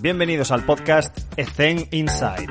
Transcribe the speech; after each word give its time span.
Bienvenidos 0.00 0.52
al 0.52 0.64
podcast 0.64 1.18
Ethen 1.36 1.78
Inside. 1.90 2.46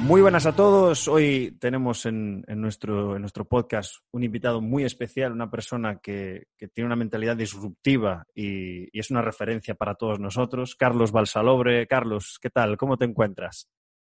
Muy 0.00 0.20
buenas 0.20 0.44
a 0.44 0.54
todos. 0.54 1.08
Hoy 1.08 1.56
tenemos 1.58 2.04
en, 2.04 2.44
nuestro, 2.46 3.16
podcast 3.48 3.96
un 4.12 4.22
invitado 4.22 4.60
muy 4.60 4.84
especial, 4.84 5.32
una 5.32 5.50
persona 5.50 5.98
que, 6.02 6.48
tiene 6.74 6.84
una 6.84 6.96
mentalidad 6.96 7.38
disruptiva 7.38 8.26
y, 8.34 8.84
y, 8.94 9.00
es 9.00 9.10
una 9.10 9.22
referencia 9.22 9.74
para 9.74 9.94
todos 9.94 10.20
nosotros. 10.20 10.76
Carlos 10.76 11.10
Balsalobre. 11.10 11.86
Carlos, 11.86 12.38
¿qué 12.38 12.50
tal? 12.50 12.76
¿Cómo 12.76 12.98
te 12.98 13.06
encuentras? 13.06 13.66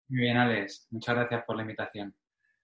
Muy 0.10 0.22
bien, 0.22 0.38
Alex. 0.38 0.88
Muchas 0.90 1.16
gracias 1.16 1.44
por 1.46 1.58
la 1.58 1.62
invitación. 1.62 2.16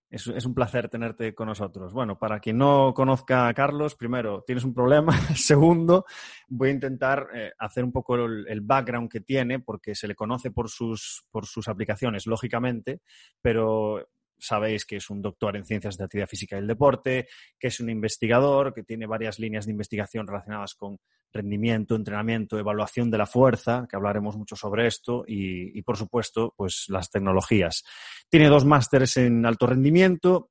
Es, 0.09 0.25
un 0.27 0.55
placer 0.55 0.89
tenerte 0.89 1.35
con 1.35 1.47
nosotros. 1.47 1.93
Bueno, 1.93 2.17
para 2.17 2.39
quien 2.39 2.57
no 2.57 2.93
conozca 2.95 3.47
a 3.47 3.53
Carlos, 3.53 3.95
primero, 3.95 4.43
tienes 4.45 4.63
un 4.63 4.73
problema. 4.73 5.13
Segundo, 5.35 6.05
voy 6.47 6.69
a 6.69 6.73
intentar 6.73 7.27
eh, 7.33 7.51
hacer 7.59 7.83
un 7.83 7.91
poco 7.91 8.15
el, 8.15 8.61
background 8.61 9.09
que 9.09 9.21
tiene, 9.21 9.59
porque 9.59 9.93
se 9.93 10.07
le 10.07 10.15
conoce 10.15 10.49
por 10.49 10.69
sus, 10.69 11.25
por 11.29 11.45
sus 11.45 11.67
aplicaciones, 11.67 12.25
lógicamente, 12.25 13.01
pero 13.39 14.07
sabéis 14.39 14.85
que 14.85 14.97
es 14.97 15.09
un 15.09 15.21
doctor 15.21 15.55
en 15.55 15.65
ciencias 15.65 15.97
de 15.97 16.05
actividad 16.05 16.27
física 16.27 16.55
y 16.55 16.59
el 16.59 16.67
deporte, 16.67 17.27
que 17.59 17.67
es 17.67 17.79
un 17.79 17.89
investigador, 17.89 18.73
que 18.73 18.83
tiene 18.83 19.05
varias 19.05 19.39
líneas 19.39 19.65
de 19.65 19.71
investigación 19.71 20.25
relacionadas 20.25 20.73
con 20.75 20.97
rendimiento, 21.31 21.95
entrenamiento, 21.95 22.57
evaluación 22.57 23.11
de 23.11 23.17
la 23.17 23.25
fuerza, 23.25 23.85
que 23.89 23.95
hablaremos 23.95 24.35
mucho 24.35 24.55
sobre 24.55 24.87
esto, 24.87 25.23
y, 25.27 25.81
por 25.83 25.97
supuesto, 25.97 26.53
pues 26.57 26.85
las 26.87 27.11
tecnologías. 27.11 27.83
Tiene 28.29 28.49
dos 28.49 28.65
másteres 28.65 29.17
en 29.17 29.45
alto 29.45 29.67
rendimiento, 29.67 30.49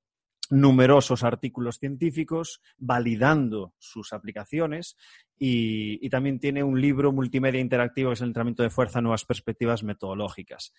numerosos 0.51 1.25
artículos 1.25 1.79
científicos 1.79 2.61
validando 2.79 3.75
sus 3.79 4.13
aplicaciones 4.13 4.97
y, 5.39 6.09
también 6.09 6.41
tiene 6.41 6.63
un 6.63 6.81
libro 6.81 7.13
multimedia 7.13 7.61
interactivo 7.61 8.11
que 8.11 8.15
es 8.15 8.21
el 8.23 8.29
entrenamiento 8.29 8.63
de 8.63 8.71
fuerza, 8.71 9.01
nuevas 9.01 9.25
perspectivas 9.25 9.83
metodológicas. 9.83 10.73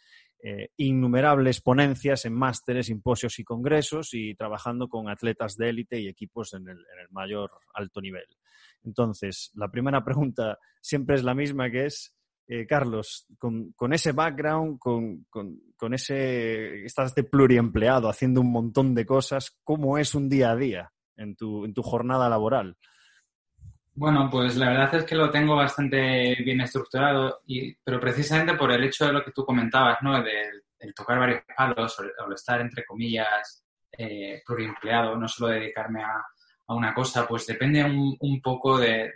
Eh, 0.43 0.69
innumerables 0.77 1.61
ponencias 1.61 2.25
en 2.25 2.33
másteres, 2.33 2.87
simposios 2.87 3.39
y 3.39 3.43
congresos 3.43 4.13
y 4.13 4.35
trabajando 4.35 4.89
con 4.89 5.07
atletas 5.07 5.55
de 5.55 5.69
élite 5.69 5.99
y 5.99 6.07
equipos 6.07 6.53
en 6.53 6.67
el 6.67 6.79
mayor 7.11 7.51
alto 7.73 8.01
nivel. 8.01 8.25
Entonces, 8.83 9.51
la 9.55 9.69
primera 9.69 10.03
pregunta 10.03 10.57
siempre 10.81 11.15
es 11.15 11.23
la 11.23 11.35
misma, 11.35 11.69
que 11.69 11.85
es, 11.85 12.15
eh, 12.51 12.65
Carlos, 12.65 13.27
con, 13.37 13.93
ese 13.93 14.11
background, 14.11 14.79
con, 14.79 15.93
ese, 15.93 16.83
estás 16.83 17.13
de 17.13 17.23
pluriempleado, 17.23 18.09
haciendo 18.09 18.41
un 18.41 18.51
montón 18.51 18.95
de 18.95 19.05
cosas, 19.05 19.55
¿cómo 19.63 19.99
es 19.99 20.15
un 20.15 20.27
día 20.27 20.49
a 20.49 20.55
día 20.55 20.91
en 21.15 21.35
tu, 21.35 21.71
jornada 21.83 22.27
laboral? 22.27 22.75
Bueno, 23.93 24.29
pues 24.31 24.57
la 24.57 24.69
verdad 24.69 24.95
es 24.95 25.03
que 25.03 25.13
lo 25.13 25.29
tengo 25.29 25.55
bastante 25.55 26.35
bien 26.43 26.61
estructurado, 26.61 27.41
y, 27.45 27.75
pero 27.83 27.99
precisamente 27.99 28.55
por 28.55 28.71
el 28.71 28.83
hecho 28.83 29.05
de 29.05 29.13
lo 29.13 29.23
que 29.23 29.31
tú 29.31 29.45
comentabas, 29.45 29.99
¿no? 30.01 30.23
De, 30.23 30.49
tocar 30.95 31.19
varios 31.19 31.43
palos 31.55 31.99
o, 31.99 32.33
estar, 32.33 32.61
entre 32.61 32.83
comillas, 32.83 33.63
eh, 33.95 34.41
pluriempleado, 34.43 35.15
no 35.17 35.27
solo 35.27 35.51
dedicarme 35.51 36.01
a, 36.01 36.25
a 36.69 36.73
una 36.73 36.95
cosa, 36.95 37.27
pues 37.27 37.45
depende 37.45 37.83
un, 37.83 38.41
poco 38.41 38.79
de, 38.79 39.13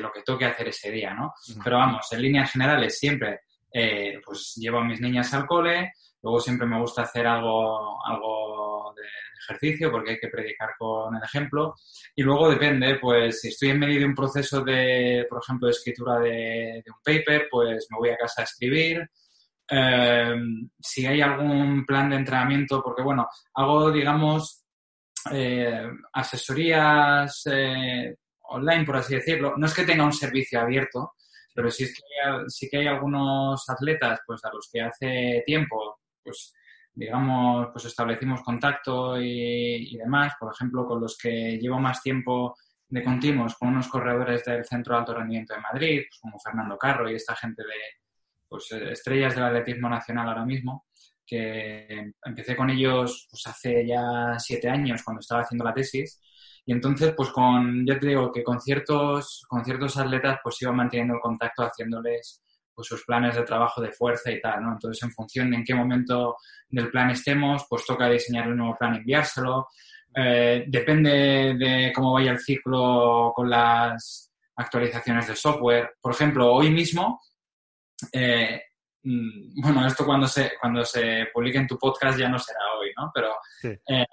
lo 0.00 0.12
que 0.12 0.22
toque 0.22 0.44
hacer 0.44 0.68
ese 0.68 0.90
día, 0.90 1.14
¿no? 1.14 1.34
Pero 1.62 1.78
vamos, 1.78 2.10
en 2.12 2.22
líneas 2.22 2.50
generales 2.50 2.98
siempre, 2.98 3.40
eh, 3.72 4.20
pues 4.24 4.54
llevo 4.56 4.78
a 4.78 4.84
mis 4.84 5.00
niñas 5.00 5.32
al 5.34 5.46
cole, 5.46 5.92
luego 6.22 6.40
siempre 6.40 6.66
me 6.66 6.80
gusta 6.80 7.02
hacer 7.02 7.26
algo, 7.26 8.04
algo 8.04 8.94
de 8.94 9.02
ejercicio 9.42 9.90
porque 9.90 10.12
hay 10.12 10.18
que 10.18 10.28
predicar 10.28 10.70
con 10.78 11.14
el 11.16 11.22
ejemplo. 11.22 11.74
Y 12.14 12.22
luego 12.22 12.50
depende, 12.50 12.98
pues 13.00 13.40
si 13.40 13.48
estoy 13.48 13.70
en 13.70 13.78
medio 13.80 14.00
de 14.00 14.06
un 14.06 14.14
proceso 14.14 14.62
de, 14.62 15.26
por 15.28 15.40
ejemplo, 15.42 15.66
de 15.66 15.72
escritura 15.72 16.18
de, 16.18 16.82
un 16.86 17.02
paper, 17.04 17.48
pues 17.50 17.86
me 17.90 17.98
voy 17.98 18.10
a 18.10 18.16
casa 18.16 18.42
a 18.42 18.44
escribir, 18.44 19.08
eh, 19.70 20.34
si 20.80 21.06
hay 21.06 21.20
algún 21.20 21.84
plan 21.86 22.10
de 22.10 22.16
entrenamiento, 22.16 22.82
porque 22.82 23.02
bueno, 23.02 23.26
hago, 23.54 23.90
digamos, 23.90 24.64
eh, 25.30 25.88
asesorías 26.12 27.42
eh, 27.46 28.16
online, 28.52 28.84
por 28.84 28.96
así 28.96 29.14
decirlo. 29.14 29.54
No 29.56 29.66
es 29.66 29.74
que 29.74 29.84
tenga 29.84 30.04
un 30.04 30.12
servicio 30.12 30.60
abierto, 30.60 31.12
pero 31.54 31.70
sí, 31.70 31.84
es 31.84 31.94
que 31.94 32.02
hay, 32.24 32.44
sí 32.48 32.68
que 32.68 32.78
hay 32.78 32.86
algunos 32.86 33.68
atletas 33.68 34.20
pues, 34.26 34.44
a 34.44 34.52
los 34.52 34.68
que 34.72 34.80
hace 34.80 35.42
tiempo, 35.46 36.00
pues 36.22 36.54
digamos, 36.94 37.68
pues 37.72 37.86
establecimos 37.86 38.42
contacto 38.42 39.20
y, 39.20 39.96
demás. 39.96 40.34
Por 40.38 40.52
ejemplo, 40.52 40.86
con 40.86 41.00
los 41.00 41.16
que 41.16 41.58
llevo 41.58 41.78
más 41.78 42.02
tiempo 42.02 42.56
de 42.88 43.02
continuos, 43.02 43.56
con 43.56 43.68
unos 43.68 43.88
corredores 43.88 44.44
del 44.44 44.64
Centro 44.64 44.94
de 44.94 45.00
Alto 45.00 45.14
Rendimiento 45.14 45.54
de 45.54 45.60
Madrid, 45.60 46.02
pues, 46.08 46.20
como 46.20 46.38
Fernando 46.38 46.76
Carro 46.76 47.10
y 47.10 47.14
esta 47.14 47.34
gente 47.34 47.62
de 47.62 47.80
pues, 48.48 48.70
estrellas 48.72 49.34
del 49.34 49.44
atletismo 49.44 49.88
nacional 49.88 50.28
ahora 50.28 50.44
mismo 50.44 50.86
que 51.32 52.12
empecé 52.24 52.56
con 52.56 52.68
ellos 52.68 53.26
pues 53.30 53.46
hace 53.46 53.86
ya 53.86 54.38
siete 54.38 54.68
años 54.68 55.02
cuando 55.02 55.20
estaba 55.20 55.42
haciendo 55.42 55.64
la 55.64 55.72
tesis 55.72 56.20
y 56.64 56.72
entonces 56.72 57.14
pues 57.16 57.30
con, 57.30 57.84
ya 57.86 57.98
te 57.98 58.08
digo 58.08 58.30
que 58.32 58.42
con 58.42 58.60
ciertos, 58.60 59.44
con 59.48 59.64
ciertos 59.64 59.96
atletas 59.96 60.38
pues 60.42 60.60
iba 60.62 60.72
manteniendo 60.72 61.14
el 61.14 61.20
contacto 61.20 61.64
haciéndoles 61.64 62.42
pues 62.74 62.88
sus 62.88 63.04
planes 63.04 63.34
de 63.34 63.42
trabajo 63.42 63.82
de 63.82 63.92
fuerza 63.92 64.30
y 64.30 64.40
tal, 64.40 64.62
¿no? 64.62 64.72
Entonces 64.72 65.02
en 65.02 65.12
función 65.12 65.50
de 65.50 65.56
en 65.56 65.64
qué 65.64 65.74
momento 65.74 66.36
del 66.68 66.90
plan 66.90 67.10
estemos 67.10 67.66
pues 67.68 67.84
toca 67.84 68.08
diseñar 68.08 68.48
un 68.48 68.56
nuevo 68.56 68.76
plan 68.78 68.94
y 68.94 68.98
enviárselo. 68.98 69.68
Eh, 70.14 70.64
depende 70.68 71.54
de 71.58 71.92
cómo 71.94 72.14
vaya 72.14 72.32
el 72.32 72.38
ciclo 72.38 73.32
con 73.34 73.50
las 73.50 74.32
actualizaciones 74.56 75.26
de 75.28 75.36
software. 75.36 75.90
Por 76.00 76.12
ejemplo, 76.12 76.52
hoy 76.52 76.70
mismo 76.70 77.20
eh, 78.12 78.62
Mm, 79.04 79.60
bueno, 79.60 79.86
esto 79.86 80.04
cuando 80.06 80.26
se, 80.28 80.52
cuando 80.60 80.84
se 80.84 81.26
publique 81.32 81.58
en 81.58 81.66
tu 81.66 81.76
podcast 81.76 82.18
ya 82.18 82.28
no 82.28 82.38
será 82.38 82.60
hoy, 82.78 82.92
¿no? 82.96 83.10
Pero 83.12 83.34
eh, 83.88 84.06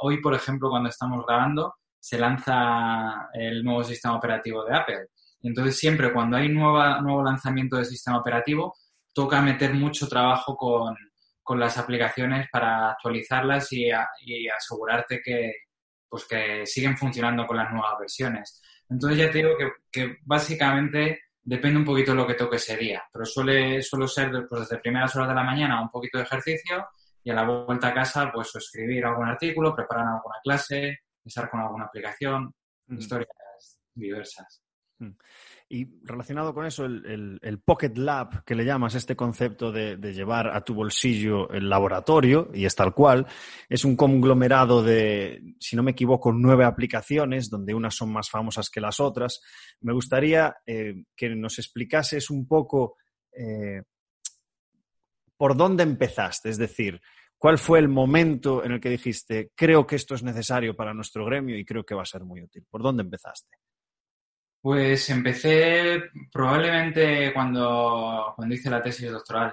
hoy, 0.00 0.20
por 0.20 0.34
ejemplo, 0.34 0.68
cuando 0.68 0.88
estamos 0.88 1.24
grabando, 1.26 1.76
se 2.02 2.18
lanza 2.18 3.28
el 3.32 3.62
nuevo 3.62 3.84
sistema 3.84 4.16
operativo 4.16 4.64
de 4.64 4.76
Apple. 4.76 5.06
Entonces 5.40 5.78
siempre 5.78 6.12
cuando 6.12 6.36
hay 6.36 6.48
nueva, 6.48 7.00
nuevo 7.00 7.22
lanzamiento 7.22 7.76
de 7.76 7.84
sistema 7.84 8.18
operativo, 8.18 8.74
toca 9.12 9.40
meter 9.40 9.72
mucho 9.72 10.08
trabajo 10.08 10.56
con, 10.56 10.96
las 11.58 11.78
aplicaciones 11.78 12.48
para 12.50 12.90
actualizarlas 12.90 13.72
y, 13.72 13.88
asegurarte 13.90 15.20
que, 15.22 15.52
pues 16.08 16.24
que 16.26 16.66
siguen 16.66 16.96
funcionando 16.96 17.46
con 17.46 17.58
las 17.58 17.70
nuevas 17.70 17.98
versiones. 18.00 18.60
Entonces 18.88 19.18
ya 19.18 19.30
te 19.30 19.38
digo 19.38 19.56
que, 19.56 19.70
que 19.92 20.16
básicamente 20.22 21.20
depende 21.40 21.78
un 21.78 21.84
poquito 21.84 22.12
de 22.12 22.16
lo 22.16 22.26
que 22.26 22.34
toque 22.34 22.56
ese 22.56 22.76
día, 22.76 23.04
pero 23.12 23.24
suele, 23.24 23.80
suelo 23.80 24.08
ser 24.08 24.30
pues, 24.48 24.62
desde 24.62 24.82
primeras 24.82 25.14
horas 25.14 25.28
de 25.28 25.34
la 25.34 25.44
mañana 25.44 25.80
un 25.80 25.90
poquito 25.90 26.18
de 26.18 26.24
ejercicio 26.24 26.88
y 27.22 27.30
a 27.30 27.34
la 27.34 27.44
vuelta 27.44 27.88
a 27.88 27.94
casa 27.94 28.30
pues 28.32 28.54
escribir 28.56 29.04
algún 29.04 29.28
artículo, 29.28 29.76
preparar 29.76 30.06
alguna 30.06 30.36
clase, 30.42 31.00
estar 31.24 31.50
con 31.50 31.60
alguna 31.60 31.86
aplicación, 31.86 32.52
historias 32.88 33.28
diversas. 33.94 34.62
Y 35.68 35.88
relacionado 36.04 36.52
con 36.52 36.66
eso, 36.66 36.84
el, 36.84 37.62
Pocket 37.64 37.96
Lab, 37.96 38.44
que 38.44 38.54
le 38.54 38.64
llamas 38.64 38.94
este 38.94 39.16
concepto 39.16 39.72
de, 39.72 39.96
llevar 40.12 40.48
a 40.54 40.62
tu 40.62 40.74
bolsillo 40.74 41.50
el 41.50 41.68
laboratorio, 41.68 42.50
y 42.52 42.66
es 42.66 42.74
tal 42.74 42.94
cual, 42.94 43.26
es 43.68 43.84
un 43.84 43.96
conglomerado 43.96 44.82
de, 44.82 45.54
si 45.58 45.74
no 45.76 45.82
me 45.82 45.92
equivoco, 45.92 46.32
nueve 46.32 46.64
aplicaciones, 46.64 47.48
donde 47.48 47.74
unas 47.74 47.94
son 47.94 48.12
más 48.12 48.28
famosas 48.28 48.68
que 48.68 48.80
las 48.80 49.00
otras. 49.00 49.40
Me 49.80 49.94
gustaría 49.94 50.56
eh, 50.66 51.04
que 51.16 51.30
nos 51.30 51.58
explicases 51.58 52.28
un 52.30 52.46
poco 52.46 52.96
eh, 53.32 53.82
por 55.36 55.56
dónde 55.56 55.82
empezaste, 55.82 56.50
es 56.50 56.58
decir, 56.58 57.00
¿Cuál 57.42 57.58
fue 57.58 57.80
el 57.80 57.88
momento 57.88 58.62
en 58.62 58.70
el 58.70 58.80
que 58.80 58.88
dijiste, 58.88 59.50
creo 59.56 59.84
que 59.84 59.96
esto 59.96 60.14
es 60.14 60.22
necesario 60.22 60.76
para 60.76 60.94
nuestro 60.94 61.24
gremio 61.24 61.58
y 61.58 61.64
creo 61.64 61.82
que 61.82 61.96
va 61.96 62.02
a 62.02 62.06
ser 62.06 62.22
muy 62.22 62.40
útil? 62.40 62.64
¿Por 62.70 62.84
dónde 62.84 63.02
empezaste? 63.02 63.56
Pues 64.60 65.10
empecé 65.10 66.04
probablemente 66.30 67.32
cuando, 67.34 68.32
cuando 68.36 68.54
hice 68.54 68.70
la 68.70 68.80
tesis 68.80 69.10
doctoral. 69.10 69.52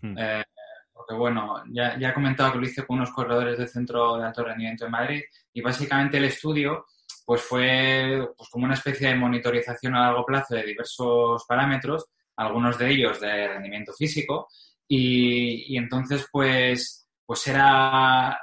Hmm. 0.00 0.18
Eh, 0.18 0.44
porque 0.92 1.14
bueno, 1.14 1.62
ya, 1.70 1.96
ya, 1.96 2.08
he 2.08 2.14
comentado 2.14 2.54
que 2.54 2.58
lo 2.58 2.66
hice 2.66 2.84
con 2.84 2.96
unos 2.96 3.12
corredores 3.12 3.56
del 3.56 3.68
Centro 3.68 4.16
de 4.16 4.26
Alto 4.26 4.42
Rendimiento 4.42 4.86
de 4.86 4.90
Madrid 4.90 5.22
y 5.52 5.60
básicamente 5.60 6.16
el 6.16 6.24
estudio 6.24 6.86
pues 7.24 7.40
fue 7.40 8.30
pues 8.36 8.48
como 8.50 8.64
una 8.64 8.74
especie 8.74 9.10
de 9.10 9.14
monitorización 9.14 9.94
a 9.94 10.00
largo 10.00 10.26
plazo 10.26 10.56
de 10.56 10.64
diversos 10.64 11.44
parámetros, 11.46 12.06
algunos 12.34 12.76
de 12.76 12.90
ellos 12.90 13.20
de 13.20 13.46
rendimiento 13.46 13.92
físico 13.92 14.48
y, 14.88 15.72
y 15.72 15.76
entonces 15.76 16.26
pues, 16.32 17.07
pues 17.28 17.46
era 17.46 18.34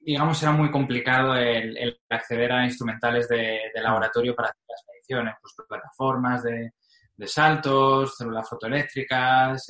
digamos, 0.00 0.42
era 0.42 0.52
muy 0.52 0.70
complicado 0.70 1.34
el, 1.34 1.98
acceder 2.10 2.52
a 2.52 2.64
instrumentales 2.64 3.26
de, 3.28 3.60
de 3.74 3.82
laboratorio 3.82 4.34
para 4.34 4.50
hacer 4.50 5.22
las 5.24 5.36
pues, 5.40 5.54
plataformas 5.66 6.42
de, 6.42 6.72
de 7.16 7.26
saltos, 7.26 8.16
células 8.16 8.48
fotoeléctricas, 8.48 9.66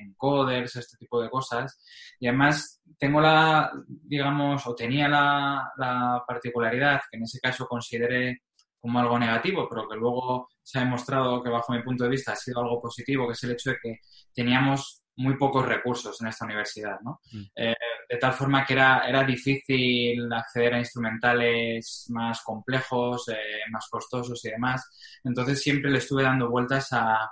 encoders, 0.00 0.76
este 0.76 0.96
tipo 0.96 1.22
de 1.22 1.30
cosas. 1.30 1.80
Y 2.18 2.26
además 2.26 2.82
tengo 2.98 3.20
la, 3.20 3.72
digamos, 3.86 4.66
o 4.66 4.74
tenía 4.74 5.08
la, 5.08 5.72
la 5.76 6.24
particularidad 6.26 7.00
que 7.10 7.16
en 7.16 7.24
ese 7.24 7.38
caso 7.40 7.66
consideré 7.66 8.42
como 8.80 8.98
algo 8.98 9.18
negativo, 9.18 9.68
pero 9.68 9.88
que 9.88 9.96
luego 9.96 10.48
se 10.62 10.78
ha 10.78 10.82
demostrado 10.82 11.42
que 11.42 11.50
bajo 11.50 11.72
mi 11.72 11.82
punto 11.82 12.04
de 12.04 12.10
vista 12.10 12.32
ha 12.32 12.36
sido 12.36 12.60
algo 12.60 12.80
positivo, 12.80 13.26
que 13.26 13.32
es 13.34 13.44
el 13.44 13.52
hecho 13.52 13.70
de 13.70 13.76
que 13.82 13.96
teníamos 14.34 14.99
muy 15.16 15.36
pocos 15.36 15.66
recursos 15.66 16.20
en 16.20 16.28
esta 16.28 16.44
universidad, 16.44 16.98
¿no? 17.02 17.20
Mm. 17.32 17.42
Eh, 17.54 17.76
de 18.08 18.16
tal 18.16 18.32
forma 18.32 18.64
que 18.64 18.72
era, 18.72 19.08
era 19.08 19.22
difícil 19.24 20.32
acceder 20.32 20.74
a 20.74 20.78
instrumentales 20.78 22.06
más 22.10 22.42
complejos, 22.42 23.28
eh, 23.28 23.60
más 23.70 23.88
costosos 23.88 24.44
y 24.44 24.50
demás. 24.50 25.20
Entonces 25.22 25.62
siempre 25.62 25.90
le 25.90 25.98
estuve 25.98 26.22
dando 26.22 26.50
vueltas 26.50 26.88
a, 26.92 27.30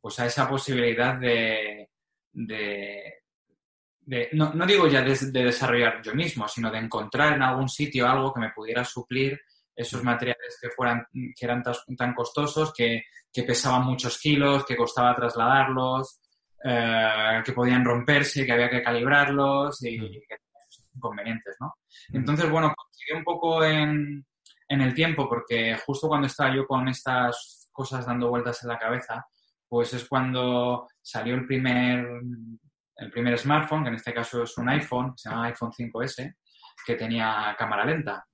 pues 0.00 0.18
a 0.20 0.26
esa 0.26 0.48
posibilidad 0.48 1.18
de, 1.18 1.88
de, 2.32 3.14
no, 4.32 4.52
no, 4.54 4.66
digo 4.66 4.86
ya 4.86 5.02
de, 5.02 5.16
de, 5.16 5.44
desarrollar 5.44 6.02
yo 6.02 6.14
mismo, 6.14 6.46
sino 6.48 6.70
de 6.70 6.78
encontrar 6.78 7.34
en 7.34 7.42
algún 7.42 7.68
sitio 7.68 8.08
algo 8.08 8.32
que 8.32 8.40
me 8.40 8.50
pudiera 8.50 8.84
suplir 8.84 9.40
esos 9.74 10.02
materiales 10.02 10.58
que 10.60 10.70
fueran 10.70 11.06
que 11.12 11.44
eran 11.44 11.62
tan, 11.96 12.14
costosos, 12.14 12.72
que, 12.72 13.02
pesaban 13.46 13.84
muchos 13.84 14.18
kilos, 14.18 14.64
que 14.66 14.76
costaba 14.76 15.14
trasladarlos, 15.14 16.20
eh, 16.62 17.42
que 17.44 17.52
podían 17.52 17.84
romperse, 17.84 18.44
que 18.44 18.52
había 18.52 18.70
que 18.70 18.82
calibrarlos 18.82 19.82
y, 19.82 19.98
que 19.98 20.36
tenían 20.36 20.68
sus 20.68 20.86
inconvenientes, 20.94 21.56
¿no? 21.60 21.74
Entonces, 22.12 22.50
bueno, 22.50 22.74
conseguí 22.76 23.18
un 23.18 23.24
poco 23.24 23.64
en, 23.64 24.24
en 24.68 24.80
el 24.80 24.94
tiempo, 24.94 25.28
porque 25.28 25.76
justo 25.84 26.08
cuando 26.08 26.26
estaba 26.26 26.54
yo 26.54 26.66
con 26.66 26.88
estas 26.88 27.68
cosas 27.72 28.06
dando 28.06 28.28
vueltas 28.28 28.62
en 28.62 28.68
la 28.68 28.78
cabeza, 28.78 29.26
pues 29.68 29.94
es 29.94 30.06
cuando 30.08 30.88
salió 31.00 31.34
el 31.34 31.46
primer, 31.46 32.06
el 32.96 33.10
primer 33.10 33.38
smartphone, 33.38 33.84
que 33.84 33.88
en 33.88 33.94
este 33.94 34.12
caso 34.12 34.42
es 34.42 34.58
un 34.58 34.68
iPhone, 34.68 35.12
se 35.16 35.30
llama 35.30 35.46
iPhone 35.46 35.72
5S, 35.72 36.34
que 36.84 36.94
tenía 36.96 37.54
cámara 37.58 37.84
lenta. 37.84 38.26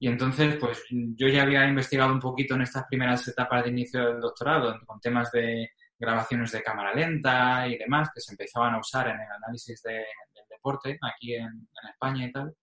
Y 0.00 0.08
entonces, 0.08 0.56
pues 0.56 0.84
yo 0.90 1.28
ya 1.28 1.42
había 1.42 1.66
investigado 1.66 2.12
un 2.12 2.20
poquito 2.20 2.54
en 2.54 2.62
estas 2.62 2.86
primeras 2.86 3.26
etapas 3.28 3.64
de 3.64 3.70
inicio 3.70 4.06
del 4.06 4.20
doctorado, 4.20 4.78
con 4.86 5.00
temas 5.00 5.30
de 5.32 5.70
grabaciones 5.98 6.52
de 6.52 6.62
cámara 6.62 6.94
lenta 6.94 7.66
y 7.66 7.76
demás, 7.76 8.10
que 8.14 8.20
se 8.20 8.32
empezaban 8.32 8.74
a 8.74 8.78
usar 8.78 9.08
en 9.08 9.20
el 9.20 9.30
análisis 9.30 9.82
del 9.82 10.04
deporte 10.48 10.98
aquí 11.02 11.34
en, 11.34 11.68
España 11.90 12.26
y 12.26 12.32
tal. 12.32 12.54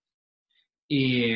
Y, 0.87 1.33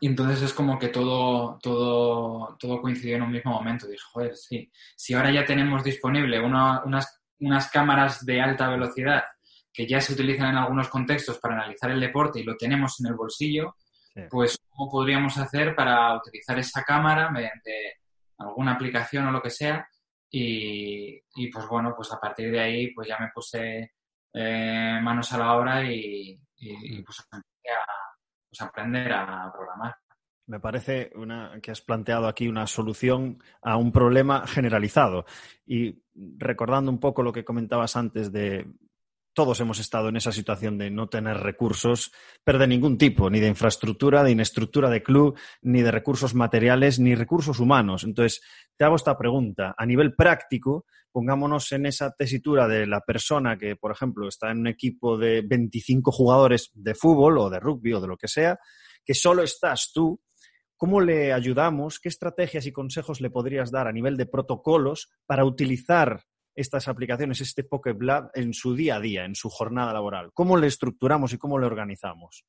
entonces 0.00 0.42
es 0.42 0.54
como 0.54 0.78
que 0.78 0.88
todo, 0.88 1.58
todo, 1.60 2.56
todo 2.58 2.80
coincidió 2.80 3.16
en 3.16 3.22
un 3.22 3.32
mismo 3.32 3.52
momento. 3.52 3.86
Dije, 3.86 4.02
joder, 4.12 4.36
sí, 4.36 4.70
si 4.96 5.14
ahora 5.14 5.32
ya 5.32 5.44
tenemos 5.44 5.82
disponible 5.82 6.40
unas, 6.40 7.20
unas 7.40 7.70
cámaras 7.70 8.24
de 8.24 8.40
alta 8.40 8.68
velocidad 8.68 9.24
que 9.72 9.86
ya 9.86 10.00
se 10.00 10.12
utilizan 10.12 10.50
en 10.50 10.56
algunos 10.56 10.88
contextos 10.88 11.38
para 11.38 11.54
analizar 11.54 11.90
el 11.90 12.00
deporte 12.00 12.40
y 12.40 12.44
lo 12.44 12.56
tenemos 12.56 13.00
en 13.00 13.06
el 13.06 13.14
bolsillo, 13.14 13.76
pues 14.28 14.58
cómo 14.68 14.90
podríamos 14.90 15.38
hacer 15.38 15.74
para 15.74 16.16
utilizar 16.16 16.58
esa 16.58 16.82
cámara 16.82 17.30
mediante 17.30 18.00
alguna 18.38 18.72
aplicación 18.72 19.26
o 19.28 19.32
lo 19.32 19.42
que 19.42 19.50
sea 19.50 19.86
y, 20.30 21.50
pues 21.52 21.66
bueno, 21.68 21.94
pues 21.96 22.12
a 22.12 22.20
partir 22.20 22.50
de 22.50 22.60
ahí 22.60 22.94
pues 22.94 23.08
ya 23.08 23.18
me 23.18 23.30
puse 23.34 23.92
eh, 24.32 25.00
manos 25.02 25.32
a 25.32 25.38
la 25.38 25.54
obra 25.54 25.84
y, 25.84 26.40
y, 26.56 27.00
mm. 27.00 27.04
pues 27.04 27.20
a, 27.32 27.42
pues 28.48 28.60
aprender 28.60 29.12
a 29.12 29.52
programar. 29.52 29.94
Me 30.50 30.58
parece 30.58 31.12
una, 31.14 31.60
que 31.62 31.70
has 31.70 31.80
planteado 31.80 32.26
aquí 32.26 32.48
una 32.48 32.66
solución 32.66 33.40
a 33.62 33.76
un 33.76 33.92
problema 33.92 34.44
generalizado. 34.48 35.24
Y 35.64 36.02
recordando 36.12 36.90
un 36.90 36.98
poco 36.98 37.22
lo 37.22 37.32
que 37.32 37.44
comentabas 37.44 37.94
antes 37.94 38.32
de 38.32 38.66
todos 39.40 39.58
hemos 39.60 39.78
estado 39.78 40.10
en 40.10 40.16
esa 40.16 40.32
situación 40.32 40.76
de 40.76 40.90
no 40.90 41.08
tener 41.08 41.38
recursos, 41.38 42.12
pero 42.44 42.58
de 42.58 42.66
ningún 42.66 42.98
tipo, 42.98 43.30
ni 43.30 43.40
de 43.40 43.48
infraestructura, 43.48 44.22
de 44.22 44.32
estructura 44.32 44.90
de 44.90 45.02
club, 45.02 45.34
ni 45.62 45.80
de 45.80 45.90
recursos 45.90 46.34
materiales, 46.34 47.00
ni 47.00 47.14
recursos 47.14 47.58
humanos. 47.58 48.04
Entonces, 48.04 48.42
te 48.76 48.84
hago 48.84 48.96
esta 48.96 49.16
pregunta. 49.16 49.74
A 49.78 49.86
nivel 49.86 50.14
práctico, 50.14 50.84
pongámonos 51.10 51.72
en 51.72 51.86
esa 51.86 52.10
tesitura 52.10 52.68
de 52.68 52.86
la 52.86 53.00
persona 53.00 53.56
que, 53.56 53.76
por 53.76 53.92
ejemplo, 53.92 54.28
está 54.28 54.50
en 54.50 54.58
un 54.58 54.66
equipo 54.66 55.16
de 55.16 55.40
25 55.40 56.12
jugadores 56.12 56.68
de 56.74 56.94
fútbol 56.94 57.38
o 57.38 57.48
de 57.48 57.60
rugby 57.60 57.94
o 57.94 58.00
de 58.02 58.08
lo 58.08 58.18
que 58.18 58.28
sea, 58.28 58.58
que 59.02 59.14
solo 59.14 59.42
estás 59.42 59.90
tú. 59.94 60.20
¿Cómo 60.76 61.00
le 61.00 61.32
ayudamos? 61.32 61.98
¿Qué 61.98 62.10
estrategias 62.10 62.66
y 62.66 62.72
consejos 62.72 63.22
le 63.22 63.30
podrías 63.30 63.70
dar 63.70 63.88
a 63.88 63.92
nivel 63.92 64.18
de 64.18 64.26
protocolos 64.26 65.08
para 65.24 65.46
utilizar 65.46 66.24
estas 66.60 66.88
aplicaciones, 66.88 67.40
este 67.40 67.64
PokeBlad, 67.64 68.30
en 68.34 68.52
su 68.54 68.74
día 68.74 68.96
a 68.96 69.00
día, 69.00 69.24
en 69.24 69.34
su 69.34 69.48
jornada 69.48 69.92
laboral? 69.92 70.30
¿Cómo 70.32 70.56
le 70.56 70.66
estructuramos 70.66 71.32
y 71.32 71.38
cómo 71.38 71.58
le 71.58 71.66
organizamos? 71.66 72.44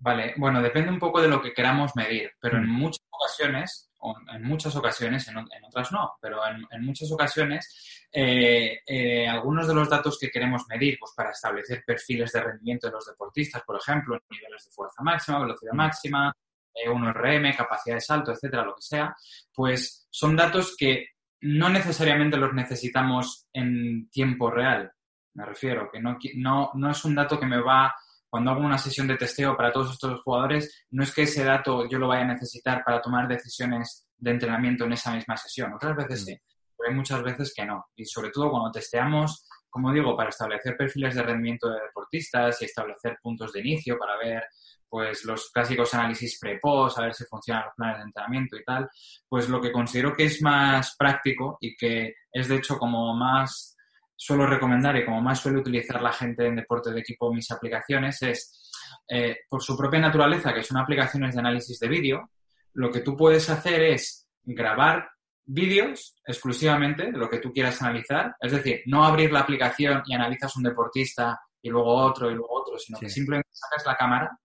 Vale, 0.00 0.34
bueno, 0.36 0.62
depende 0.62 0.90
un 0.90 0.98
poco 0.98 1.20
de 1.20 1.28
lo 1.28 1.42
que 1.42 1.52
queramos 1.52 1.96
medir, 1.96 2.30
pero 2.40 2.58
en 2.58 2.66
mm. 2.68 2.72
muchas 2.72 3.04
ocasiones, 3.10 3.90
o 3.98 4.14
en 4.32 4.42
muchas 4.44 4.76
ocasiones, 4.76 5.26
en, 5.26 5.36
otras 5.36 5.90
no, 5.90 6.12
pero 6.20 6.40
en, 6.46 6.84
muchas 6.84 7.10
ocasiones, 7.10 8.06
eh, 8.12 8.78
eh, 8.86 9.26
algunos 9.26 9.66
de 9.66 9.74
los 9.74 9.90
datos 9.90 10.16
que 10.20 10.30
queremos 10.30 10.66
medir, 10.68 10.98
pues 11.00 11.12
para 11.16 11.30
establecer 11.30 11.82
perfiles 11.84 12.30
de 12.30 12.40
rendimiento 12.40 12.86
de 12.86 12.92
los 12.92 13.06
deportistas, 13.06 13.62
por 13.64 13.76
ejemplo, 13.76 14.16
niveles 14.30 14.64
de 14.66 14.70
fuerza 14.70 15.02
máxima, 15.02 15.40
velocidad 15.40 15.72
mm. 15.72 15.76
máxima, 15.76 16.32
eh, 16.72 16.88
1RM, 16.88 17.56
capacidad 17.56 17.96
de 17.96 18.00
salto, 18.00 18.30
etcétera, 18.30 18.64
lo 18.64 18.76
que 18.76 18.82
sea, 18.82 19.16
pues 19.52 20.06
son 20.10 20.36
datos 20.36 20.76
que 20.78 21.08
no 21.40 21.68
necesariamente 21.68 22.36
los 22.36 22.52
necesitamos 22.52 23.48
en 23.52 24.08
tiempo 24.10 24.50
real. 24.50 24.92
Me 25.34 25.44
refiero, 25.44 25.88
que 25.92 26.00
no, 26.00 26.18
no, 26.36 26.70
no 26.74 26.90
es 26.90 27.04
un 27.04 27.14
dato 27.14 27.38
que 27.38 27.46
me 27.46 27.60
va, 27.60 27.94
cuando 28.28 28.50
hago 28.50 28.60
una 28.60 28.78
sesión 28.78 29.06
de 29.06 29.16
testeo 29.16 29.56
para 29.56 29.72
todos 29.72 29.92
estos 29.92 30.20
jugadores, 30.22 30.86
no 30.90 31.02
es 31.02 31.14
que 31.14 31.22
ese 31.22 31.44
dato 31.44 31.88
yo 31.88 31.98
lo 31.98 32.08
vaya 32.08 32.22
a 32.22 32.34
necesitar 32.34 32.82
para 32.84 33.00
tomar 33.00 33.28
decisiones 33.28 34.06
de 34.16 34.32
entrenamiento 34.32 34.84
en 34.84 34.92
esa 34.92 35.14
misma 35.14 35.36
sesión. 35.36 35.72
Otras 35.72 35.96
veces 35.96 36.22
mm. 36.22 36.24
sí, 36.24 36.38
pero 36.76 36.90
hay 36.90 36.96
muchas 36.96 37.22
veces 37.22 37.52
que 37.54 37.64
no. 37.64 37.86
Y 37.96 38.04
sobre 38.04 38.30
todo 38.30 38.50
cuando 38.50 38.70
testeamos, 38.72 39.46
como 39.70 39.92
digo, 39.92 40.16
para 40.16 40.30
establecer 40.30 40.76
perfiles 40.76 41.14
de 41.14 41.22
rendimiento 41.22 41.68
de 41.70 41.80
deportistas 41.80 42.60
y 42.60 42.64
establecer 42.64 43.18
puntos 43.22 43.52
de 43.52 43.60
inicio 43.60 43.96
para 43.98 44.16
ver 44.18 44.42
pues 44.88 45.24
los 45.24 45.50
clásicos 45.50 45.94
análisis 45.94 46.38
pre-post, 46.38 46.98
a 46.98 47.02
ver 47.02 47.14
si 47.14 47.24
funcionan 47.24 47.64
los 47.64 47.74
planes 47.74 47.98
de 47.98 48.04
entrenamiento 48.04 48.56
y 48.56 48.64
tal, 48.64 48.88
pues 49.28 49.48
lo 49.48 49.60
que 49.60 49.72
considero 49.72 50.14
que 50.14 50.24
es 50.24 50.42
más 50.42 50.96
práctico 50.96 51.58
y 51.60 51.76
que 51.76 52.14
es 52.32 52.48
de 52.48 52.56
hecho 52.56 52.78
como 52.78 53.14
más 53.14 53.76
suelo 54.16 54.46
recomendar 54.46 54.96
y 54.96 55.04
como 55.04 55.20
más 55.20 55.40
suele 55.40 55.58
utilizar 55.58 56.02
la 56.02 56.12
gente 56.12 56.46
en 56.46 56.56
deporte 56.56 56.90
de 56.90 57.00
equipo 57.00 57.32
mis 57.32 57.50
aplicaciones 57.50 58.20
es, 58.22 58.72
eh, 59.08 59.38
por 59.48 59.62
su 59.62 59.76
propia 59.76 60.00
naturaleza, 60.00 60.52
que 60.52 60.64
son 60.64 60.78
aplicaciones 60.78 61.34
de 61.34 61.40
análisis 61.40 61.78
de 61.78 61.88
vídeo, 61.88 62.30
lo 62.74 62.90
que 62.90 63.00
tú 63.00 63.16
puedes 63.16 63.48
hacer 63.48 63.82
es 63.82 64.28
grabar 64.42 65.08
vídeos 65.44 66.16
exclusivamente 66.26 67.10
de 67.10 67.18
lo 67.18 67.30
que 67.30 67.38
tú 67.38 67.52
quieras 67.52 67.80
analizar, 67.80 68.34
es 68.40 68.52
decir, 68.52 68.82
no 68.86 69.04
abrir 69.04 69.32
la 69.32 69.40
aplicación 69.40 70.02
y 70.06 70.14
analizas 70.14 70.54
un 70.56 70.64
deportista 70.64 71.40
y 71.62 71.70
luego 71.70 71.94
otro 71.94 72.30
y 72.30 72.34
luego 72.34 72.60
otro, 72.60 72.78
sino 72.78 72.98
que 72.98 73.08
simplemente 73.08 73.48
sacas 73.52 73.86
la 73.86 73.96
cámara 73.96 74.38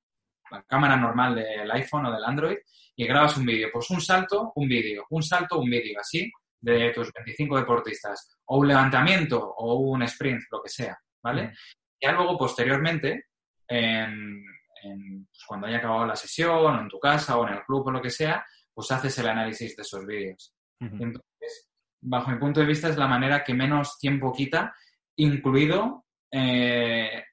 la 0.54 0.64
cámara 0.64 0.96
normal 0.96 1.36
del 1.36 1.72
iPhone 1.72 2.06
o 2.06 2.12
del 2.12 2.24
Android 2.24 2.58
y 2.96 3.06
grabas 3.06 3.38
un 3.38 3.46
vídeo. 3.46 3.70
Pues 3.72 3.90
un 3.90 4.02
salto, 4.02 4.52
un 4.56 4.68
vídeo, 4.68 5.06
un 5.10 5.24
salto, 5.24 5.60
un 5.60 5.70
vídeo, 5.70 6.00
así, 6.00 6.32
de 6.62 6.92
tus 6.92 7.12
25 7.14 7.58
deportistas. 7.58 8.38
O 8.46 8.60
un 8.60 8.68
levantamiento 8.68 9.40
o 9.40 9.76
un 9.76 10.04
sprint, 10.04 10.44
lo 10.52 10.62
que 10.62 10.70
sea, 10.70 10.98
¿vale? 11.24 11.54
Ya 12.02 12.12
luego, 12.12 12.38
posteriormente, 12.38 13.26
pues 13.68 15.44
cuando 15.48 15.68
haya 15.68 15.78
acabado 15.78 16.06
la 16.06 16.16
sesión, 16.16 16.52
o 16.52 16.82
en 16.82 16.88
tu 16.88 17.00
casa, 17.00 17.38
o 17.38 17.48
en 17.48 17.56
el 17.56 17.64
club, 17.64 17.88
o 17.88 17.92
lo 17.92 18.02
que 18.02 18.10
sea, 18.10 18.46
pues 18.74 18.92
haces 18.92 19.18
el 19.20 19.28
análisis 19.28 19.76
de 19.76 19.82
esos 19.82 20.06
vídeos. 20.06 20.54
Entonces, 20.80 21.70
bajo 22.02 22.30
mi 22.32 22.38
punto 22.38 22.60
de 22.60 22.66
vista, 22.66 22.90
es 22.90 22.98
la 22.98 23.08
manera 23.08 23.44
que 23.44 23.54
menos 23.54 23.98
tiempo 23.98 24.34
quita, 24.34 24.76
incluido 25.16 26.06
eh, 26.30 27.24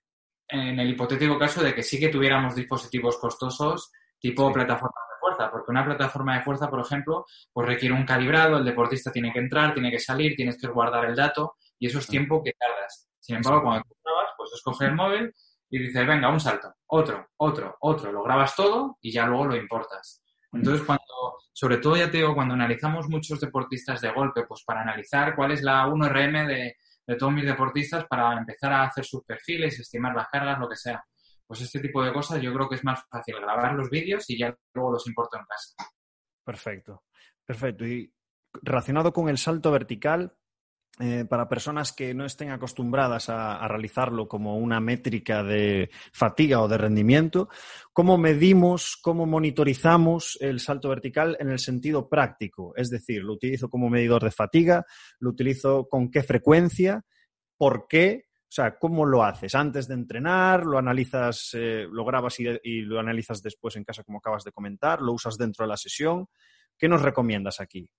en 0.50 0.78
el 0.78 0.90
hipotético 0.90 1.38
caso 1.38 1.62
de 1.62 1.74
que 1.74 1.82
sí 1.82 1.98
que 1.98 2.08
tuviéramos 2.08 2.54
dispositivos 2.54 3.18
costosos 3.18 3.90
tipo 4.18 4.52
plataforma 4.52 5.00
de 5.08 5.18
fuerza, 5.18 5.50
porque 5.50 5.70
una 5.70 5.84
plataforma 5.84 6.36
de 6.36 6.42
fuerza, 6.42 6.68
por 6.68 6.80
ejemplo, 6.80 7.24
pues 7.52 7.66
requiere 7.66 7.94
un 7.94 8.04
calibrado, 8.04 8.58
el 8.58 8.64
deportista 8.64 9.10
tiene 9.10 9.32
que 9.32 9.38
entrar, 9.38 9.72
tiene 9.72 9.90
que 9.90 9.98
salir, 9.98 10.36
tienes 10.36 10.58
que 10.58 10.68
guardar 10.68 11.06
el 11.06 11.16
dato 11.16 11.56
y 11.78 11.86
eso 11.86 11.98
es 11.98 12.06
tiempo 12.06 12.42
que 12.42 12.52
tardas. 12.52 13.08
Sin 13.18 13.36
embargo, 13.36 13.62
cuando 13.62 13.84
tú 13.84 13.94
grabas, 14.04 14.30
pues 14.36 14.50
escoges 14.52 14.88
el 14.88 14.94
móvil 14.94 15.34
y 15.70 15.78
dices, 15.78 16.06
venga, 16.06 16.28
un 16.28 16.40
salto, 16.40 16.74
otro, 16.88 17.28
otro, 17.38 17.76
otro, 17.80 18.12
lo 18.12 18.22
grabas 18.22 18.54
todo 18.54 18.98
y 19.00 19.12
ya 19.12 19.26
luego 19.26 19.46
lo 19.46 19.56
importas. 19.56 20.22
Entonces, 20.52 20.84
cuando, 20.84 21.38
sobre 21.52 21.78
todo 21.78 21.96
ya 21.96 22.10
te 22.10 22.18
digo, 22.18 22.34
cuando 22.34 22.54
analizamos 22.54 23.08
muchos 23.08 23.40
deportistas 23.40 24.00
de 24.00 24.10
golpe, 24.10 24.44
pues 24.46 24.64
para 24.64 24.82
analizar 24.82 25.36
cuál 25.36 25.52
es 25.52 25.62
la 25.62 25.86
1RM 25.86 26.46
de, 26.46 26.76
de 27.10 27.16
todos 27.16 27.32
mis 27.32 27.44
deportistas 27.44 28.06
para 28.06 28.38
empezar 28.38 28.72
a 28.72 28.84
hacer 28.84 29.04
sus 29.04 29.24
perfiles, 29.24 29.80
estimar 29.80 30.14
las 30.14 30.28
cargas, 30.28 30.60
lo 30.60 30.68
que 30.68 30.76
sea. 30.76 31.04
Pues 31.44 31.60
este 31.60 31.80
tipo 31.80 32.04
de 32.04 32.12
cosas 32.12 32.40
yo 32.40 32.54
creo 32.54 32.68
que 32.68 32.76
es 32.76 32.84
más 32.84 33.02
fácil 33.10 33.34
grabar 33.40 33.74
los 33.74 33.90
vídeos 33.90 34.30
y 34.30 34.38
ya 34.38 34.56
luego 34.72 34.92
los 34.92 35.08
importo 35.08 35.36
en 35.36 35.44
casa. 35.44 35.74
Perfecto, 36.44 37.02
perfecto. 37.44 37.84
Y 37.84 38.14
relacionado 38.62 39.12
con 39.12 39.28
el 39.28 39.38
salto 39.38 39.72
vertical, 39.72 40.36
eh, 41.00 41.24
para 41.24 41.48
personas 41.48 41.92
que 41.92 42.12
no 42.12 42.26
estén 42.26 42.50
acostumbradas 42.50 43.30
a, 43.30 43.66
realizarlo 43.66 44.28
como 44.28 44.58
una 44.58 44.80
métrica 44.80 45.42
de 45.42 45.88
fatiga 46.12 46.60
o 46.60 46.68
de 46.68 46.76
rendimiento, 46.76 47.48
¿cómo 47.92 48.18
medimos, 48.18 48.98
cómo 49.00 49.24
monitorizamos 49.24 50.36
el 50.42 50.60
salto 50.60 50.90
vertical 50.90 51.38
en 51.40 51.48
el 51.48 51.58
sentido 51.58 52.06
práctico? 52.06 52.74
Es 52.76 52.90
decir, 52.90 53.22
lo 53.22 53.32
utilizo 53.32 53.70
como 53.70 53.88
medidor 53.88 54.22
de 54.22 54.30
fatiga, 54.30 54.84
lo 55.20 55.30
utilizo 55.30 55.88
con 55.88 56.10
qué 56.10 56.22
frecuencia, 56.22 57.02
por 57.56 57.86
qué, 57.88 58.26
o 58.42 58.52
sea, 58.52 58.76
¿cómo 58.76 59.06
lo 59.06 59.24
haces? 59.24 59.54
¿Antes 59.54 59.88
de 59.88 59.94
entrenar? 59.94 60.66
¿Lo 60.66 60.76
analizas, 60.76 61.50
eh, 61.54 61.86
lo 61.90 62.04
grabas 62.04 62.38
y, 62.40 62.82
lo 62.82 63.00
analizas 63.00 63.42
después 63.42 63.76
en 63.76 63.84
casa 63.84 64.04
como 64.04 64.18
acabas 64.18 64.44
de 64.44 64.52
comentar? 64.52 65.00
¿Lo 65.00 65.12
usas 65.12 65.38
dentro 65.38 65.64
de 65.64 65.68
la 65.68 65.76
sesión? 65.78 66.26
¿Qué 66.76 66.88
nos 66.88 67.00
recomiendas 67.00 67.58
aquí? 67.58 67.90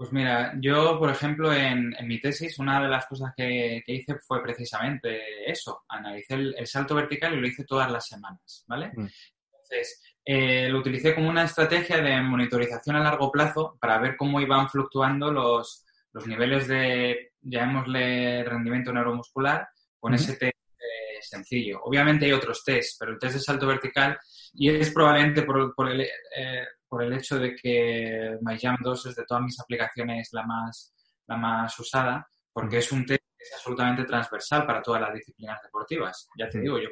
Pues 0.00 0.14
mira, 0.14 0.54
yo, 0.58 0.98
por 0.98 1.10
ejemplo, 1.10 1.52
en, 1.52 1.94
mi 2.04 2.18
tesis, 2.18 2.58
una 2.58 2.80
de 2.82 2.88
las 2.88 3.04
cosas 3.04 3.34
que, 3.36 3.82
hice 3.86 4.14
fue 4.26 4.42
precisamente 4.42 5.20
eso. 5.44 5.82
Analicé 5.90 6.36
el, 6.36 6.66
salto 6.66 6.94
vertical 6.94 7.34
y 7.34 7.36
lo 7.38 7.46
hice 7.46 7.66
todas 7.66 7.92
las 7.92 8.06
semanas, 8.06 8.64
¿vale? 8.66 8.86
Mm. 8.94 9.08
Entonces, 9.52 10.02
eh, 10.24 10.70
lo 10.70 10.78
utilicé 10.78 11.14
como 11.14 11.28
una 11.28 11.44
estrategia 11.44 12.00
de 12.00 12.18
monitorización 12.22 12.96
a 12.96 13.00
largo 13.00 13.30
plazo 13.30 13.76
para 13.78 13.98
ver 13.98 14.16
cómo 14.16 14.40
iban 14.40 14.70
fluctuando 14.70 15.30
los, 15.30 15.84
niveles 16.24 16.66
de, 16.66 17.32
llamémosle, 17.42 18.42
rendimiento 18.44 18.94
neuromuscular 18.94 19.68
con 19.98 20.14
ese 20.14 20.34
test 20.34 20.56
eh, 20.78 21.20
sencillo. 21.20 21.82
Obviamente 21.84 22.24
hay 22.24 22.32
otros 22.32 22.64
tests, 22.64 22.96
pero 22.98 23.12
el 23.12 23.18
test 23.18 23.34
de 23.34 23.40
salto 23.40 23.66
vertical, 23.66 24.18
y 24.54 24.70
es 24.70 24.90
probablemente 24.92 25.42
por, 25.42 25.90
el... 25.90 26.00
Eh, 26.00 26.64
por 26.90 27.04
el 27.04 27.12
hecho 27.12 27.38
de 27.38 27.54
que 27.54 28.36
MyJam 28.42 28.76
2 28.80 29.06
es 29.06 29.14
de 29.14 29.24
todas 29.24 29.44
mis 29.44 29.60
aplicaciones 29.60 30.28
la 30.32 30.42
más, 30.42 30.92
la 31.28 31.36
más 31.36 31.78
usada, 31.78 32.26
porque 32.52 32.78
es 32.78 32.90
un 32.90 33.06
test 33.06 33.22
que 33.38 33.44
es 33.44 33.52
absolutamente 33.54 34.04
transversal 34.04 34.66
para 34.66 34.82
todas 34.82 35.00
las 35.00 35.14
disciplinas 35.14 35.62
deportivas. 35.62 36.28
Ya 36.36 36.48
te 36.48 36.60
digo, 36.60 36.78
yo 36.80 36.88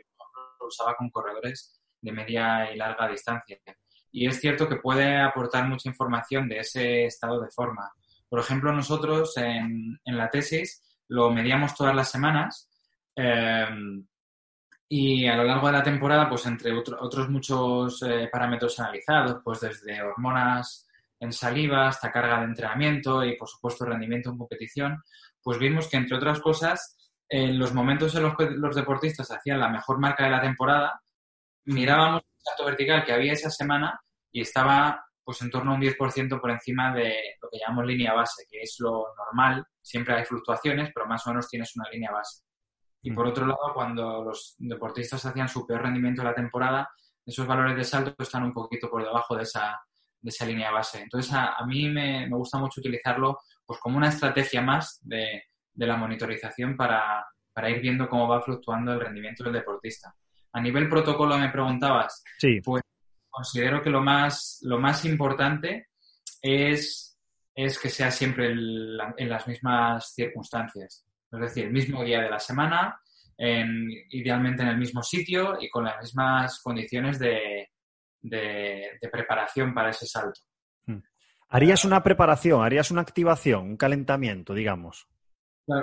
lo 0.61 0.67
usaba 0.69 0.95
con 0.95 1.11
corredores 1.11 1.83
de 2.01 2.13
media 2.13 2.73
y 2.73 2.77
larga 2.77 3.09
distancia. 3.09 3.59
Y 4.13 4.29
es 4.29 4.41
cierto 4.41 4.69
que 4.69 4.77
puede 4.77 5.21
aportar 5.21 5.69
mucha 5.69 5.89
información 5.89 6.49
de 6.49 6.61
ese 6.61 7.07
estado 7.07 7.41
de 7.41 7.51
forma. 7.51 7.91
Por 8.29 8.39
ejemplo, 8.39 8.73
nosotros 8.73 9.37
en, 9.37 9.99
en 10.05 10.17
la 10.17 10.31
tesis 10.31 10.81
lo 11.09 11.31
medíamos 11.33 11.75
todas 11.75 11.95
las 11.95 12.09
semanas 12.09 12.71
eh, 13.17 13.67
y 14.89 15.27
a 15.27 15.37
lo 15.37 15.45
largo 15.45 15.67
de 15.67 15.75
la 15.75 15.83
temporada, 15.83 16.29
pues 16.29 16.47
entre 16.47 16.73
otros 16.73 17.29
muchos 17.29 18.03
eh, 18.03 18.29
parámetros 18.33 18.79
analizados, 18.81 19.41
pues 19.45 19.61
desde 19.61 20.03
hormonas 20.03 20.87
en 21.21 21.33
saliva 21.33 21.89
hasta 21.89 22.11
carga 22.11 22.39
de 22.39 22.47
entrenamiento 22.47 23.25
y, 23.25 23.37
por 23.37 23.49
supuesto, 23.49 23.85
rendimiento 23.85 24.31
en 24.31 24.39
competición, 24.39 25.03
pues 25.43 25.59
vimos 25.59 25.89
que, 25.89 25.99
entre 25.99 26.17
otras 26.17 26.41
cosas, 26.41 26.97
en 27.29 27.59
los 27.59 27.75
momentos 27.75 28.15
en 28.15 28.23
los 28.23 28.37
que 28.37 28.51
los 28.51 28.75
deportistas 28.75 29.31
hacían 29.31 29.61
la 29.61 29.69
mejor 29.69 29.99
marca 29.99 30.25
de 30.25 30.31
la 30.31 30.41
temporada, 30.41 31.03
mirábamos 31.67 32.23
el 32.23 32.43
salto 32.43 32.65
vertical 32.65 33.05
que 33.05 33.13
había 33.13 33.33
esa 33.33 33.51
semana 33.51 34.01
y 34.33 34.41
estaba 34.41 35.05
pues 35.23 35.43
en 35.43 35.51
torno 35.51 35.73
a 35.73 35.75
un 35.75 35.83
10% 35.83 36.41
por 36.41 36.51
encima 36.51 36.95
de 36.95 37.37
lo 37.43 37.51
que 37.51 37.59
llamamos 37.59 37.85
línea 37.85 38.15
base, 38.15 38.47
que 38.49 38.63
es 38.63 38.77
lo 38.79 39.09
normal. 39.15 39.63
Siempre 39.83 40.15
hay 40.15 40.25
fluctuaciones, 40.25 40.91
pero 40.95 41.07
más 41.07 41.27
o 41.27 41.31
menos 41.31 41.49
tienes 41.49 41.77
una 41.77 41.91
línea 41.91 42.11
base. 42.11 42.48
Y 43.03 43.13
por 43.13 43.27
otro 43.27 43.47
lado, 43.47 43.73
cuando 43.75 44.25
los 44.25 44.57
deportistas 44.59 45.25
hacían 45.25 45.49
su 45.49 45.67
peor 45.67 45.83
rendimiento 45.83 46.23
de 46.23 46.29
la 46.29 46.35
temporada, 46.35 46.91
esos 47.25 47.47
valores 47.47 47.77
de 47.77 47.85
salto 47.85 48.15
están 48.23 48.45
un 48.45 48.53
poquito 48.53 48.91
por 48.91 49.05
debajo 49.05 49.37
de 49.37 49.43
esa, 49.43 49.79
de 50.21 50.31
esa 50.31 50.47
línea 50.47 50.71
base. 50.71 51.03
Entonces, 51.03 51.33
a, 51.33 51.65
mí 51.67 51.89
me, 51.89 52.29
gusta 52.29 52.59
mucho 52.59 52.81
utilizarlo 52.81 53.39
pues, 53.65 53.79
como 53.81 53.97
una 53.97 54.09
estrategia 54.09 54.63
más 54.63 55.01
de, 55.03 55.45
la 55.75 55.97
monitorización 55.97 56.77
para, 56.77 57.25
ir 57.69 57.81
viendo 57.81 58.09
cómo 58.09 58.29
va 58.29 58.43
fluctuando 58.43 58.93
el 58.93 59.01
rendimiento 59.01 59.45
del 59.45 59.53
deportista. 59.53 60.15
A 60.53 60.61
nivel 60.61 60.89
protocolo 60.89 61.39
me 61.39 61.51
preguntabas, 61.51 62.25
sí. 62.39 62.61
pues 62.65 62.83
considero 63.29 63.83
que 63.83 63.91
lo 63.91 64.01
más, 64.01 64.59
lo 64.63 64.79
más 64.81 65.05
importante 65.05 65.89
es, 66.43 67.17
es 67.55 67.79
que 67.79 67.91
sea 67.91 68.11
siempre 68.11 68.51
en 68.51 69.29
las 69.29 69.47
mismas 69.47 70.15
circunstancias. 70.15 71.08
Es 71.31 71.41
decir, 71.41 71.67
el 71.67 71.73
mismo 71.73 72.03
día 72.05 72.23
de 72.23 72.31
la 72.31 72.39
semana, 72.39 73.01
idealmente 73.39 74.63
en 74.63 74.69
el 74.69 74.79
mismo 74.79 75.03
sitio 75.03 75.57
y 75.61 75.69
con 75.69 75.85
las 75.85 76.01
mismas 76.01 76.61
condiciones 76.61 77.19
de, 77.19 77.69
preparación 79.13 79.73
para 79.73 79.91
ese 79.91 80.07
salto. 80.07 80.41
Hmm. 80.87 81.01
¿Harías 81.49 81.85
una 81.85 82.03
preparación, 82.03 82.63
harías 82.63 82.91
una 82.91 83.03
activación, 83.03 83.65
un 83.65 83.77
calentamiento, 83.77 84.55
digamos? 84.55 85.07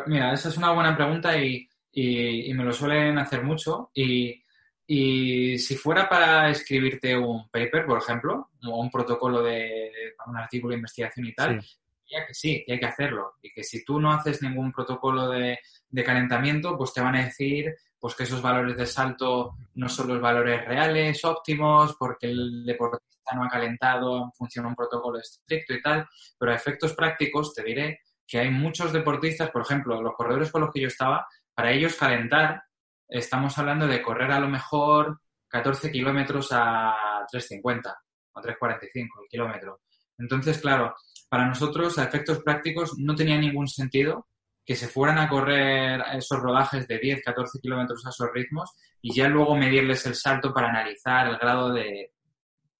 mira, 0.07 0.33
esa 0.33 0.49
es 0.49 0.57
una 0.57 0.71
buena 0.71 0.95
pregunta 0.95 1.37
y, 1.37 1.67
me 1.93 2.63
lo 2.63 2.73
suelen 2.73 3.17
hacer 3.17 3.43
mucho. 3.43 3.91
Y, 3.93 4.41
si 4.87 5.75
fuera 5.75 6.07
para 6.09 6.49
escribirte 6.49 7.17
un 7.17 7.49
paper, 7.49 7.85
por 7.85 7.99
ejemplo, 7.99 8.49
o 8.67 8.79
un 8.79 8.91
protocolo 8.91 9.41
de, 9.41 9.91
un 10.27 10.37
artículo 10.37 10.71
de 10.71 10.77
investigación 10.77 11.25
y 11.27 11.33
tal, 11.33 11.61
que 12.09 12.33
sí, 12.33 12.63
que 12.65 12.74
hay 12.74 12.79
que 12.79 12.85
hacerlo. 12.85 13.33
Y 13.41 13.51
que 13.51 13.63
si 13.63 13.83
tú 13.83 14.00
no 14.00 14.12
haces 14.12 14.41
ningún 14.41 14.71
protocolo 14.71 15.29
de, 15.29 15.59
calentamiento, 16.05 16.77
pues 16.77 16.93
te 16.93 17.01
van 17.01 17.15
a 17.15 17.25
decir 17.25 17.74
pues 17.97 18.15
que 18.15 18.24
esos 18.24 18.41
valores 18.41 18.77
de 18.77 18.85
salto 18.85 19.55
no 19.75 19.89
son 19.89 20.09
los 20.09 20.21
valores 20.21 20.63
reales, 20.65 21.24
óptimos, 21.25 21.95
porque 21.97 22.27
el 22.27 22.63
deportista 22.63 23.33
no 23.33 23.43
ha 23.43 23.50
calentado, 23.50 24.31
funciona 24.38 24.67
un 24.67 24.75
protocolo 24.75 25.19
estricto 25.19 25.74
y 25.74 25.81
tal. 25.81 26.07
Pero 26.38 26.51
a 26.51 26.55
efectos 26.55 26.93
prácticos 26.93 27.53
te 27.53 27.63
diré 27.63 28.01
que 28.27 28.39
hay 28.39 28.51
muchos 28.51 28.93
deportistas, 28.93 29.50
por 29.50 29.63
ejemplo, 29.63 30.01
los 30.01 30.13
corredores 30.13 30.51
con 30.51 30.62
los 30.62 30.71
que 30.71 30.81
yo 30.81 30.88
estaba, 30.88 31.25
para 31.53 31.71
ellos 31.71 31.95
calentar, 31.95 32.63
estamos 33.07 33.57
hablando 33.57 33.88
de 33.88 34.01
correr 34.01 34.31
a 34.31 34.39
lo 34.39 34.50
mejor 34.50 35.19
14 35.47 35.91
kilómetros 35.91 36.50
a 36.51 37.25
3.50 37.31 37.95
o 38.33 38.41
3.45 38.41 38.91
el 38.95 39.29
kilómetro. 39.29 39.81
Entonces, 40.17 40.59
claro, 40.59 40.95
para 41.29 41.48
nosotros, 41.48 41.98
a 41.98 42.03
efectos 42.03 42.41
prácticos, 42.44 42.98
no 42.98 43.15
tenía 43.15 43.38
ningún 43.38 43.67
sentido 43.67 44.27
que 44.65 44.75
se 44.75 44.88
fueran 44.88 45.20
a 45.20 45.29
correr 45.29 46.01
esos 46.13 46.39
rodajes 46.39 46.88
de 46.88 46.98
10, 46.98 47.24
14 47.24 47.60
kilómetros 47.60 48.05
a 48.05 48.10
esos 48.10 48.29
ritmos 48.34 48.72
y 49.01 49.13
ya 49.13 49.27
luego 49.27 49.55
medirles 49.55 50.05
el 50.08 50.15
salto 50.15 50.51
para 50.51 50.70
analizar 50.70 51.27
el 51.27 51.38
grado 51.38 51.72
de 51.72 52.13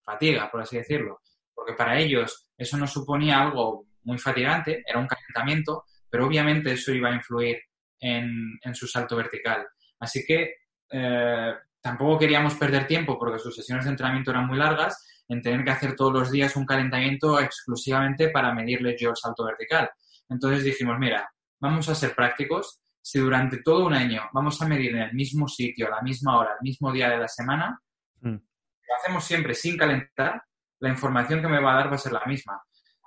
fatiga, 0.04 0.50
por 0.50 0.62
así 0.62 0.78
decirlo. 0.78 1.22
Porque 1.54 1.74
para 1.74 2.00
ellos 2.00 2.50
eso 2.58 2.78
no 2.78 2.88
suponía 2.88 3.40
algo 3.42 3.86
muy 4.04 4.18
fatigante, 4.18 4.84
era 4.86 5.00
un 5.00 5.08
calentamiento, 5.08 5.84
pero 6.10 6.26
obviamente 6.26 6.72
eso 6.72 6.92
iba 6.92 7.10
a 7.10 7.16
influir 7.16 7.60
en, 8.00 8.60
su 8.74 8.88
salto 8.88 9.16
vertical. 9.16 9.68
Así 10.00 10.24
que 10.26 10.56
eh, 10.92 11.54
tampoco 11.82 12.20
queríamos 12.20 12.56
perder 12.56 12.88
tiempo 12.88 13.18
porque 13.18 13.40
sus 13.40 13.56
sesiones 13.56 13.86
de 13.86 13.92
entrenamiento 13.92 14.32
eran 14.32 14.48
muy 14.48 14.58
largas 14.58 15.06
en 15.28 15.42
tener 15.42 15.64
que 15.64 15.72
hacer 15.72 15.96
todos 15.96 16.14
los 16.14 16.32
días 16.32 16.56
un 16.56 16.66
calentamiento 16.66 17.40
exclusivamente 17.40 18.30
para 18.30 18.54
medirle 18.54 18.96
yo 19.00 19.10
el 19.10 19.16
salto 19.16 19.46
vertical. 19.46 19.90
Entonces 20.30 20.64
dijimos, 20.64 20.98
mira, 21.00 21.30
vamos 21.60 21.90
a 21.90 21.96
ser 21.96 22.16
prácticos. 22.16 22.80
Si 23.02 23.20
durante 23.20 23.62
todo 23.62 23.86
un 23.86 23.94
año 23.94 24.24
vamos 24.34 24.62
a 24.62 24.68
medir 24.68 24.96
en 24.96 25.02
el 25.04 25.14
mismo 25.14 25.48
sitio, 25.48 25.88
a 25.88 25.98
la 25.98 26.02
misma 26.02 26.40
hora, 26.40 26.52
el 26.60 26.64
mismo 26.64 26.92
día 26.92 27.10
de 27.10 27.18
la 27.18 27.28
semana, 27.28 27.80
mm. 28.22 28.30
lo 28.30 28.96
hacemos 29.00 29.24
siempre 29.24 29.54
sin 29.54 29.78
calentar, 29.78 30.44
la 30.80 30.90
información 30.90 31.42
que 31.42 31.48
me 31.48 31.62
va 31.62 31.74
a 31.74 31.76
dar 31.76 31.92
va 31.92 31.96
a 31.96 32.00
ser 32.00 32.12
la 32.12 32.26
misma. 32.26 32.62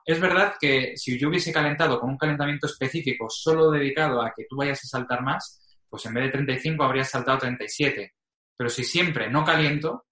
Es 0.05 0.21
verdad 0.21 0.55
que 0.59 0.97
si 0.97 1.19
yo 1.19 1.29
hubiese 1.29 1.53
calentado 1.53 2.01
con 2.01 2.11
un 2.11 2.17
calentamiento 2.17 2.67
específico 2.67 3.27
solo 3.29 3.71
dedicado 3.71 4.23
a 4.23 4.33
que 4.35 4.47
tú 4.49 4.57
vayas 4.57 4.83
a 4.85 4.89
saltar 4.89 5.23
más, 5.23 5.61
pues 5.89 6.07
en 6.07 6.15
vez 6.15 6.25
de 6.25 6.31
35 6.31 6.83
habrías 6.83 7.11
saltado 7.11 7.39
37. 7.39 8.15
Pero 8.57 8.71
si 8.71 8.85
siempre 8.85 9.31
no 9.31 9.45
caliento, 9.45 10.07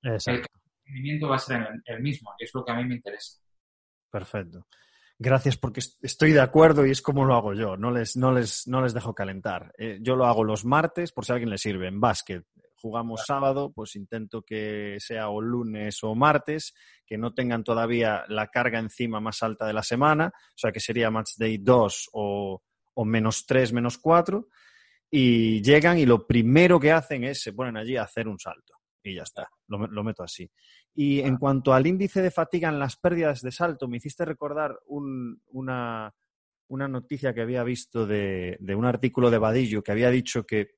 rendimiento 0.86 1.28
va 1.28 1.36
a 1.36 1.40
ser 1.40 1.66
el, 1.84 2.02
mismo, 2.02 2.32
y 2.38 2.44
es 2.44 2.50
lo 2.54 2.64
que 2.64 2.72
a 2.72 2.76
mí 2.76 2.84
me 2.84 2.94
interesa. 2.94 3.38
Perfecto. 4.10 4.66
Gracias 5.18 5.56
porque 5.56 5.80
estoy 6.02 6.32
de 6.32 6.40
acuerdo 6.40 6.84
y 6.84 6.90
es 6.90 7.00
como 7.00 7.24
lo 7.24 7.34
hago 7.34 7.54
yo, 7.54 7.76
no 7.76 7.90
les, 7.90 8.16
no 8.16 8.32
les, 8.32 8.66
no 8.66 8.82
les 8.82 8.92
dejo 8.92 9.14
calentar. 9.14 9.72
Eh, 9.78 9.98
yo 10.02 10.14
lo 10.14 10.26
hago 10.26 10.44
los 10.44 10.64
martes 10.64 11.12
por 11.12 11.24
si 11.24 11.32
a 11.32 11.34
alguien 11.34 11.50
le 11.50 11.58
sirve. 11.58 11.88
En 11.88 12.00
básquet 12.00 12.44
jugamos 12.76 13.24
sábado, 13.26 13.72
pues 13.74 13.96
intento 13.96 14.42
que 14.42 14.96
sea 15.00 15.30
o 15.30 15.40
lunes 15.40 16.04
o 16.04 16.14
martes, 16.14 16.74
que 17.06 17.18
no 17.18 17.34
tengan 17.34 17.64
todavía 17.64 18.24
la 18.28 18.48
carga 18.48 18.78
encima 18.78 19.18
más 19.18 19.42
alta 19.42 19.66
de 19.66 19.72
la 19.72 19.82
semana, 19.82 20.32
o 20.34 20.58
sea 20.58 20.70
que 20.70 20.80
sería 20.80 21.10
match 21.10 21.32
day 21.38 21.58
2 21.58 22.10
o, 22.12 22.62
o 22.94 23.04
menos 23.04 23.46
3, 23.46 23.72
menos 23.72 23.98
4, 23.98 24.48
y 25.10 25.62
llegan 25.62 25.98
y 25.98 26.06
lo 26.06 26.26
primero 26.26 26.78
que 26.78 26.92
hacen 26.92 27.24
es 27.24 27.42
se 27.42 27.52
ponen 27.52 27.76
allí 27.76 27.96
a 27.96 28.02
hacer 28.02 28.28
un 28.28 28.38
salto 28.38 28.74
y 29.10 29.14
ya 29.14 29.22
está, 29.22 29.48
lo, 29.68 30.04
meto 30.04 30.22
así. 30.22 30.50
Y 30.94 31.20
en 31.20 31.36
cuanto 31.36 31.72
al 31.72 31.86
índice 31.86 32.22
de 32.22 32.30
fatiga 32.30 32.68
en 32.68 32.78
las 32.78 32.96
pérdidas 32.96 33.42
de 33.42 33.52
salto, 33.52 33.88
me 33.88 33.98
hiciste 33.98 34.24
recordar 34.24 34.78
una, 34.86 36.12
noticia 36.68 37.34
que 37.34 37.42
había 37.42 37.62
visto 37.62 38.06
de, 38.06 38.58
un 38.76 38.84
artículo 38.84 39.30
de 39.30 39.38
Vadillo 39.38 39.82
que 39.82 39.92
había 39.92 40.10
dicho 40.10 40.44
que 40.44 40.76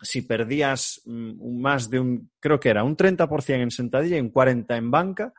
si 0.00 0.22
perdías 0.22 1.02
mm, 1.06 1.60
más 1.60 1.90
de 1.90 1.98
un, 1.98 2.30
creo 2.38 2.60
que 2.60 2.68
era 2.68 2.84
un 2.84 2.96
30% 2.96 3.54
en 3.54 3.70
sentadilla 3.70 4.16
y 4.16 4.20
un 4.20 4.32
40% 4.32 4.76
en 4.76 4.90
banca, 4.90 5.32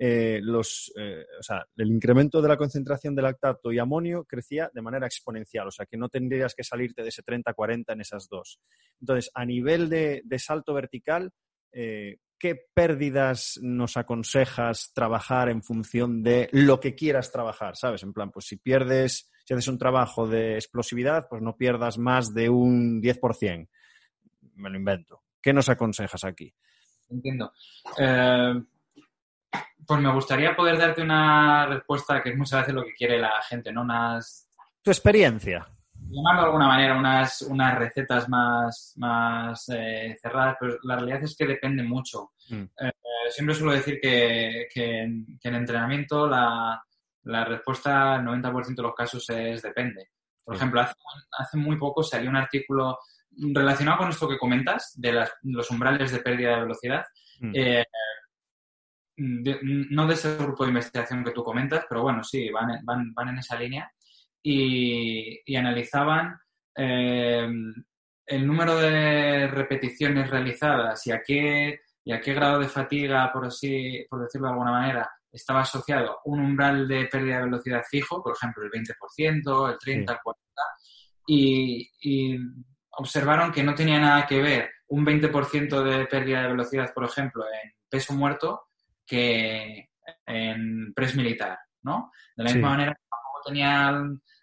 eh, 0.00 0.38
los, 0.40 0.92
eh, 0.96 1.24
o 1.40 1.42
sea, 1.42 1.66
el 1.76 1.88
incremento 1.88 2.40
de 2.40 2.46
la 2.46 2.56
concentración 2.56 3.16
de 3.16 3.22
lactato 3.22 3.72
y 3.72 3.80
amonio 3.80 4.24
crecía 4.24 4.70
de 4.72 4.80
manera 4.80 5.06
exponencial, 5.06 5.66
o 5.66 5.70
sea, 5.72 5.86
que 5.86 5.96
no 5.96 6.08
tendrías 6.08 6.54
que 6.54 6.62
salirte 6.62 7.02
de 7.02 7.08
ese 7.08 7.24
30-40 7.24 7.94
en 7.94 8.00
esas 8.00 8.28
dos. 8.28 8.60
Entonces, 9.00 9.28
a 9.34 9.44
nivel 9.44 9.88
de, 9.88 10.22
salto 10.38 10.72
vertical, 10.72 11.32
eh, 11.72 12.18
¿qué 12.38 12.56
pérdidas 12.74 13.58
nos 13.62 13.96
aconsejas 13.96 14.92
trabajar 14.94 15.48
en 15.48 15.62
función 15.62 16.22
de 16.22 16.48
lo 16.52 16.80
que 16.80 16.94
quieras 16.94 17.32
trabajar? 17.32 17.76
¿Sabes? 17.76 18.02
En 18.02 18.12
plan, 18.12 18.30
pues 18.30 18.46
si 18.46 18.56
pierdes, 18.56 19.30
si 19.44 19.54
haces 19.54 19.68
un 19.68 19.78
trabajo 19.78 20.26
de 20.26 20.54
explosividad, 20.54 21.26
pues 21.28 21.42
no 21.42 21.56
pierdas 21.56 21.98
más 21.98 22.32
de 22.32 22.48
un 22.48 23.02
10%. 23.02 23.68
Me 24.54 24.70
lo 24.70 24.76
invento. 24.76 25.22
¿Qué 25.42 25.52
nos 25.52 25.68
aconsejas 25.68 26.24
aquí? 26.24 26.52
Entiendo. 27.08 27.52
Eh, 27.98 28.54
pues 29.86 30.00
me 30.00 30.12
gustaría 30.12 30.54
poder 30.54 30.78
darte 30.78 31.02
una 31.02 31.66
respuesta 31.66 32.22
que 32.22 32.30
es 32.30 32.36
muchas 32.36 32.60
veces 32.60 32.74
lo 32.74 32.84
que 32.84 32.92
quiere 32.92 33.18
la 33.18 33.40
gente, 33.42 33.72
¿no? 33.72 33.82
Unas... 33.82 34.48
Tu 34.82 34.90
experiencia. 34.90 35.66
Llamarlo 36.10 36.40
de 36.40 36.46
alguna 36.46 36.68
manera, 36.68 36.98
unas, 36.98 37.42
unas 37.42 37.78
recetas 37.78 38.28
más, 38.28 38.94
más 38.96 39.68
eh, 39.68 40.16
cerradas, 40.20 40.56
pero 40.58 40.78
la 40.82 40.96
realidad 40.96 41.22
es 41.22 41.36
que 41.36 41.46
depende 41.46 41.82
mucho. 41.82 42.32
Mm. 42.48 42.62
Eh, 42.62 42.92
siempre 43.30 43.54
suelo 43.54 43.72
decir 43.72 43.98
que, 44.00 44.68
que, 44.72 45.02
en, 45.02 45.38
entrenamiento 45.42 46.26
la, 46.26 46.82
la 47.24 47.44
respuesta 47.44 48.16
en 48.16 48.26
90% 48.26 48.74
de 48.74 48.82
los 48.82 48.94
casos 48.94 49.28
es 49.30 49.62
depende. 49.62 50.10
Por 50.44 50.56
ejemplo, 50.56 50.80
hace, 50.80 50.94
hace, 51.38 51.56
muy 51.58 51.76
poco 51.76 52.02
salió 52.02 52.30
un 52.30 52.36
artículo 52.36 52.98
relacionado 53.52 53.98
con 53.98 54.08
esto 54.08 54.28
que 54.28 54.38
comentas, 54.38 54.92
de 54.96 55.26
los 55.42 55.70
umbrales 55.70 56.10
de 56.10 56.20
pérdida 56.20 56.56
de 56.56 56.62
velocidad. 56.62 57.04
Mm. 57.40 57.52
Eh, 57.54 57.84
no 59.18 60.06
de 60.06 60.14
ese 60.14 60.36
grupo 60.36 60.64
de 60.64 60.70
investigación 60.70 61.24
que 61.24 61.32
tú 61.32 61.42
comentas, 61.42 61.84
pero 61.88 62.02
bueno, 62.02 62.22
sí, 62.22 62.50
van, 62.50 62.78
van, 62.84 63.12
van 63.12 63.28
en 63.28 63.38
esa 63.38 63.58
línea. 63.58 63.90
Y, 64.42 65.40
y 65.44 65.56
analizaban 65.56 66.38
eh, 66.76 67.48
el 68.26 68.46
número 68.46 68.76
de 68.76 69.48
repeticiones 69.48 70.30
realizadas 70.30 71.06
y 71.06 71.12
a 71.12 71.22
qué, 71.22 71.80
y 72.04 72.12
a 72.12 72.20
qué 72.20 72.34
grado 72.34 72.60
de 72.60 72.68
fatiga, 72.68 73.30
por 73.32 73.46
así, 73.46 74.06
por 74.08 74.22
decirlo 74.22 74.48
de 74.48 74.52
alguna 74.52 74.72
manera, 74.72 75.10
estaba 75.32 75.60
asociado 75.60 76.20
un 76.24 76.40
umbral 76.40 76.86
de 76.86 77.06
pérdida 77.06 77.38
de 77.38 77.44
velocidad 77.44 77.82
fijo, 77.88 78.22
por 78.22 78.34
ejemplo, 78.34 78.64
el 78.64 78.70
20%, 78.70 79.70
el 79.70 79.78
30%, 79.78 79.98
el 79.98 80.06
40%, 80.06 80.34
y, 81.26 81.90
y 82.00 82.38
observaron 82.92 83.52
que 83.52 83.62
no 83.62 83.74
tenía 83.74 84.00
nada 84.00 84.26
que 84.26 84.40
ver 84.40 84.70
un 84.88 85.04
20% 85.04 85.82
de 85.82 86.06
pérdida 86.06 86.42
de 86.42 86.48
velocidad, 86.48 86.92
por 86.94 87.04
ejemplo, 87.04 87.44
en 87.44 87.72
peso 87.88 88.14
muerto 88.14 88.68
que 89.06 89.88
en 90.26 90.92
press 90.94 91.14
militar, 91.14 91.58
¿no? 91.82 92.10
De 92.36 92.44
la 92.44 92.52
misma 92.52 92.70
manera, 92.70 93.00
tenía 93.48 93.92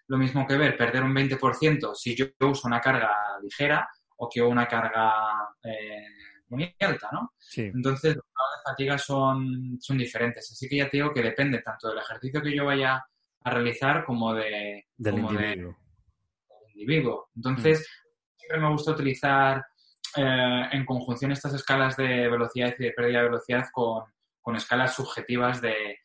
lo 0.08 0.18
mismo 0.18 0.46
que 0.46 0.56
ver 0.56 0.76
perder 0.76 1.02
un 1.02 1.14
20% 1.14 1.94
si 1.94 2.14
yo 2.14 2.26
uso 2.40 2.68
una 2.68 2.80
carga 2.80 3.10
ligera 3.42 3.88
o 4.18 4.28
que 4.28 4.42
una 4.42 4.66
carga 4.66 5.12
eh, 5.62 6.06
muy 6.48 6.74
alta, 6.80 7.10
¿no? 7.12 7.32
Entonces, 7.56 8.16
los 8.16 8.24
grados 8.24 8.56
de 8.56 8.70
fatiga 8.70 8.98
son, 8.98 9.78
son 9.80 9.98
diferentes. 9.98 10.50
Así 10.50 10.68
que 10.68 10.76
ya 10.76 10.88
te 10.88 10.98
digo 10.98 11.12
que 11.12 11.22
depende 11.22 11.60
tanto 11.60 11.88
del 11.88 11.98
ejercicio 11.98 12.40
que 12.40 12.54
yo 12.54 12.64
vaya 12.64 13.04
a 13.42 13.50
realizar 13.50 14.04
como 14.04 14.32
de... 14.34 14.86
Del 14.96 15.18
individuo. 15.18 15.76
individuo. 16.74 17.30
Entonces, 17.34 17.86
siempre 18.36 18.60
me 18.60 18.70
gusta 18.70 18.92
utilizar 18.92 19.66
eh, 20.16 20.68
en 20.72 20.84
conjunción 20.84 21.32
estas 21.32 21.54
escalas 21.54 21.96
de 21.96 22.28
velocidad 22.28 22.74
y 22.78 22.84
de 22.84 22.92
pérdida 22.92 23.18
de 23.18 23.24
velocidad 23.24 23.66
con, 23.72 24.04
con 24.40 24.56
escalas 24.56 24.94
subjetivas 24.94 25.60
de 25.60 25.98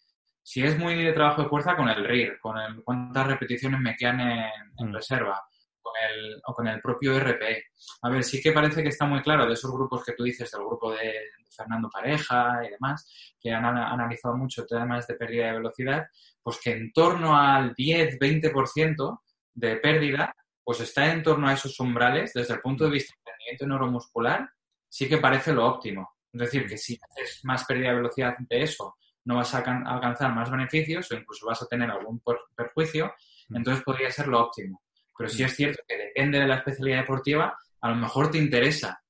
si 0.43 0.63
es 0.63 0.77
muy 0.77 0.95
de 1.03 1.13
trabajo 1.13 1.43
de 1.43 1.49
fuerza 1.49 1.75
con 1.75 1.89
el 1.89 2.03
RIR, 2.05 2.39
con 2.39 2.57
el, 2.57 2.83
cuántas 2.83 3.27
repeticiones 3.27 3.79
me 3.79 3.95
quedan 3.95 4.21
en, 4.21 4.49
mm. 4.77 4.93
reserva, 4.93 5.41
con 5.81 5.93
el, 6.09 6.41
o 6.45 6.53
con 6.53 6.67
el 6.67 6.81
propio 6.81 7.19
RPE. 7.19 7.63
A 8.03 8.09
ver, 8.09 8.23
sí 8.23 8.41
que 8.41 8.51
parece 8.51 8.81
que 8.81 8.89
está 8.89 9.05
muy 9.05 9.21
claro 9.21 9.45
de 9.45 9.53
esos 9.53 9.71
grupos 9.71 10.03
que 10.03 10.13
tú 10.13 10.23
dices, 10.23 10.49
del 10.51 10.65
grupo 10.65 10.91
de, 10.91 11.13
Fernando 11.55 11.89
Pareja 11.89 12.61
y 12.65 12.69
demás, 12.69 13.35
que 13.39 13.51
han, 13.51 13.65
analizado 13.65 14.35
mucho 14.35 14.65
temas 14.65 15.07
de 15.07 15.15
pérdida 15.15 15.47
de 15.47 15.53
velocidad, 15.53 16.07
pues 16.41 16.59
que 16.63 16.71
en 16.71 16.91
torno 16.91 17.37
al 17.37 17.75
10-20% 17.75 19.19
de 19.53 19.75
pérdida 19.77 20.33
pues 20.63 20.79
está 20.79 21.11
en 21.11 21.23
torno 21.23 21.47
a 21.47 21.53
esos 21.53 21.79
umbrales 21.79 22.31
desde 22.33 22.53
el 22.53 22.61
punto 22.61 22.85
de 22.85 22.91
vista 22.91 23.13
del 23.17 23.33
rendimiento 23.33 23.67
neuromuscular, 23.67 24.49
sí 24.87 25.09
que 25.09 25.17
parece 25.17 25.53
lo 25.53 25.65
óptimo. 25.65 26.09
Es 26.31 26.41
decir, 26.41 26.67
que 26.67 26.77
si 26.77 26.97
haces 27.09 27.41
más 27.43 27.65
pérdida 27.65 27.89
de 27.89 27.95
velocidad 27.95 28.35
de 28.39 28.61
eso, 28.61 28.95
no 29.25 29.35
vas 29.35 29.53
a 29.53 29.59
alcanzar 29.59 30.33
más 30.33 30.49
beneficios 30.49 31.11
o 31.11 31.15
incluso 31.15 31.45
vas 31.45 31.61
a 31.61 31.67
tener 31.67 31.89
algún 31.89 32.21
perjuicio, 32.55 33.13
mm. 33.49 33.57
entonces 33.57 33.83
podría 33.83 34.11
ser 34.11 34.27
lo 34.27 34.45
óptimo. 34.45 34.81
Pero 35.17 35.29
sí 35.29 35.43
mm. 35.43 35.45
es 35.45 35.55
cierto 35.55 35.83
que 35.87 35.97
depende 35.97 36.39
de 36.39 36.47
la 36.47 36.55
especialidad 36.55 37.01
deportiva, 37.01 37.57
a 37.81 37.89
lo 37.89 37.95
mejor 37.95 38.31
te 38.31 38.37
interesa 38.37 39.01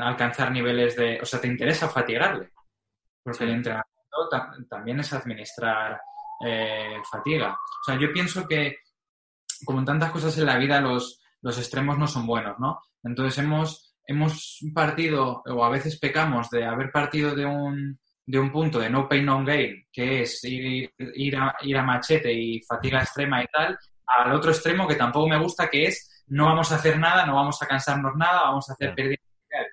alcanzar 0.00 0.50
niveles 0.50 0.96
de, 0.96 1.20
o 1.20 1.24
sea, 1.24 1.40
te 1.40 1.48
interesa 1.48 1.88
fatigarle, 1.88 2.50
porque 3.22 3.44
el 3.44 3.50
entrenamiento 3.50 4.28
también 4.68 5.00
es 5.00 5.12
administrar 5.12 6.00
eh, 6.44 6.96
fatiga. 7.10 7.52
O 7.52 7.84
sea, 7.84 7.98
yo 7.98 8.12
pienso 8.12 8.46
que 8.48 8.76
como 9.64 9.80
en 9.80 9.84
tantas 9.84 10.10
cosas 10.10 10.36
en 10.38 10.46
la 10.46 10.58
vida, 10.58 10.80
los, 10.80 11.20
los 11.42 11.58
extremos 11.58 11.98
no 11.98 12.06
son 12.06 12.26
buenos, 12.26 12.58
¿no? 12.58 12.80
Entonces 13.02 13.38
hemos, 13.38 13.94
hemos 14.06 14.58
partido, 14.74 15.42
o 15.46 15.64
a 15.64 15.70
veces 15.70 15.98
pecamos 15.98 16.50
de 16.50 16.64
haber 16.64 16.90
partido 16.90 17.34
de 17.34 17.46
un, 17.46 17.98
de 18.26 18.38
un 18.38 18.50
punto 18.50 18.80
de 18.80 18.90
no 18.90 19.08
pain, 19.08 19.24
no 19.24 19.44
gain, 19.44 19.86
que 19.92 20.22
es 20.22 20.42
ir, 20.44 20.90
ir, 20.98 21.36
a, 21.36 21.54
ir 21.62 21.78
a 21.78 21.82
machete 21.84 22.32
y 22.32 22.60
fatiga 22.62 23.00
extrema 23.00 23.42
y 23.42 23.46
tal, 23.46 23.78
al 24.06 24.32
otro 24.32 24.50
extremo 24.50 24.86
que 24.86 24.96
tampoco 24.96 25.28
me 25.28 25.38
gusta, 25.38 25.70
que 25.70 25.86
es 25.86 26.24
no 26.28 26.46
vamos 26.46 26.72
a 26.72 26.76
hacer 26.76 26.98
nada, 26.98 27.24
no 27.24 27.36
vamos 27.36 27.62
a 27.62 27.66
cansarnos 27.66 28.14
nada, 28.16 28.42
vamos 28.42 28.68
a 28.68 28.72
hacer 28.72 28.94
pérdida 28.94 29.22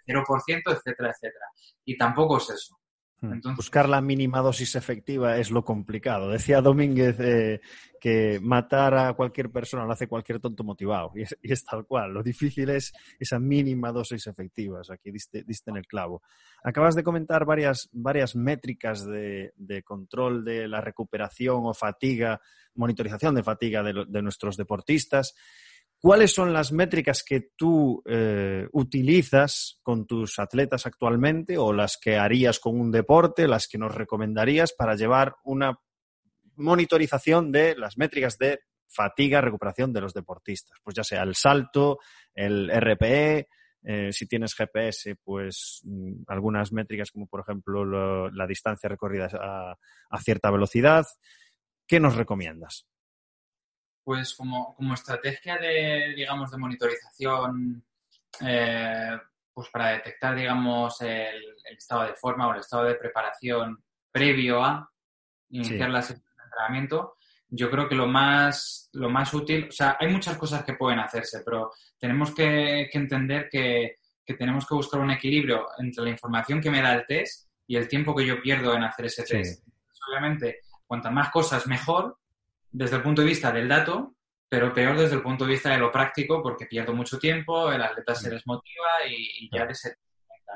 del 0.05 0.15
0%, 0.15 0.61
etcétera, 0.67 1.09
etcétera. 1.09 1.45
Y 1.83 1.97
tampoco 1.97 2.37
es 2.37 2.49
eso. 2.51 2.77
Hmm. 3.23 3.55
Buscar 3.55 3.87
la 3.87 4.01
mínima 4.01 4.41
dosis 4.41 4.75
efectiva 4.75 5.37
es 5.37 5.49
lo 5.49 5.63
complicado. 5.63 6.29
Decía 6.29 6.59
Domínguez 6.59 7.17
eh, 7.21 7.61
que 7.97 8.41
matar 8.41 8.93
a 8.95 9.13
cualquier 9.13 9.49
persona 9.49 9.85
lo 9.85 9.93
hace 9.93 10.09
cualquier 10.09 10.41
tonto 10.41 10.65
motivado. 10.65 11.13
Y 11.15 11.23
es, 11.51 11.63
tal 11.63 11.85
cual. 11.85 12.13
Lo 12.13 12.21
difícil 12.21 12.69
es 12.69 12.91
esa 13.17 13.39
mínima 13.39 13.93
dosis 13.93 14.27
efectiva. 14.27 14.81
aquí 14.89 15.09
diste, 15.09 15.45
en 15.67 15.77
el 15.77 15.87
clavo. 15.87 16.21
Acabas 16.65 16.95
de 16.95 17.03
comentar 17.03 17.45
varias, 17.45 17.89
varias 17.93 18.35
métricas 18.35 19.05
de, 19.05 19.53
control 19.85 20.43
de 20.43 20.67
la 20.67 20.81
recuperación 20.81 21.61
o 21.63 21.73
fatiga, 21.73 22.41
monitorización 22.75 23.35
de 23.35 23.43
fatiga 23.43 23.83
de 23.83 24.21
nuestros 24.21 24.57
deportistas. 24.57 25.33
¿Cuáles 26.03 26.33
son 26.33 26.51
las 26.51 26.73
métricas 26.73 27.23
que 27.23 27.51
tú 27.55 28.03
eh, 28.05 28.67
utilizas 28.73 29.79
con 29.81 30.05
tus 30.05 30.37
atletas 30.37 30.85
actualmente 30.85 31.57
o 31.57 31.71
las 31.71 31.95
que 31.95 32.17
harías 32.17 32.59
con 32.59 32.77
un 32.77 32.91
deporte, 32.91 33.47
las 33.47 33.69
que 33.69 33.77
nos 33.77 33.95
recomendarías 33.95 34.73
para 34.73 34.95
llevar 34.95 35.37
una 35.45 35.79
monitorización 36.57 37.53
de 37.53 37.77
las 37.77 37.97
métricas 37.97 38.37
de 38.37 38.59
fatiga, 38.85 39.39
recuperación 39.39 39.93
de 39.93 40.01
los 40.01 40.13
deportistas? 40.13 40.77
Pues 40.83 40.93
ya 40.93 41.05
sea 41.05 41.23
el 41.23 41.35
salto, 41.35 41.99
el 42.35 42.69
RPE, 42.69 43.47
eh, 43.83 44.11
si 44.11 44.27
tienes 44.27 44.55
GPS, 44.55 45.15
pues 45.23 45.83
mm, 45.85 46.23
algunas 46.27 46.73
métricas 46.73 47.11
como 47.11 47.27
por 47.27 47.39
ejemplo 47.39 48.29
la 48.29 48.45
distancia 48.45 48.89
recorrida 48.89 49.29
a 50.09 50.19
cierta 50.19 50.51
velocidad. 50.51 51.05
¿Qué 51.87 52.01
nos 52.01 52.17
recomiendas? 52.17 52.87
Pues 54.03 54.33
como, 54.35 54.75
como 54.75 54.93
estrategia 54.93 55.57
de, 55.57 56.13
digamos, 56.15 56.51
de 56.51 56.57
monitorización, 56.57 57.83
eh, 58.41 59.17
pues 59.53 59.69
para 59.69 59.89
detectar, 59.89 60.35
digamos, 60.35 60.99
el, 61.01 61.55
estado 61.77 62.03
de 62.03 62.15
forma 62.15 62.47
o 62.47 62.53
el 62.53 62.59
estado 62.59 62.85
de 62.85 62.95
preparación 62.95 63.83
previo 64.11 64.63
a 64.63 64.89
iniciar 65.49 65.89
la 65.89 66.01
sesión 66.01 66.25
de 66.37 66.43
entrenamiento, 66.43 67.15
yo 67.55 67.69
creo 67.69 67.87
que 67.87 67.95
lo 67.95 68.07
más, 68.07 68.89
lo 68.93 69.09
más 69.09 69.31
útil, 69.33 69.67
o 69.69 69.71
sea, 69.71 69.95
hay 69.99 70.11
muchas 70.11 70.37
cosas 70.37 70.63
que 70.63 70.73
pueden 70.73 70.99
hacerse, 70.99 71.41
pero 71.45 71.71
tenemos 71.99 72.33
que, 72.33 72.89
entender 72.91 73.47
que, 73.49 73.97
tenemos 74.37 74.67
que 74.67 74.73
buscar 74.73 74.99
un 74.99 75.11
equilibrio 75.11 75.67
entre 75.77 76.03
la 76.03 76.09
información 76.09 76.59
que 76.59 76.71
me 76.71 76.81
da 76.81 76.93
el 76.93 77.05
test 77.05 77.49
y 77.67 77.75
el 77.75 77.87
tiempo 77.87 78.15
que 78.15 78.25
yo 78.25 78.41
pierdo 78.41 78.73
en 78.73 78.83
hacer 78.83 79.05
ese 79.05 79.23
test. 79.23 79.63
Obviamente, 80.09 80.61
cuantas 80.87 81.13
más 81.13 81.29
cosas, 81.29 81.67
mejor, 81.67 82.17
desde 82.73 82.97
el 82.97 83.03
punto 83.03 83.21
de 83.21 83.27
vista 83.27 83.51
del 83.51 83.69
dato, 83.69 84.15
pero 84.49 84.73
peor 84.73 84.97
desde 84.97 85.15
el 85.15 85.21
punto 85.21 85.45
de 85.45 85.51
vista 85.51 85.69
de 85.69 85.77
lo 85.77 85.91
práctico, 85.91 86.41
porque 86.41 86.65
pierdo 86.65 86.93
mucho 86.93 87.17
tiempo, 87.17 87.71
el 87.71 87.81
atleta 87.81 88.15
se 88.15 88.29
desmotiva 88.29 89.07
y, 89.07 89.49
ya 89.51 89.65
de 89.65 89.75
ser 89.75 89.97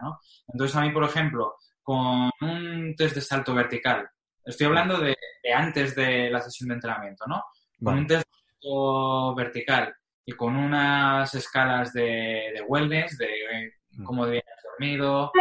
¿no? 0.02 0.20
Entonces, 0.48 0.76
a 0.78 0.82
mí, 0.82 0.92
por 0.92 1.04
ejemplo, 1.04 1.56
con 1.82 2.30
un 2.42 2.94
test 2.96 3.16
de 3.16 3.22
salto 3.22 3.56
vertical, 3.56 4.08
estoy 4.46 4.68
hablando 4.68 5.00
de, 5.00 5.16
antes 5.56 5.96
de 5.96 6.30
la 6.30 6.42
sesión 6.42 6.70
de 6.70 6.76
entrenamiento, 6.76 7.26
¿no? 7.28 7.44
Con 7.84 7.98
un 7.98 8.06
test 8.06 8.28
de 8.28 8.38
salto 8.52 9.36
vertical 9.36 9.96
y 10.24 10.34
con 10.34 10.56
unas 10.56 11.34
escalas 11.34 11.94
de, 11.94 12.64
wellness, 12.68 13.18
de 13.18 13.74
mm. 13.92 14.04
cómo 14.04 14.26
debías 14.26 14.46
dormido, 14.64 15.32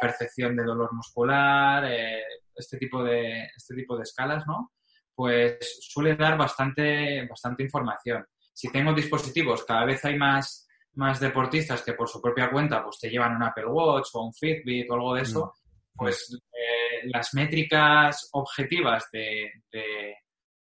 percepción 0.00 0.56
de 0.56 0.64
dolor 0.64 0.92
muscular, 0.92 1.84
eh, 1.86 2.22
este 2.54 2.76
tipo 2.76 3.02
de, 3.02 3.44
este 3.56 3.74
tipo 3.74 3.96
de 3.96 4.02
escalas, 4.02 4.46
¿no? 4.46 4.72
Pues 5.14 5.78
suele 5.80 6.16
dar 6.16 6.36
bastante, 6.36 7.26
bastante 7.28 7.62
información. 7.62 8.24
Si 8.52 8.70
tengo 8.70 8.92
dispositivos, 8.92 9.64
cada 9.64 9.84
vez 9.84 10.04
hay 10.04 10.16
más, 10.16 10.68
más 10.94 11.20
deportistas 11.20 11.82
que 11.82 11.94
por 11.94 12.08
su 12.08 12.20
propia 12.20 12.50
cuenta 12.50 12.82
pues 12.82 12.98
te 12.98 13.08
llevan 13.08 13.36
un 13.36 13.42
Apple 13.42 13.66
Watch 13.66 14.08
o 14.14 14.26
un 14.26 14.32
Fitbit 14.32 14.90
o 14.90 14.94
algo 14.94 15.14
de 15.14 15.22
eso, 15.22 15.46
mm. 15.46 15.96
pues 15.96 16.38
eh, 16.52 17.08
las 17.08 17.34
métricas 17.34 18.28
objetivas 18.32 19.08
de, 19.12 19.50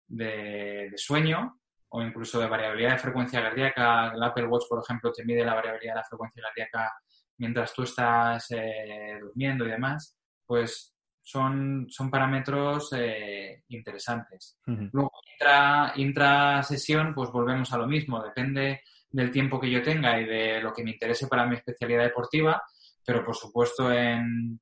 de, 0.06 0.92
sueño 0.96 1.61
o 1.90 2.02
incluso 2.02 2.38
de 2.38 2.46
variabilidad 2.46 2.92
de 2.92 2.98
frecuencia 2.98 3.42
cardíaca, 3.42 4.12
el 4.14 4.22
Apple 4.22 4.46
Watch, 4.46 4.64
por 4.68 4.82
ejemplo, 4.82 5.11
te 5.12 5.24
mide 5.24 5.44
la 5.44 5.54
variabilidad 5.54 5.94
de 5.94 6.00
la 6.00 6.04
frecuencia 6.04 6.42
cardíaca 6.42 6.92
mientras 7.38 7.72
tú 7.72 7.82
estás 7.82 8.50
eh, 8.50 9.18
durmiendo 9.20 9.64
y 9.66 9.70
demás, 9.70 10.18
pues 10.44 10.94
son, 11.28 11.86
son 11.90 12.10
parámetros 12.10 12.90
eh, 12.96 13.64
interesantes. 13.68 14.58
Luego, 14.64 15.12
intra, 15.34 15.92
intra, 15.96 16.62
sesión, 16.62 17.14
pues 17.14 17.30
volvemos 17.30 17.70
a 17.70 17.76
lo 17.76 17.86
mismo, 17.86 18.22
depende 18.22 18.80
del 19.10 19.30
tiempo 19.30 19.60
que 19.60 19.70
yo 19.70 19.82
tenga 19.82 20.18
y 20.18 20.24
de 20.24 20.62
lo 20.62 20.72
que 20.72 20.82
me 20.82 20.92
interese 20.92 21.26
para 21.26 21.44
mi 21.44 21.56
especialidad 21.56 22.04
deportiva, 22.04 22.62
pero 23.04 23.22
por 23.26 23.36
supuesto 23.36 23.92
en, 23.92 24.58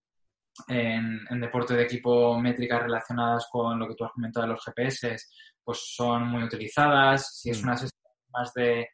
en, 0.67 1.41
deporte 1.41 1.75
de 1.75 1.85
equipo 1.85 2.37
métricas 2.41 2.83
relacionadas 2.83 3.47
con 3.49 3.79
lo 3.79 3.87
que 3.87 3.95
tú 3.95 4.05
has 4.05 4.13
comentado 4.13 4.47
de 4.47 4.53
los 4.53 4.65
GPS, 4.65 5.17
pues 5.63 5.95
son 5.95 6.27
muy 6.27 6.43
utilizadas. 6.43 7.39
Si 7.39 7.51
es 7.51 7.63
una 7.63 7.77
sesión 7.77 8.03
más 8.31 8.53
de, 8.55 8.89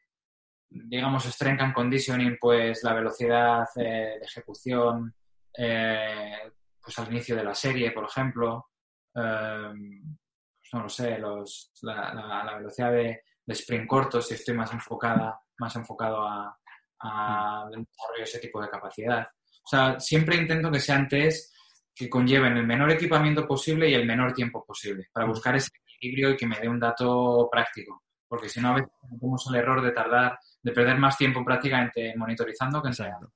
digamos, 0.68 1.24
strength 1.24 1.62
and 1.62 1.72
conditioning, 1.72 2.37
pues 2.38 2.85
la 2.85 2.92
velocidad 2.92 3.64
eh, 3.76 4.18
de 4.20 4.26
ejecución 4.26 5.14
eh, 5.56 6.52
pues 6.83 6.99
al 6.99 7.09
inicio 7.09 7.37
de 7.37 7.45
la 7.45 7.55
serie, 7.55 7.92
por 7.92 8.05
ejemplo. 8.05 8.66
Em, 9.14 10.16
pues 10.59 10.71
no 10.73 10.83
lo 10.83 10.88
sé, 10.88 11.18
los, 11.18 11.73
la, 11.83 12.55
velocidad 12.57 12.92
de, 12.92 13.23
sprint 13.47 13.87
corto, 13.87 14.23
si 14.23 14.35
estoy 14.35 14.55
más 14.55 14.73
enfocada, 14.73 15.38
más 15.59 15.77
enfocado 15.77 16.23
a, 16.23 16.59
a 17.01 17.66
desarrollo 17.66 18.23
ese 18.23 18.38
tipo 18.38 18.61
de 18.61 18.71
capacidad. 18.71 19.27
O 19.64 19.68
sea, 19.68 20.01
siempre 20.01 20.37
intento 20.37 20.71
que 20.71 20.81
sean 20.81 21.09
test 21.09 21.53
que 21.95 22.09
conlleven 22.09 22.57
el 22.57 22.66
menor 22.66 22.90
equipamiento 22.90 23.47
posible 23.47 23.88
y 23.88 23.95
el 23.95 24.07
menor 24.07 24.33
tiempo 24.33 24.64
posible, 24.64 25.09
para 25.12 25.27
buscar 25.27 25.55
ese 25.57 25.71
equilibrio 25.97 26.31
y 26.31 26.37
que 26.37 26.47
me 26.47 26.59
dé 26.59 26.68
un 26.68 26.81
dato 26.81 27.49
práctico. 27.51 28.03
Porque 28.27 28.49
si 28.49 28.61
no, 28.61 28.71
a 28.71 28.75
veces 28.77 28.90
tenemos 29.11 29.47
el 29.51 29.57
error 29.57 29.83
de 29.83 29.92
tardar, 29.92 30.38
de 30.62 30.73
perder 30.73 30.97
más 30.99 31.18
tiempo 31.18 31.45
prácticamente 31.45 32.14
monitorizando 32.16 32.81
que 32.81 32.88
ensayando. 32.88 33.31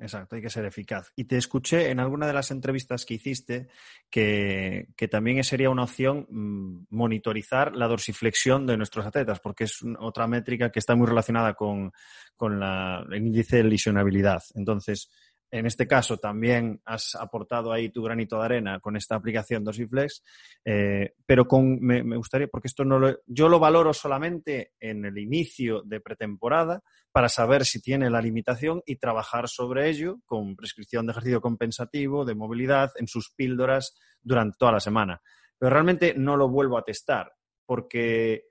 Exacto, 0.00 0.36
hay 0.36 0.42
que 0.42 0.50
ser 0.50 0.64
eficaz. 0.64 1.12
Y 1.16 1.24
te 1.24 1.36
escuché 1.36 1.90
en 1.90 1.98
alguna 1.98 2.28
de 2.28 2.32
las 2.32 2.52
entrevistas 2.52 3.04
que 3.04 3.14
hiciste 3.14 3.68
que, 4.08 4.86
también 5.10 5.42
sería 5.42 5.70
una 5.70 5.82
opción 5.82 6.26
mm, 6.30 6.86
monitorizar 6.90 7.74
la 7.74 7.88
dorsiflexión 7.88 8.64
de 8.64 8.76
nuestros 8.76 9.04
atletas, 9.06 9.40
porque 9.40 9.64
es 9.64 9.80
otra 9.98 10.28
métrica 10.28 10.70
que 10.70 10.78
está 10.78 10.94
muy 10.94 11.08
relacionada 11.08 11.54
con, 11.54 11.92
el 12.40 13.16
índice 13.16 13.56
de 13.56 13.64
lesionabilidad. 13.64 14.40
Entonces, 14.54 15.10
en 15.50 15.66
este 15.66 15.86
caso 15.86 16.18
también 16.18 16.80
has 16.84 17.14
aportado 17.14 17.72
ahí 17.72 17.88
tu 17.88 18.02
granito 18.02 18.38
de 18.38 18.44
arena 18.44 18.80
con 18.80 18.96
esta 18.96 19.14
aplicación 19.16 19.64
Dosiflex, 19.64 20.22
eh, 20.64 21.14
pero 21.24 21.46
con, 21.46 21.78
me, 21.80 22.16
gustaría, 22.16 22.48
porque 22.48 22.68
esto 22.68 22.84
no 22.84 22.98
lo, 22.98 23.18
yo 23.26 23.48
lo 23.48 23.58
valoro 23.58 23.92
solamente 23.94 24.72
en 24.78 25.04
el 25.04 25.16
inicio 25.18 25.82
de 25.82 26.00
pretemporada 26.00 26.82
para 27.12 27.28
saber 27.28 27.64
si 27.64 27.80
tiene 27.80 28.10
la 28.10 28.20
limitación 28.20 28.82
y 28.84 28.96
trabajar 28.96 29.48
sobre 29.48 29.88
ello 29.88 30.20
con 30.26 30.54
prescripción 30.54 31.06
de 31.06 31.12
ejercicio 31.12 31.40
compensativo, 31.40 32.24
de 32.24 32.34
movilidad, 32.34 32.90
en 32.96 33.08
sus 33.08 33.32
píldoras 33.34 33.96
durante 34.20 34.56
toda 34.58 34.72
la 34.72 34.80
semana. 34.80 35.22
Pero 35.58 35.70
realmente 35.70 36.14
no 36.14 36.36
lo 36.36 36.48
vuelvo 36.48 36.76
a 36.78 36.84
testar 36.84 37.32
porque, 37.64 38.44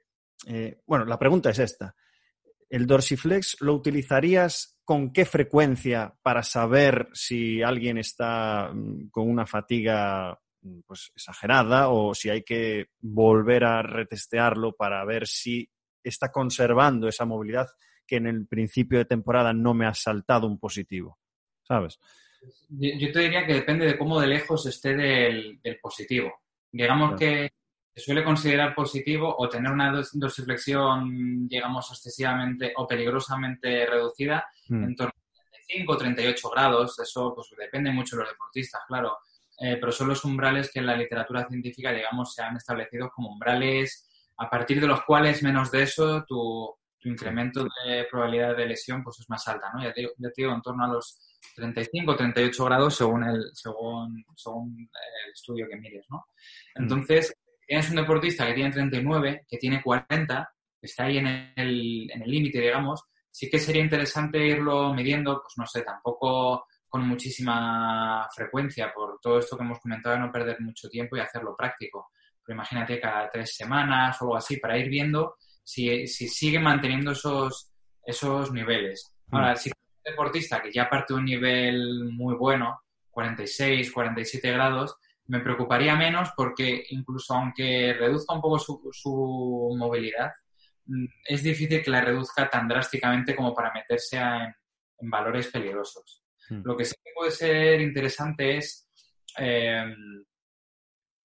eh, 0.48 0.82
bueno, 0.86 1.06
la 1.06 1.20
pregunta 1.20 1.52
es 1.52 1.60
esta. 1.60 1.96
¿El 2.70 2.86
Dorsiflex 2.86 3.58
lo 3.62 3.74
utilizarías 3.74 4.77
con 4.88 5.12
qué 5.12 5.26
frecuencia 5.26 6.16
para 6.22 6.42
saber 6.44 7.10
si 7.12 7.62
alguien 7.62 7.98
está 7.98 8.72
mm, 8.74 9.10
con 9.10 9.30
una 9.30 9.46
fatiga 9.46 10.40
mm, 10.62 10.80
pues, 10.88 11.12
exagerada 11.14 11.90
o 11.90 12.16
si 12.16 12.30
hay 12.30 12.44
que 12.44 12.86
volver 13.02 13.66
a 13.66 13.82
retestearlo 13.82 14.78
para 14.78 15.04
ver 15.04 15.28
si 15.28 15.70
está 16.02 16.32
conservando 16.32 17.10
esa 17.10 17.26
movilidad 17.26 17.68
que 18.08 18.16
en 18.16 18.28
el 18.28 18.48
principio 18.48 19.00
de 19.00 19.04
temporada 19.04 19.52
no 19.52 19.74
me 19.74 19.86
ha 19.86 19.94
saltado 19.94 20.48
un 20.48 20.58
positivo, 20.58 21.20
¿sabes? 21.64 22.00
Yo 22.70 23.12
te 23.12 23.20
diría 23.20 23.46
que 23.46 23.56
depende 23.56 23.88
de 23.88 23.98
cómo 23.98 24.22
de 24.22 24.28
lejos 24.28 24.68
esté 24.68 24.96
del, 24.96 25.60
positivo. 25.82 26.32
Digamos 26.72 27.20
que 27.20 27.52
suele 28.00 28.24
considerar 28.24 28.76
positivo 28.76 29.36
o 29.38 29.50
tener 29.50 29.72
una 29.72 29.92
dorsiflexión, 30.14 31.48
digamos, 31.48 31.90
excesivamente 31.92 32.74
o 32.76 32.88
peligrosamente 32.88 33.86
reducida 33.86 34.48
mm. 34.70 34.84
en 34.84 34.96
torno 34.96 35.12
a 35.12 35.50
35 35.68 35.92
o 35.94 35.98
38 35.98 36.50
grados. 36.50 37.00
Eso 37.00 37.34
pues 37.34 37.48
depende 37.58 37.92
mucho 37.92 38.16
de 38.16 38.24
los 38.24 38.32
deportistas, 38.32 38.82
claro. 38.88 39.18
Eh, 39.60 39.78
pero 39.80 39.92
son 39.92 40.10
los 40.10 40.24
umbrales 40.24 40.72
que 40.72 40.80
en 40.80 40.86
la 40.86 40.96
literatura 40.96 41.48
científica, 41.48 41.92
digamos, 41.92 42.34
se 42.34 42.44
han 42.44 42.56
establecido 42.56 43.10
como 43.10 43.32
umbrales 43.32 44.08
a 44.38 44.50
partir 44.50 44.80
de 44.80 44.88
los 44.88 45.04
cuales 45.04 45.42
menos 45.42 45.72
de 45.72 45.84
eso 45.84 46.24
tu, 46.26 46.76
incremento 47.04 47.64
de 47.86 48.06
probabilidad 48.12 48.58
de 48.58 48.66
lesión 48.66 49.02
pues 49.02 49.20
es 49.22 49.30
más 49.30 49.48
alta, 49.48 49.72
¿no? 49.74 49.82
Ya 49.82 49.94
te, 49.94 50.02
ya 50.02 50.30
te 50.30 50.42
digo, 50.42 50.54
en 50.54 50.62
torno 50.62 50.84
a 50.84 50.90
los 50.90 51.20
35 51.56 52.12
o 52.12 52.16
38 52.18 52.66
grados 52.66 52.96
según 52.96 53.24
el, 53.24 53.50
según, 53.54 54.26
según 54.36 54.78
el 54.78 55.32
estudio 55.32 55.68
que 55.70 55.78
mires, 55.78 56.06
¿no? 56.10 56.26
Mm. 56.76 56.82
Entonces, 56.82 57.34
tienes 57.68 57.90
un 57.90 57.98
deportista 57.98 58.48
que 58.48 58.54
tiene 58.54 58.72
39, 58.72 59.46
que 59.48 59.58
tiene 59.58 59.84
40, 59.84 60.50
que 60.80 60.86
está 60.86 61.04
ahí 61.04 61.18
en 61.18 61.28
el 61.28 62.08
límite, 62.26 62.60
digamos, 62.60 63.04
sí 63.38 63.52
que 63.52 63.60
sería 63.60 63.84
interesante 63.84 64.44
irlo 64.44 64.94
midiendo, 64.96 65.42
pues 65.44 65.54
no 65.58 65.66
sé, 65.68 65.84
tampoco 65.84 66.66
con 66.88 67.08
muchísima 67.08 68.28
frecuencia 68.34 68.92
por 68.92 69.20
todo 69.22 69.38
esto 69.38 69.56
que 69.56 69.64
hemos 69.64 69.80
comentado 69.80 70.16
de 70.16 70.22
no 70.22 70.32
perder 70.32 70.60
mucho 70.62 70.90
tiempo 70.90 71.16
y 71.16 71.20
hacerlo 71.20 71.56
práctico. 71.56 72.10
Pero 72.44 72.56
imagínate 72.56 73.00
cada 73.00 73.30
tres 73.30 73.56
semanas 73.56 74.20
o 74.20 74.26
algo 74.26 74.38
así 74.38 74.58
para 74.58 74.78
ir 74.80 74.90
viendo 74.90 75.36
si, 75.64 76.08
si 76.08 76.28
sigue 76.28 76.58
manteniendo 76.58 77.12
esos, 77.12 77.72
esos 78.04 78.52
niveles. 78.52 79.14
Ahora, 79.30 79.54
mm. 79.54 79.58
si 79.58 79.70
es 79.70 79.76
un 79.76 80.12
deportista 80.12 80.60
que 80.60 80.72
ya 80.72 80.90
parte 80.90 81.14
de 81.14 81.20
un 81.20 81.26
nivel 81.26 82.06
muy 82.06 82.36
bueno, 82.36 82.82
46, 83.12 83.92
47 83.92 84.52
grados, 84.52 84.96
me 85.28 85.40
preocuparía 85.40 85.96
menos 85.96 86.30
porque 86.36 86.86
incluso 86.90 87.34
aunque 87.34 87.94
reduzca 87.94 88.34
un 88.34 88.42
poco 88.42 88.60
su, 88.60 89.76
movilidad, 89.78 90.32
mm, 90.86 91.06
es 91.26 91.44
difícil 91.44 91.82
que 91.84 91.92
la 91.92 92.02
reduzca 92.02 92.50
tan 92.50 92.68
drásticamente 92.68 93.36
como 93.36 93.54
para 93.54 93.74
meterse 93.74 94.18
en, 94.18 94.54
valores 95.10 95.48
peligrosos. 95.48 96.24
Hmm. 96.50 96.62
Lo 96.64 96.76
que 96.76 96.86
sí 96.86 96.96
puede 97.14 97.32
ser 97.32 97.82
interesante 97.82 98.58
es, 98.58 98.90
em, 99.38 100.24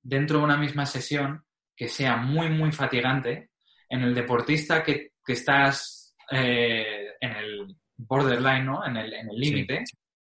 dentro 0.03 0.38
de 0.38 0.45
una 0.45 0.59
misma 0.59 0.85
sesión, 0.85 1.43
que 1.75 1.88
sea 1.88 2.17
muy, 2.17 2.51
muy 2.51 2.71
fatigante, 2.71 3.51
en 3.88 4.03
el 4.03 4.15
deportista 4.15 4.83
que, 4.83 5.12
estás 5.27 6.15
eh, 6.31 7.15
en 7.21 7.31
el 7.31 7.77
borderline, 7.97 8.67
¿no? 8.67 8.85
en 8.85 8.97
el 8.97 9.11
límite, 9.35 9.85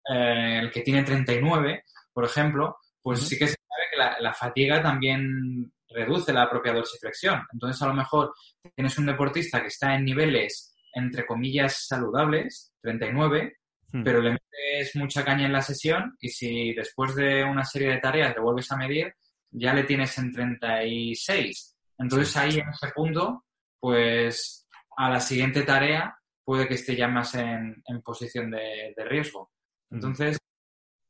eh, 0.07 0.59
el 0.61 0.71
que 0.71 0.81
tiene 0.81 1.03
39, 1.03 1.83
por 2.13 2.25
ejemplo, 2.25 2.77
pues 3.05 3.19
sí 3.19 3.37
que 3.37 3.45
se 3.45 3.53
sabe 3.53 4.15
que 4.17 4.23
la, 4.23 4.33
fatiga 4.33 4.81
también 4.81 5.71
reduce 5.89 6.33
la 6.33 6.49
propia 6.49 6.73
dorsiflexión. 6.73 7.39
Entonces, 7.53 7.79
a 7.83 7.85
lo 7.85 7.93
mejor 7.93 8.33
tienes 8.73 8.97
un 8.97 9.05
deportista 9.05 9.61
que 9.61 9.67
está 9.67 9.93
en 9.93 10.05
niveles, 10.05 10.75
entre 10.91 11.23
comillas, 11.23 11.85
saludables, 11.87 12.73
39, 12.81 13.57
hmm. 13.91 14.03
pero 14.03 14.21
le 14.21 14.31
metes 14.31 14.95
mucha 14.95 15.23
caña 15.23 15.45
en 15.45 15.53
la 15.53 15.61
sesión 15.61 16.17
y 16.19 16.29
si 16.29 16.73
después 16.73 17.13
de 17.13 17.43
una 17.43 17.63
serie 17.63 17.89
de 17.91 17.99
tareas 17.99 18.33
le 18.33 18.41
vuelves 18.41 18.71
a 18.71 18.77
medir, 18.77 19.13
ya 19.51 19.71
le 19.75 19.83
tienes 19.83 20.17
en 20.17 20.31
36. 20.31 21.77
Entonces, 21.99 22.35
ahí 22.37 22.57
en 22.57 22.69
ese 22.69 22.91
punto, 22.91 23.45
pues 23.79 24.67
a 24.97 25.11
la 25.11 25.19
siguiente 25.19 25.61
tarea 25.61 26.17
puede 26.43 26.67
que 26.67 26.73
esté 26.73 26.95
ya 26.95 27.07
más 27.07 27.35
en, 27.35 27.83
posición 28.03 28.49
de, 28.49 28.95
de 28.97 29.05
riesgo. 29.05 29.51
Hmm. 29.91 29.95
Entonces, 29.97 30.39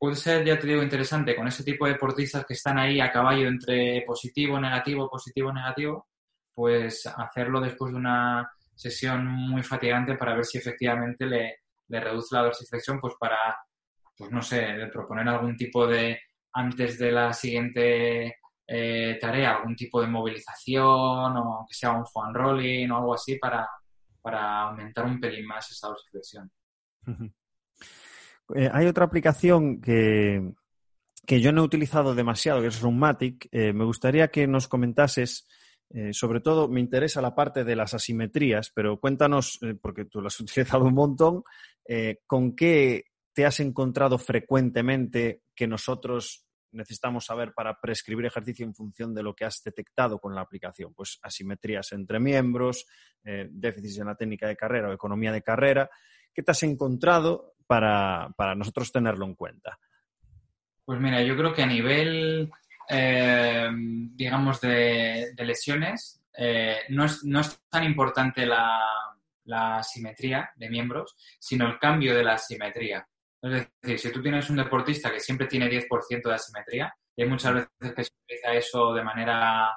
puede 0.05 0.17
ser, 0.17 0.45
ya 0.45 0.59
te 0.59 0.67
digo, 0.67 0.83
interesante 0.83 1.35
con 1.35 1.47
ese 1.47 1.63
tipo 1.63 1.87
de 1.87 1.93
deportistas 1.93 2.45
que 2.45 2.53
están 2.53 2.77
ahí 2.77 2.99
a 2.99 3.11
caballo 3.11 3.47
entre 3.47 4.03
positivo, 4.05 4.59
negativo, 4.59 5.09
positivo, 5.09 5.51
negativo, 5.51 6.09
pues 6.53 7.07
hacerlo 7.07 7.59
después 7.59 7.91
de 7.91 7.97
una 7.97 8.47
sesión 8.75 9.25
muy 9.25 9.63
fatigante 9.63 10.15
para 10.15 10.35
ver 10.35 10.45
si 10.45 10.59
efectivamente 10.59 11.25
le, 11.25 11.55
reduce 11.89 12.35
la 12.35 12.43
dorsiflexión, 12.43 12.99
pues 12.99 13.15
para, 13.19 13.57
pues 14.15 14.29
no 14.29 14.43
sé, 14.43 14.75
proponer 14.93 15.27
algún 15.27 15.57
tipo 15.57 15.87
de, 15.87 16.19
antes 16.53 16.99
de 16.99 17.11
la 17.11 17.33
siguiente 17.33 18.37
eh, 18.67 19.17
tarea, 19.19 19.55
algún 19.55 19.75
tipo 19.75 20.01
de 20.01 20.07
movilización 20.07 21.35
o 21.35 21.65
que 21.67 21.73
sea 21.73 21.93
un 21.93 22.05
foam 22.05 22.31
rolling 22.31 22.91
o 22.91 22.97
algo 22.97 23.15
así 23.15 23.39
para, 23.39 23.67
para 24.21 24.69
aumentar 24.69 25.03
un 25.03 25.19
pelín 25.19 25.47
más 25.47 25.71
esa 25.71 25.87
dorsiflexión. 25.87 26.51
Eh, 28.53 28.69
hay 28.71 28.85
otra 28.85 29.05
aplicación 29.05 29.81
que, 29.81 30.53
que 31.25 31.41
yo 31.41 31.51
no 31.51 31.61
he 31.61 31.65
utilizado 31.65 32.15
demasiado, 32.15 32.61
que 32.61 32.67
es 32.67 32.81
Runmatic, 32.81 33.49
eh, 33.51 33.73
me 33.73 33.85
gustaría 33.85 34.29
que 34.29 34.47
nos 34.47 34.67
comentases, 34.67 35.47
eh, 35.89 36.13
sobre 36.13 36.39
todo 36.39 36.67
me 36.67 36.79
interesa 36.79 37.21
la 37.21 37.35
parte 37.35 37.63
de 37.63 37.75
las 37.75 37.93
asimetrías, 37.93 38.71
pero 38.73 38.99
cuéntanos, 38.99 39.59
eh, 39.61 39.75
porque 39.79 40.05
tú 40.05 40.21
lo 40.21 40.27
has 40.27 40.39
utilizado 40.39 40.85
un 40.85 40.93
montón, 40.93 41.43
¿con 42.25 42.55
qué 42.55 43.05
te 43.33 43.45
has 43.45 43.59
encontrado 43.59 44.17
frecuentemente 44.17 45.43
que 45.55 45.67
nosotros 45.67 46.45
necesitamos 46.71 47.25
saber 47.25 47.53
para 47.53 47.79
prescribir 47.79 48.25
ejercicio 48.25 48.65
en 48.65 48.73
función 48.73 49.13
de 49.13 49.21
lo 49.21 49.35
que 49.35 49.45
has 49.45 49.61
detectado 49.63 50.19
con 50.19 50.33
la 50.33 50.41
aplicación? 50.41 50.93
Pues 50.95 51.19
asimetrías 51.21 51.91
entre 51.91 52.19
miembros, 52.19 52.87
déficits 53.23 53.99
en 53.99 54.07
la 54.07 54.15
técnica 54.15 54.47
de 54.47 54.55
carrera 54.55 54.89
o 54.89 54.93
economía 54.93 55.31
de 55.31 55.43
carrera. 55.43 55.87
¿Qué 56.33 56.41
te 56.41 56.51
has 56.51 56.63
encontrado 56.63 57.54
para 57.67 58.55
nosotros 58.55 58.91
tenerlo 58.91 59.25
en 59.25 59.35
cuenta? 59.35 59.77
Pues 60.85 60.99
mira, 61.01 61.21
yo 61.23 61.35
creo 61.35 61.51
que 61.51 61.63
a 61.63 61.67
nivel, 61.67 62.51
eh, 62.89 63.69
digamos, 63.73 64.61
de, 64.61 65.33
lesiones, 65.39 66.23
eh, 66.37 66.81
no, 66.89 67.05
es, 67.05 67.59
tan 67.69 67.83
importante 67.83 68.45
la, 68.45 68.81
la, 69.45 69.81
simetría 69.81 70.51
de 70.55 70.69
miembros, 70.69 71.15
sino 71.39 71.67
el 71.67 71.79
cambio 71.79 72.15
de 72.15 72.23
la 72.23 72.37
simetría. 72.37 73.07
Es 73.41 73.67
decir, 73.81 73.99
si 73.99 74.11
tú 74.11 74.21
tienes 74.21 74.47
un 74.51 74.57
deportista 74.57 75.11
que 75.11 75.19
siempre 75.19 75.47
tiene 75.47 75.69
10% 75.69 76.21
de 76.23 76.35
asimetría, 76.35 76.93
y 77.15 77.23
hay 77.23 77.29
muchas 77.29 77.67
veces 77.79 77.95
que 77.95 78.03
se 78.03 78.11
utiliza 78.23 78.53
eso 78.53 78.93
de 78.93 79.03
manera, 79.03 79.75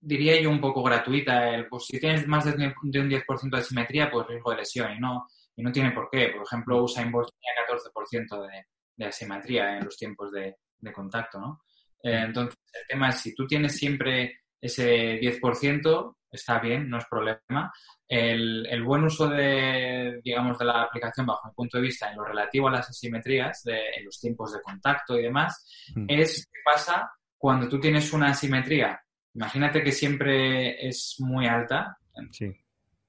diría 0.00 0.40
yo, 0.40 0.50
un 0.50 0.60
poco 0.60 0.82
gratuita, 0.82 1.64
pues 1.70 1.86
si 1.86 2.00
tienes 2.00 2.26
más 2.26 2.44
de, 2.44 2.74
un 2.82 2.90
10% 2.90 3.50
de 3.50 3.58
asimetría, 3.58 4.10
pues 4.10 4.26
riesgo 4.26 4.50
de 4.50 4.56
lesión, 4.56 4.92
y 4.96 4.98
no, 4.98 5.28
y 5.56 5.62
no 5.62 5.72
tiene 5.72 5.92
por 5.92 6.08
qué. 6.10 6.28
Por 6.28 6.42
ejemplo, 6.44 6.82
Usain 6.82 7.10
Bolt 7.10 7.30
tenía 7.30 7.78
14% 7.78 8.48
de, 8.48 8.66
de 8.96 9.06
asimetría 9.06 9.76
en 9.76 9.84
los 9.84 9.96
tiempos 9.96 10.30
de, 10.32 10.56
contacto, 10.92 11.38
¿no? 11.38 11.62
Eh, 12.02 12.22
entonces, 12.26 12.58
el 12.72 12.86
tema 12.88 13.10
es, 13.10 13.20
si 13.20 13.34
tú 13.34 13.46
tienes 13.46 13.76
siempre 13.76 14.40
ese 14.60 15.20
10%, 15.20 16.16
está 16.30 16.58
bien, 16.58 16.88
no 16.88 16.98
es 16.98 17.04
problema. 17.08 17.72
El, 18.08 18.82
buen 18.84 19.04
uso 19.04 19.28
de, 19.28 20.20
digamos, 20.24 20.58
de 20.58 20.64
la 20.64 20.82
aplicación, 20.82 21.26
bajo 21.26 21.48
mi 21.48 21.54
punto 21.54 21.78
de 21.78 21.84
vista, 21.84 22.10
en 22.10 22.16
lo 22.16 22.24
relativo 22.24 22.68
a 22.68 22.72
las 22.72 22.90
asimetrías, 22.90 23.62
de, 23.62 23.78
en 23.96 24.04
los 24.04 24.18
tiempos 24.18 24.52
de 24.52 24.60
contacto 24.60 25.18
y 25.18 25.22
demás, 25.22 25.64
mm. 25.94 26.06
es 26.08 26.46
qué 26.52 26.60
pasa 26.64 27.10
cuando 27.38 27.68
tú 27.68 27.78
tienes 27.78 28.12
una 28.12 28.30
asimetría. 28.30 29.00
Imagínate 29.34 29.82
que 29.82 29.92
siempre 29.92 30.86
es 30.86 31.16
muy 31.20 31.46
alta, 31.46 31.96
sí. 32.32 32.52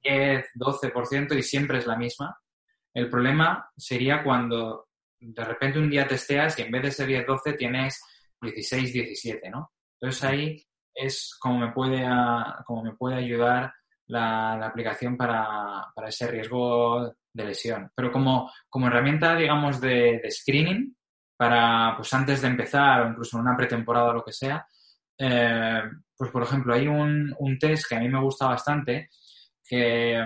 10, 0.04 0.46
12% 0.56 1.38
y 1.38 1.44
siempre 1.44 1.80
es 1.80 1.88
la 1.88 1.98
misma. 1.98 2.38
El 2.94 3.10
problema 3.10 3.72
sería 3.76 4.24
cuando 4.24 4.88
de 5.20 5.44
repente 5.46 5.80
un 5.80 5.90
día 5.90 6.08
testeas 6.08 6.58
y 6.60 6.64
en 6.64 6.72
vez 6.72 6.84
de 6.84 6.92
ser 6.92 7.10
10-12 7.10 7.58
tienes 7.58 8.02
16-17, 8.42 9.50
¿no? 9.50 9.72
Entonces 10.00 10.24
ahí 10.24 10.66
es 10.94 11.36
como 11.40 11.60
me 11.60 11.72
puede, 11.72 12.06
como 12.66 12.84
me 12.84 12.96
puede 12.96 13.16
ayudar 13.16 13.74
la, 14.08 14.66
aplicación 14.66 15.18
para, 15.18 15.92
ese 16.08 16.28
riesgo 16.28 17.14
de 17.34 17.46
lesión. 17.46 17.92
Pero 17.96 18.12
como, 18.12 18.52
como 18.70 18.88
herramienta, 18.88 19.36
digamos, 19.36 19.80
de, 19.82 20.22
screening, 20.30 20.96
para, 21.38 21.96
pues 21.96 22.14
antes 22.14 22.42
de 22.42 22.48
empezar 22.48 23.02
o 23.02 23.10
incluso 23.10 23.38
en 23.38 23.44
una 23.44 23.58
pretemporada 23.58 24.12
o 24.12 24.14
lo 24.14 24.24
que 24.24 24.34
sea, 24.34 24.66
eh, 25.18 25.82
pues 26.16 26.32
por 26.32 26.44
ejemplo, 26.44 26.74
hay 26.74 26.88
un, 26.88 27.34
un, 27.40 27.58
test 27.58 27.88
que 27.88 27.96
a 27.96 28.00
mí 28.00 28.08
me 28.08 28.22
gusta 28.22 28.48
bastante, 28.48 29.10
que, 29.68 30.22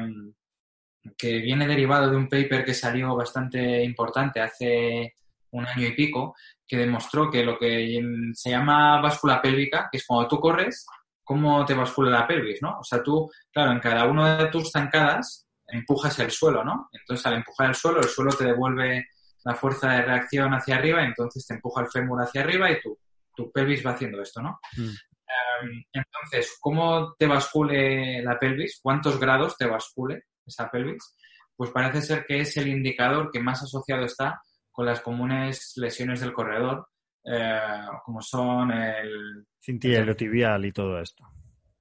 que 1.17 1.37
viene 1.39 1.67
derivado 1.67 2.09
de 2.09 2.17
un 2.17 2.27
paper 2.27 2.65
que 2.65 2.73
salió 2.73 3.15
bastante 3.15 3.83
importante 3.83 4.41
hace 4.41 5.13
un 5.51 5.65
año 5.65 5.87
y 5.87 5.95
pico, 5.95 6.35
que 6.67 6.77
demostró 6.77 7.31
que 7.31 7.43
lo 7.43 7.57
que 7.57 8.01
se 8.33 8.49
llama 8.49 9.01
báscula 9.01 9.41
pélvica, 9.41 9.87
que 9.91 9.97
es 9.97 10.05
cuando 10.05 10.27
tú 10.27 10.39
corres, 10.39 10.85
cómo 11.23 11.65
te 11.65 11.73
bascula 11.73 12.09
la 12.09 12.27
pelvis, 12.27 12.61
¿no? 12.61 12.79
O 12.79 12.83
sea, 12.83 13.03
tú, 13.03 13.29
claro, 13.51 13.71
en 13.71 13.79
cada 13.79 14.05
una 14.05 14.37
de 14.37 14.47
tus 14.47 14.71
zancadas 14.71 15.45
empujas 15.67 16.17
el 16.19 16.31
suelo, 16.31 16.63
¿no? 16.63 16.89
Entonces, 16.93 17.25
al 17.25 17.35
empujar 17.35 17.69
el 17.69 17.75
suelo, 17.75 17.99
el 17.99 18.07
suelo 18.07 18.31
te 18.31 18.45
devuelve 18.45 19.07
la 19.43 19.55
fuerza 19.55 19.91
de 19.91 20.03
reacción 20.03 20.53
hacia 20.53 20.75
arriba, 20.75 21.03
entonces 21.03 21.45
te 21.45 21.55
empuja 21.55 21.81
el 21.81 21.87
fémur 21.87 22.21
hacia 22.21 22.41
arriba 22.41 22.71
y 22.71 22.79
tu, 22.81 22.97
tu 23.35 23.51
pelvis 23.51 23.85
va 23.85 23.91
haciendo 23.91 24.21
esto, 24.21 24.41
¿no? 24.41 24.59
Mm. 24.77 24.89
Em, 25.27 25.83
entonces, 25.91 26.57
¿cómo 26.59 27.15
te 27.17 27.27
bascule 27.27 28.21
la 28.23 28.39
pelvis? 28.39 28.79
¿Cuántos 28.81 29.19
grados 29.19 29.57
te 29.57 29.65
bascule? 29.67 30.23
esa 30.47 30.69
pelvis, 30.69 31.15
pues 31.55 31.71
parece 31.71 32.01
ser 32.01 32.25
que 32.25 32.39
es 32.39 32.57
el 32.57 32.67
indicador 32.67 33.29
que 33.31 33.39
más 33.39 33.61
asociado 33.61 34.05
está 34.05 34.41
con 34.71 34.85
las 34.85 35.01
comunes 35.01 35.73
lesiones 35.75 36.21
del 36.21 36.33
corredor, 36.33 36.87
eh, 37.23 37.59
como 38.03 38.21
son 38.21 38.71
el... 38.71 39.45
Cintillo 39.59 40.15
tibial 40.15 40.65
y 40.65 40.71
todo 40.71 40.99
esto. 40.99 41.25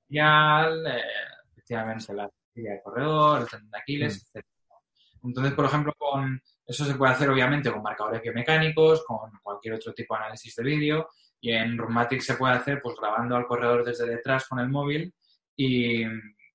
Tibial, 0.08 0.86
eh, 0.86 1.02
efectivamente 1.52 2.14
la 2.14 2.28
tibia 2.52 2.72
de 2.72 2.82
corredor, 2.82 3.42
el 3.42 3.48
tendón 3.48 3.70
de 3.70 3.78
Aquiles, 3.78 4.30
mm. 4.34 4.38
etc. 4.38 4.46
Entonces, 5.22 5.54
por 5.54 5.64
ejemplo, 5.64 5.92
con 5.98 6.40
eso 6.64 6.84
se 6.84 6.94
puede 6.94 7.12
hacer 7.12 7.28
obviamente 7.28 7.70
con 7.70 7.82
marcadores 7.82 8.22
biomecánicos, 8.22 9.04
con 9.04 9.30
cualquier 9.42 9.74
otro 9.74 9.92
tipo 9.92 10.14
de 10.14 10.20
análisis 10.22 10.54
de 10.54 10.64
vídeo 10.64 11.08
y 11.40 11.52
en 11.52 11.78
Rheumatic 11.78 12.20
se 12.20 12.34
puede 12.34 12.54
hacer 12.54 12.80
pues 12.82 12.96
grabando 13.00 13.36
al 13.36 13.46
corredor 13.46 13.84
desde 13.84 14.06
detrás 14.06 14.48
con 14.48 14.58
el 14.58 14.68
móvil 14.68 15.14
y, 15.56 16.04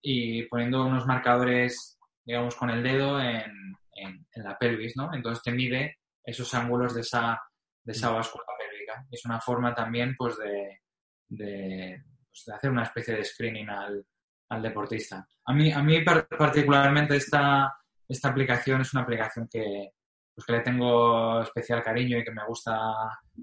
y 0.02 0.44
poniendo 0.44 0.86
unos 0.86 1.06
marcadores 1.06 2.00
digamos, 2.24 2.56
con 2.56 2.70
el 2.70 2.84
dedo 2.84 3.20
en, 3.20 3.76
en, 3.94 4.26
la 4.36 4.58
pelvis, 4.58 4.96
¿no? 4.96 5.14
Entonces 5.14 5.44
te 5.44 5.52
mide 5.52 5.98
esos 6.24 6.54
ángulos 6.54 6.94
de 6.94 7.02
esa, 7.02 7.42
de 7.84 7.92
esa 7.92 8.12
mm. 8.12 8.16
báscula 8.16 8.46
pélvica. 8.58 9.06
Es 9.12 9.26
una 9.26 9.40
forma 9.40 9.74
también, 9.74 10.16
pues, 10.18 10.38
de, 10.38 10.82
de, 11.28 12.04
pues, 12.30 12.44
de 12.46 12.54
hacer 12.54 12.70
una 12.70 12.84
especie 12.84 13.16
de 13.16 13.26
screening 13.26 13.70
al, 13.70 14.06
al, 14.50 14.62
deportista. 14.62 15.28
A 15.46 15.54
mí, 15.54 15.72
a 15.72 15.82
mí 15.82 16.04
particularmente 16.04 17.16
esta, 17.16 17.74
esta 18.08 18.30
aplicación 18.30 18.82
es 18.82 18.94
una 18.94 19.04
aplicación 19.04 19.48
que, 19.52 19.92
pues, 20.34 20.46
que 20.46 20.54
le 20.54 20.62
tengo 20.62 21.42
especial 21.42 21.84
cariño 21.84 22.18
y 22.18 22.24
que 22.24 22.32
me 22.32 22.46
gusta 22.46 22.74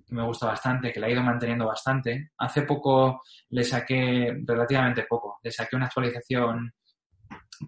me 0.08 0.22
gusta 0.24 0.46
bastante, 0.46 0.92
que 0.92 1.00
la 1.00 1.08
he 1.08 1.12
ido 1.12 1.22
manteniendo 1.22 1.66
bastante. 1.66 2.30
Hace 2.38 2.62
poco 2.62 3.22
le 3.50 3.64
saqué, 3.64 4.42
relativamente 4.44 5.04
poco, 5.08 5.38
le 5.42 5.50
saqué 5.50 5.76
una 5.76 5.86
actualización 5.86 6.72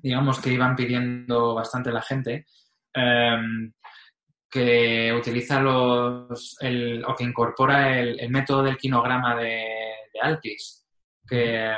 digamos 0.02 0.40
que 0.40 0.52
iban 0.52 0.76
pidiendo 0.76 1.54
bastante 1.54 1.90
la 1.90 2.02
gente, 2.02 2.46
em, 2.92 3.72
que 4.50 5.12
utiliza 5.12 5.60
los, 5.60 6.56
o 7.06 7.14
que 7.14 7.24
incorpora 7.24 7.98
el, 8.00 8.30
método 8.30 8.62
del 8.64 8.76
kinograma 8.76 9.36
de, 9.36 9.64
de, 10.12 10.20
Altis, 10.20 10.86
que 11.26 11.72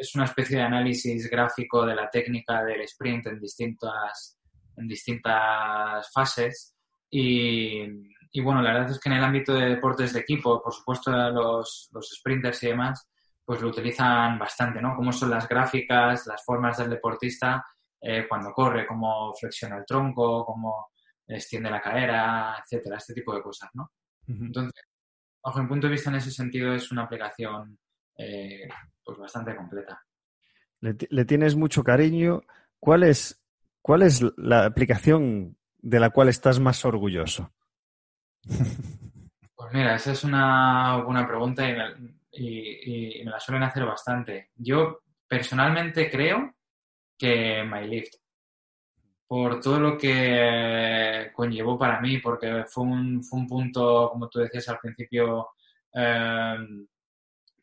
es 0.00 0.14
una 0.14 0.24
especie 0.24 0.58
de 0.58 0.62
análisis 0.62 1.28
gráfico 1.28 1.84
de 1.84 1.94
la 1.94 2.08
técnica 2.08 2.64
del 2.64 2.80
sprint 2.82 3.26
en 3.26 3.40
distintas, 3.40 4.37
en 4.78 4.88
distintas 4.88 6.10
fases. 6.12 6.74
Y, 7.10 7.82
y 8.32 8.40
bueno, 8.40 8.62
la 8.62 8.72
verdad 8.72 8.90
es 8.90 9.00
que 9.00 9.08
en 9.08 9.16
el 9.16 9.24
ámbito 9.24 9.54
de 9.54 9.70
deportes 9.70 10.12
de 10.12 10.20
equipo, 10.20 10.62
por 10.62 10.72
supuesto 10.72 11.10
los, 11.10 11.88
los 11.92 12.08
sprinters 12.18 12.62
y 12.62 12.68
demás, 12.68 13.08
pues 13.44 13.62
lo 13.62 13.68
utilizan 13.68 14.38
bastante, 14.38 14.80
¿no? 14.82 14.94
Cómo 14.94 15.10
son 15.10 15.30
las 15.30 15.48
gráficas, 15.48 16.26
las 16.26 16.44
formas 16.44 16.76
del 16.76 16.90
deportista 16.90 17.64
eh, 18.00 18.26
cuando 18.28 18.52
corre, 18.52 18.86
cómo 18.86 19.34
flexiona 19.34 19.78
el 19.78 19.86
tronco, 19.86 20.44
cómo 20.44 20.88
extiende 21.26 21.70
la 21.70 21.80
cadera, 21.80 22.56
etcétera, 22.62 22.96
este 22.96 23.14
tipo 23.14 23.34
de 23.34 23.42
cosas, 23.42 23.70
¿no? 23.74 23.90
Entonces, 24.26 24.74
bajo 25.42 25.62
mi 25.62 25.68
punto 25.68 25.86
de 25.86 25.92
vista, 25.92 26.10
en 26.10 26.16
ese 26.16 26.30
sentido, 26.30 26.74
es 26.74 26.92
una 26.92 27.04
aplicación 27.04 27.78
eh, 28.18 28.68
pues 29.02 29.18
bastante 29.18 29.56
completa. 29.56 30.02
Le, 30.80 31.24
tienes 31.24 31.56
mucho 31.56 31.82
cariño. 31.82 32.42
¿Cuál 32.78 33.02
es, 33.02 33.42
¿Cuál 33.88 34.02
es 34.02 34.22
la 34.36 34.66
aplicación 34.66 35.56
de 35.78 35.98
la 35.98 36.10
cual 36.10 36.28
estás 36.28 36.60
más 36.60 36.84
orgulloso? 36.84 37.50
Pues 39.56 39.74
mira, 39.74 39.96
esa 39.96 40.12
es 40.12 40.22
una 40.22 41.02
buena 41.04 41.26
pregunta 41.26 41.68
y 41.68 41.74
y, 42.30 43.22
me 43.24 43.30
la 43.30 43.40
suelen 43.40 43.64
hacer 43.64 43.84
bastante. 43.84 44.50
Yo 44.54 45.00
personalmente 45.26 46.08
creo 46.08 46.54
que 47.18 47.64
MyLift, 47.64 48.14
por 49.26 49.58
todo 49.60 49.80
lo 49.80 49.98
que 49.98 51.32
conllevó 51.34 51.76
para 51.76 52.00
mí, 52.00 52.18
porque 52.18 52.64
fue 52.68 52.84
un, 52.84 53.24
fue 53.24 53.40
un 53.40 53.46
punto, 53.48 54.10
como 54.12 54.28
tú 54.28 54.38
decías 54.38 54.68
al 54.68 54.78
principio, 54.78 55.48
em, 55.92 56.86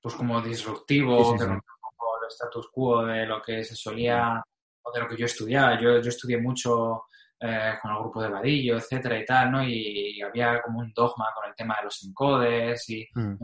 pues 0.01 0.15
como 0.15 0.41
disruptivo, 0.41 1.37
que 1.37 1.45
rompió 1.45 1.73
un 1.81 1.97
poco 1.97 2.19
el 2.21 2.27
status 2.27 2.67
quo 2.73 3.05
de 3.05 3.25
lo 3.25 3.41
que 3.41 3.63
se 3.63 3.75
solía, 3.75 4.43
o 4.85 4.91
de 4.93 4.99
lo 5.01 5.07
que 5.07 5.17
yo 5.17 5.25
estudiaba. 5.25 5.79
Yo, 5.79 5.99
yo 5.99 6.09
estudié 6.09 6.37
mucho 6.37 7.05
eh, 7.39 7.73
con 7.81 7.91
el 7.91 7.99
grupo 7.99 8.21
de 8.21 8.29
Vadillo, 8.29 8.77
etcétera 8.77 9.19
y 9.19 9.25
tal, 9.25 9.51
¿no? 9.51 9.63
Y, 9.63 10.21
había 10.21 10.61
como 10.61 10.79
un 10.79 10.93
dogma 10.93 11.27
con 11.35 11.49
el 11.49 11.55
tema 11.55 11.75
de 11.77 11.85
los 11.85 12.03
encoders 12.03 12.89
y 12.89 13.07
mm 13.13 13.35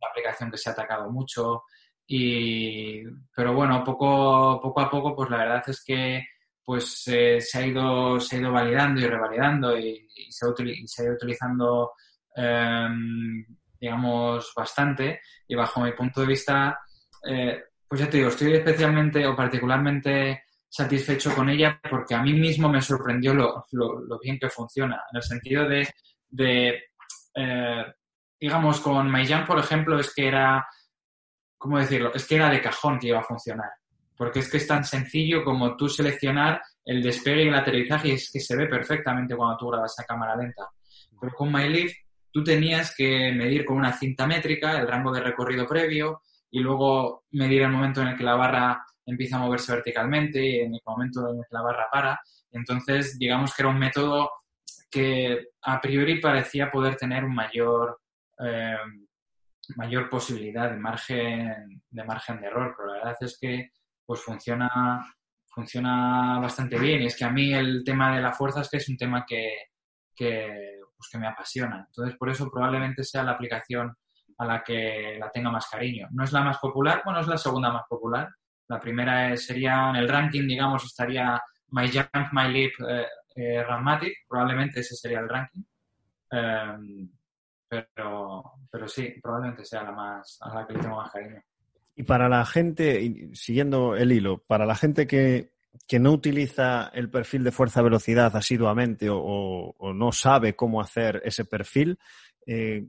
una 0.00 0.10
aplicación 0.10 0.50
que 0.50 0.56
se 0.56 0.70
ha 0.70 0.72
atacado 0.72 1.10
mucho. 1.10 1.64
Y, 2.06 3.02
pero 3.34 3.52
bueno, 3.54 3.84
poco, 3.84 4.58
poco 4.62 4.80
a 4.80 4.90
poco, 4.90 5.14
pues 5.14 5.30
la 5.30 5.38
verdad 5.38 5.62
es 5.66 5.84
que 5.84 6.24
pues 6.64 7.02
se, 7.02 7.38
ha 7.54 7.66
ido, 7.66 8.20
se 8.20 8.36
ha 8.36 8.38
ido 8.40 8.52
validando 8.52 9.00
y 9.00 9.06
revalidando 9.06 9.76
y, 9.76 10.08
se, 10.30 10.46
ha, 10.46 11.04
ido 11.04 11.14
utilizando 11.14 11.92
em, 12.34 13.44
digamos, 13.80 14.52
bastante 14.54 15.20
y 15.48 15.54
bajo 15.54 15.80
mi 15.80 15.92
punto 15.92 16.20
de 16.20 16.26
vista, 16.28 16.78
eh, 17.28 17.64
pues 17.88 18.00
ya 18.00 18.08
te 18.08 18.18
digo, 18.18 18.28
estoy 18.28 18.54
especialmente 18.54 19.26
o 19.26 19.34
particularmente 19.34 20.44
satisfecho 20.70 21.34
con 21.34 21.50
ella 21.50 21.80
porque 21.90 22.14
a 22.14 22.22
mí 22.22 22.32
mismo 22.32 22.68
me 22.68 22.80
sorprendió 22.80 23.34
lo, 23.34 23.66
bien 24.22 24.38
que 24.38 24.48
funciona, 24.48 25.02
en 25.12 25.16
el 25.16 25.22
sentido 25.22 25.68
de, 25.68 25.88
de 26.28 26.84
eh, 27.34 27.84
digamos, 28.40 28.80
con 28.80 29.10
MyJump, 29.10 29.46
por 29.46 29.58
ejemplo, 29.58 29.98
es 29.98 30.14
que 30.14 30.28
era, 30.28 30.66
¿cómo 31.58 31.78
decirlo? 31.78 32.12
Es 32.14 32.26
que 32.26 32.36
era 32.36 32.48
de 32.48 32.62
cajón 32.62 32.98
que 32.98 33.08
iba 33.08 33.18
a 33.18 33.24
funcionar. 33.24 33.70
Porque 34.16 34.38
es 34.38 34.50
que 34.50 34.58
es 34.58 34.66
tan 34.66 34.84
sencillo 34.84 35.44
como 35.44 35.76
tú 35.76 35.88
seleccionar 35.88 36.62
el 36.84 37.02
despegue 37.02 37.44
y 37.44 37.48
el 37.48 37.54
aterrizaje 37.54 38.08
y 38.08 38.12
es 38.12 38.30
que 38.30 38.40
se 38.40 38.56
ve 38.56 38.66
perfectamente 38.66 39.36
cuando 39.36 39.56
tú 39.56 39.68
grabas 39.68 39.98
a 39.98 40.04
cámara 40.04 40.36
lenta. 40.36 40.68
Pero 41.20 41.32
con 41.34 41.52
MyLift 41.52 41.96
tú 42.30 42.44
tenías 42.44 42.94
que 42.94 43.32
medir 43.32 43.64
con 43.64 43.76
una 43.76 43.92
cinta 43.92 44.26
métrica 44.26 44.78
el 44.78 44.88
rango 44.88 45.12
de 45.12 45.20
recorrido 45.20 45.66
previo 45.66 46.22
y 46.50 46.60
luego 46.60 47.24
medir 47.32 47.62
el 47.62 47.70
momento 47.70 48.02
en 48.02 48.08
el 48.08 48.16
que 48.16 48.24
la 48.24 48.34
barra 48.34 48.84
empieza 49.06 49.36
a 49.36 49.40
moverse 49.40 49.72
verticalmente 49.72 50.44
y 50.44 50.60
en 50.60 50.74
el 50.74 50.80
momento 50.84 51.28
en 51.28 51.40
que 51.42 51.48
la 51.50 51.62
barra 51.62 51.88
para. 51.90 52.20
Entonces, 52.52 53.18
digamos 53.18 53.54
que 53.54 53.62
era 53.62 53.70
un 53.70 53.78
método 53.78 54.30
que 54.90 55.48
a 55.62 55.80
priori 55.80 56.20
parecía 56.20 56.70
poder 56.70 56.96
tener 56.96 57.24
un 57.24 57.34
mayor, 57.34 58.00
eh, 58.38 58.76
mayor 59.76 60.08
posibilidad 60.08 60.70
de 60.70 60.76
margen, 60.76 61.82
de 61.88 62.04
margen 62.04 62.40
de 62.40 62.48
error, 62.48 62.74
pero 62.76 62.88
la 62.88 62.98
verdad 62.98 63.16
es 63.20 63.38
que 63.40 63.70
pues 64.04 64.20
funciona, 64.22 64.68
funciona 65.46 66.40
bastante 66.40 66.78
bien 66.78 67.02
y 67.02 67.06
es 67.06 67.16
que 67.16 67.24
a 67.24 67.30
mí 67.30 67.54
el 67.54 67.84
tema 67.84 68.16
de 68.16 68.20
la 68.20 68.32
fuerza 68.32 68.62
es 68.62 68.68
que 68.68 68.78
es 68.78 68.88
un 68.88 68.96
tema 68.96 69.24
que, 69.26 69.52
que, 70.14 70.80
pues 70.96 71.08
que 71.10 71.18
me 71.18 71.28
apasiona. 71.28 71.84
Entonces, 71.86 72.16
por 72.16 72.28
eso 72.28 72.50
probablemente 72.50 73.04
sea 73.04 73.22
la 73.22 73.32
aplicación 73.32 73.96
a 74.38 74.44
la 74.44 74.62
que 74.64 75.16
la 75.18 75.30
tenga 75.30 75.50
más 75.50 75.68
cariño. 75.68 76.08
No 76.10 76.24
es 76.24 76.32
la 76.32 76.42
más 76.42 76.58
popular, 76.58 77.02
bueno, 77.04 77.20
es 77.20 77.28
la 77.28 77.36
segunda 77.36 77.70
más 77.70 77.84
popular, 77.88 78.28
la 78.70 78.78
primera 78.78 79.36
sería 79.36 79.90
en 79.90 79.96
el 79.96 80.08
ranking, 80.08 80.46
digamos, 80.46 80.84
estaría 80.84 81.42
My 81.70 81.88
Jump, 81.88 82.32
My 82.32 82.48
Leap, 82.52 82.70
eh, 82.88 83.06
eh 83.34 83.64
probablemente 84.28 84.78
ese 84.78 84.94
sería 84.94 85.18
el 85.18 85.28
ranking. 85.28 85.62
Em, 86.30 87.10
pero, 87.68 88.44
pero 88.70 88.86
sí, 88.86 89.12
probablemente 89.20 89.64
sea 89.64 89.82
la 89.82 89.90
más 89.90 90.38
a 90.40 90.54
la 90.54 90.66
que 90.66 90.74
le 90.74 90.78
tengo 90.78 90.96
más 90.96 91.10
cariño. 91.10 91.42
Y 91.96 92.04
para 92.04 92.28
la 92.28 92.46
gente, 92.46 93.30
siguiendo 93.32 93.96
el 93.96 94.12
hilo, 94.12 94.38
para 94.38 94.64
la 94.64 94.76
gente 94.76 95.08
que, 95.08 95.50
no 95.98 96.12
utiliza 96.12 96.92
el 96.94 97.10
perfil 97.10 97.42
de 97.42 97.50
fuerza-velocidad 97.50 98.36
asiduamente 98.36 99.08
o, 99.10 99.74
no 99.94 100.12
sabe 100.12 100.54
cómo 100.54 100.80
hacer 100.80 101.20
ese 101.24 101.44
perfil, 101.44 101.98
eh, 102.46 102.86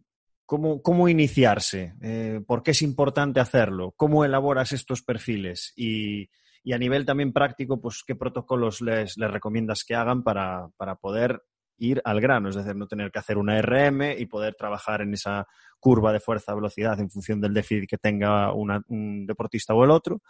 ¿Cómo, 0.52 1.08
iniciarse? 1.08 1.94
Eh, 2.02 2.42
¿Por 2.46 2.62
qué 2.62 2.72
es 2.72 2.82
importante 2.82 3.40
hacerlo? 3.40 3.94
¿Cómo 3.96 4.26
elaboras 4.26 4.74
estos 4.74 5.02
perfiles? 5.02 5.72
Y, 5.78 6.30
a 6.74 6.78
nivel 6.78 7.06
también 7.06 7.32
práctico, 7.32 7.80
pues, 7.80 8.04
¿qué 8.06 8.16
protocolos 8.16 8.82
les, 8.82 9.16
recomiendas 9.16 9.86
que 9.86 9.96
hagan 9.96 10.24
para, 10.24 10.68
poder 11.00 11.42
ir 11.78 12.02
al 12.04 12.20
grano? 12.20 12.50
Es 12.50 12.56
decir, 12.56 12.76
no 12.76 12.86
tener 12.86 13.12
que 13.12 13.20
hacer 13.20 13.38
una 13.38 13.62
RM 13.62 14.20
y 14.20 14.26
poder 14.26 14.56
trabajar 14.56 15.02
en 15.02 15.14
esa 15.14 15.48
curva 15.80 16.12
de 16.12 16.20
fuerza-velocidad 16.20 17.00
en 17.00 17.10
función 17.10 17.40
del 17.40 17.54
déficit 17.54 17.90
que 17.90 17.98
tenga 17.98 18.52
un 18.54 19.26
deportista 19.26 19.74
o 19.74 19.86
el 19.86 19.92
otro. 19.92 20.22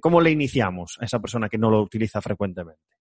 ¿Cómo 0.00 0.20
le 0.20 0.30
iniciamos 0.30 0.96
a 1.00 1.06
esa 1.06 1.18
persona 1.18 1.48
que 1.48 1.58
no 1.58 1.70
lo 1.70 1.82
utiliza 1.82 2.20
frecuentemente? 2.20 2.94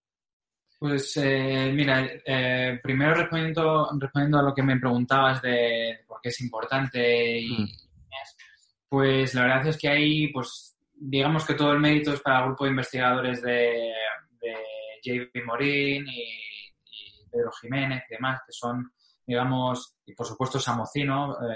Pues 0.84 1.16
eh, 1.16 1.72
mira, 1.74 2.06
eh, 2.26 2.78
primero 2.84 3.14
respondiendo, 3.14 3.90
respondiendo 3.98 4.40
a 4.40 4.44
lo 4.44 4.54
que 4.54 4.64
me 4.64 4.78
preguntabas 4.78 5.42
de 5.42 6.00
por 6.06 6.20
qué 6.22 6.28
es 6.28 6.42
importante 6.42 7.40
y 7.40 7.58
mm. 7.58 7.70
pues 8.90 9.34
la 9.34 9.44
verdad 9.44 9.68
es 9.68 9.78
que 9.78 9.88
hay, 9.88 10.28
pues 10.34 10.78
digamos 10.94 11.46
que 11.46 11.54
todo 11.54 11.72
el 11.72 11.80
mérito 11.80 12.12
es 12.12 12.20
para 12.20 12.40
el 12.40 12.46
grupo 12.48 12.66
de 12.66 12.72
investigadores 12.72 13.42
de, 13.42 13.94
de 14.42 14.56
JP 15.02 15.46
Morín 15.46 16.06
y, 16.06 16.26
Pedro 17.32 17.52
Jiménez 17.62 18.04
y 18.10 18.16
demás, 18.16 18.42
que 18.46 18.52
son, 18.52 18.92
digamos, 19.26 19.96
y 20.06 20.14
por 20.14 20.28
supuesto 20.28 20.60
Samocino, 20.60 21.32
eh, 21.50 21.56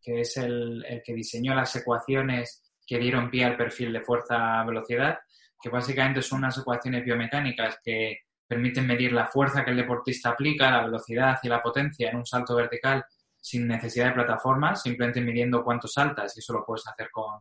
que 0.00 0.20
es 0.22 0.34
el, 0.38 0.82
el 0.88 1.02
que 1.04 1.12
diseñó 1.12 1.54
las 1.54 1.76
ecuaciones 1.76 2.72
que 2.86 2.98
dieron 2.98 3.30
pie 3.30 3.44
al 3.44 3.58
perfil 3.58 3.92
de 3.92 4.00
fuerza-velocidad, 4.00 5.18
que 5.60 5.68
básicamente 5.68 6.22
son 6.22 6.38
unas 6.38 6.56
ecuaciones 6.56 7.04
biomecánicas 7.04 7.80
que 7.84 8.20
permiten 8.46 8.86
medir 8.86 9.12
la 9.12 9.26
fuerza 9.26 9.64
que 9.64 9.70
el 9.70 9.76
deportista 9.76 10.30
aplica, 10.30 10.70
la 10.70 10.84
velocidad 10.84 11.38
y 11.42 11.48
la 11.48 11.62
potencia 11.62 12.10
en 12.10 12.16
un 12.16 12.26
salto 12.26 12.54
vertical 12.54 13.04
sin 13.40 13.66
necesidad 13.66 14.06
de 14.06 14.14
plataformas, 14.14 14.82
simplemente 14.82 15.20
midiendo 15.20 15.62
cuánto 15.62 15.86
saltas 15.86 16.36
y 16.36 16.40
eso 16.40 16.52
lo 16.52 16.64
puedes 16.64 16.86
hacer 16.86 17.08
con, 17.10 17.40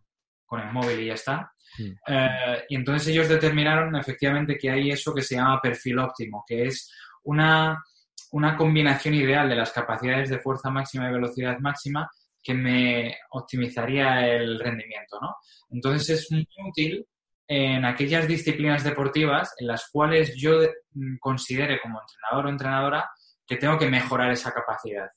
el 0.59 0.71
móvil 0.71 0.99
y 1.01 1.07
ya 1.07 1.13
está. 1.15 1.51
Mm. 1.77 1.91
Eh, 2.07 2.63
y 2.69 2.75
entonces 2.75 3.07
ellos 3.09 3.27
determinaron 3.27 3.95
efectivamente 3.95 4.57
que 4.57 4.69
hay 4.69 4.91
eso 4.91 5.13
que 5.13 5.21
se 5.21 5.35
llama 5.35 5.59
perfil 5.61 5.99
óptimo, 5.99 6.43
que 6.47 6.65
es 6.65 6.91
una, 7.23 7.83
una 8.31 8.55
combinación 8.55 9.15
ideal 9.15 9.49
de 9.49 9.55
las 9.55 9.71
capacidades 9.71 10.29
de 10.29 10.39
fuerza 10.39 10.69
máxima 10.69 11.09
y 11.09 11.13
velocidad 11.13 11.57
máxima 11.59 12.09
que 12.41 12.53
me 12.53 13.17
optimizaría 13.31 14.27
el 14.27 14.59
rendimiento, 14.59 15.19
¿no? 15.19 15.35
Entonces 15.71 16.21
es 16.21 16.31
muy 16.31 16.47
útil 16.69 17.05
en 17.47 17.85
aquellas 17.85 18.27
disciplinas 18.27 18.83
deportivas 18.83 19.53
en 19.59 19.67
las 19.67 19.89
cuales 19.91 20.35
yo 20.35 20.59
mm, 20.93 21.17
considere 21.19 21.79
como 21.79 22.01
entrenador 22.01 22.45
o 22.45 22.49
entrenadora 22.49 23.09
que 23.45 23.57
tengo 23.57 23.77
que 23.77 23.89
mejorar 23.89 24.31
esa 24.31 24.51
capacidad. 24.51 25.09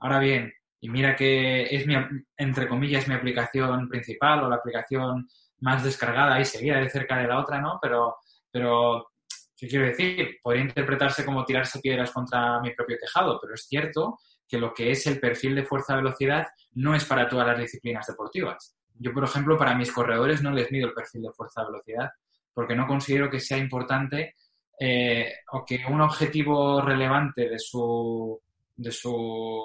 Ahora 0.00 0.18
bien, 0.18 0.52
y 0.80 0.88
mira 0.88 1.14
que 1.14 1.62
es 1.74 1.86
mi, 1.86 1.94
entre 2.36 2.68
comillas, 2.68 3.06
mi 3.06 3.14
aplicación 3.14 3.88
principal 3.88 4.42
o 4.42 4.48
la 4.48 4.56
aplicación 4.56 5.28
más 5.60 5.84
descargada 5.84 6.40
y 6.40 6.44
seguida 6.44 6.80
de 6.80 6.90
cerca 6.90 7.18
de 7.18 7.28
la 7.28 7.38
otra, 7.38 7.60
¿no? 7.60 7.78
Pero, 7.80 8.16
pero 8.50 9.12
¿qué 9.56 9.68
quiero 9.68 9.86
decir? 9.86 10.38
Podría 10.42 10.64
interpretarse 10.64 11.24
como 11.24 11.44
tirarse 11.44 11.78
piedras 11.78 12.10
contra 12.10 12.60
mi 12.60 12.74
propio 12.74 12.98
tejado, 12.98 13.38
pero 13.40 13.54
es 13.54 13.64
cierto 13.68 14.18
que 14.48 14.58
lo 14.58 14.74
que 14.74 14.90
es 14.90 15.06
el 15.06 15.20
perfil 15.20 15.54
de 15.54 15.64
fuerza-velocidad 15.64 16.48
no 16.72 16.96
es 16.96 17.04
para 17.04 17.28
todas 17.28 17.46
las 17.46 17.58
disciplinas 17.58 18.06
deportivas. 18.08 18.76
Yo, 18.98 19.12
por 19.12 19.24
ejemplo, 19.24 19.56
para 19.56 19.74
mis 19.74 19.92
corredores 19.92 20.42
no 20.42 20.50
les 20.50 20.70
mido 20.70 20.88
el 20.88 20.94
perfil 20.94 21.22
de 21.22 21.32
fuerza-velocidad 21.32 22.10
porque 22.54 22.76
no 22.76 22.86
considero 22.86 23.30
que 23.30 23.40
sea 23.40 23.58
importante 23.58 24.36
eh, 24.78 25.32
o 25.52 25.64
que 25.64 25.82
un 25.88 26.00
objetivo 26.00 26.80
relevante 26.80 27.48
de 27.48 27.58
su, 27.58 28.40
de 28.76 28.90
su 28.90 29.64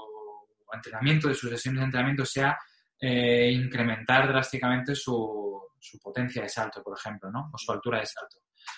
entrenamiento, 0.72 1.28
de 1.28 1.36
sus 1.36 1.50
sesiones 1.50 1.80
de 1.80 1.86
entrenamiento, 1.86 2.26
sea 2.26 2.58
eh, 3.00 3.52
incrementar 3.52 4.28
drásticamente 4.28 4.96
su, 4.96 5.62
su, 5.80 6.00
potencia 6.00 6.42
de 6.42 6.50
salto, 6.50 6.84
por 6.84 6.98
ejemplo, 6.98 7.32
¿no? 7.32 7.50
o 7.54 7.58
su 7.58 7.72
altura 7.72 8.00
de 8.00 8.06
salto. 8.06 8.38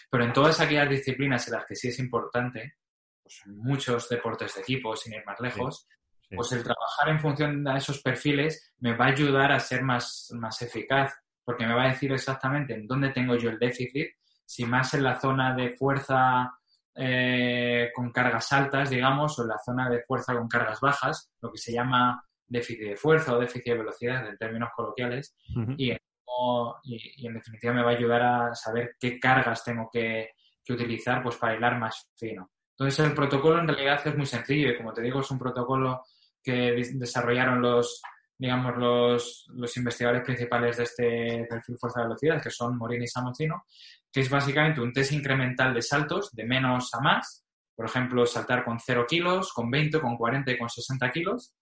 Pero 0.10 0.24
en 0.24 0.34
todas 0.34 0.60
aquellas 0.60 0.90
disciplinas 0.90 1.48
en 1.48 1.54
las 1.56 1.66
que 1.66 1.76
sí 1.76 1.90
es 1.90 2.00
importante, 2.00 2.76
pues 3.22 3.42
en 3.46 3.58
muchos 3.58 4.10
deportes 4.10 4.56
de 4.56 4.62
equipo, 4.62 4.96
sin 4.96 5.14
ir 5.14 5.26
más 5.26 5.40
lejos, 5.40 5.88
pues 6.36 6.52
el 6.52 6.64
trabajar 6.64 7.10
en 7.10 7.20
función 7.20 7.64
de 7.64 7.78
esos 7.78 8.02
perfiles 8.02 8.74
me 8.80 8.96
va 8.96 9.06
a 9.06 9.10
ayudar 9.10 9.52
a 9.52 9.60
ser 9.60 9.84
más, 9.84 10.30
más 10.34 10.62
eficaz, 10.62 11.14
porque 11.44 11.66
me 11.66 11.74
va 11.74 11.86
a 11.86 11.90
decir 11.90 12.12
exactamente 12.12 12.74
en 12.74 12.88
dónde 12.88 13.10
tengo 13.10 13.36
yo 13.36 13.50
el 13.50 13.58
déficit, 13.58 14.10
si 14.46 14.66
más 14.66 14.94
en 14.94 15.04
la 15.04 15.20
zona 15.20 15.56
de 15.56 15.76
fuerza 15.76 16.54
eh, 16.96 17.90
con 17.94 18.12
cargas 18.12 18.52
altas, 18.54 18.90
digamos, 18.90 19.38
o 19.40 19.44
en 19.44 19.50
la 19.50 19.58
zona 19.58 19.90
de 19.90 20.04
fuerza 20.04 20.34
con 20.34 20.48
cargas 20.48 20.80
bajas, 20.80 21.32
lo 21.42 21.52
que 21.52 21.58
se 21.58 21.74
llama 21.74 22.24
déficit 22.48 22.90
de 22.90 22.98
fuerza 22.98 23.36
o 23.36 23.40
déficit 23.40 23.74
de 23.74 23.78
velocidad 23.78 24.28
en 24.28 24.38
términos 24.38 24.70
coloquiales, 24.76 25.36
y, 25.78 25.92
en 25.92 27.34
definitiva 27.34 27.74
me 27.74 27.84
va 27.84 27.92
a 27.92 27.96
ayudar 27.96 28.22
a 28.22 28.56
saber 28.56 28.96
qué 29.00 29.20
cargas 29.20 29.64
tengo 29.64 29.90
que, 29.92 30.30
que 30.64 30.74
utilizar 30.74 31.22
pues, 31.22 31.36
para 31.36 31.56
hilar 31.56 31.78
más 31.78 32.10
fino. 32.16 32.52
Entonces 32.72 33.06
el 33.06 33.14
protocolo 33.14 33.60
en 33.60 33.68
realidad 33.68 34.02
es 34.06 34.16
muy 34.16 34.26
sencillo 34.26 34.70
y 34.70 34.78
como 34.78 34.94
te 34.94 35.02
digo 35.02 35.20
es 35.20 35.30
un 35.32 35.38
protocolo 35.38 36.04
que 36.44 36.82
desarrollaron 36.94 37.62
los, 37.62 38.02
digamos, 38.38 38.78
los, 38.78 39.46
los 39.54 39.76
investigadores 39.78 40.24
principales 40.24 40.78
de 40.78 40.84
este 40.84 41.48
perfil 41.50 41.78
fuerza-velocidad, 41.78 42.42
que 42.42 42.50
son 42.50 42.78
Morini 42.78 43.06
y 43.06 43.08
Samocino, 43.08 43.64
que 44.12 44.22
es 44.22 44.30
básicamente 44.30 44.82
un 44.82 44.94
test 44.94 45.12
incremental 45.12 45.74
de 45.74 45.82
saltos 45.82 46.32
de 46.32 46.46
menos 46.46 46.94
a 46.94 47.02
más. 47.02 47.46
Por 47.76 47.86
ejemplo, 47.86 48.26
saltar 48.26 48.66
con 48.66 48.80
0 48.80 49.06
kilos, 49.08 49.54
con 49.54 49.70
20, 49.70 50.02
con 50.02 50.18
40 50.18 50.52
y 50.52 50.58
con 50.58 50.70
60 50.70 51.12
kilos. 51.12 51.54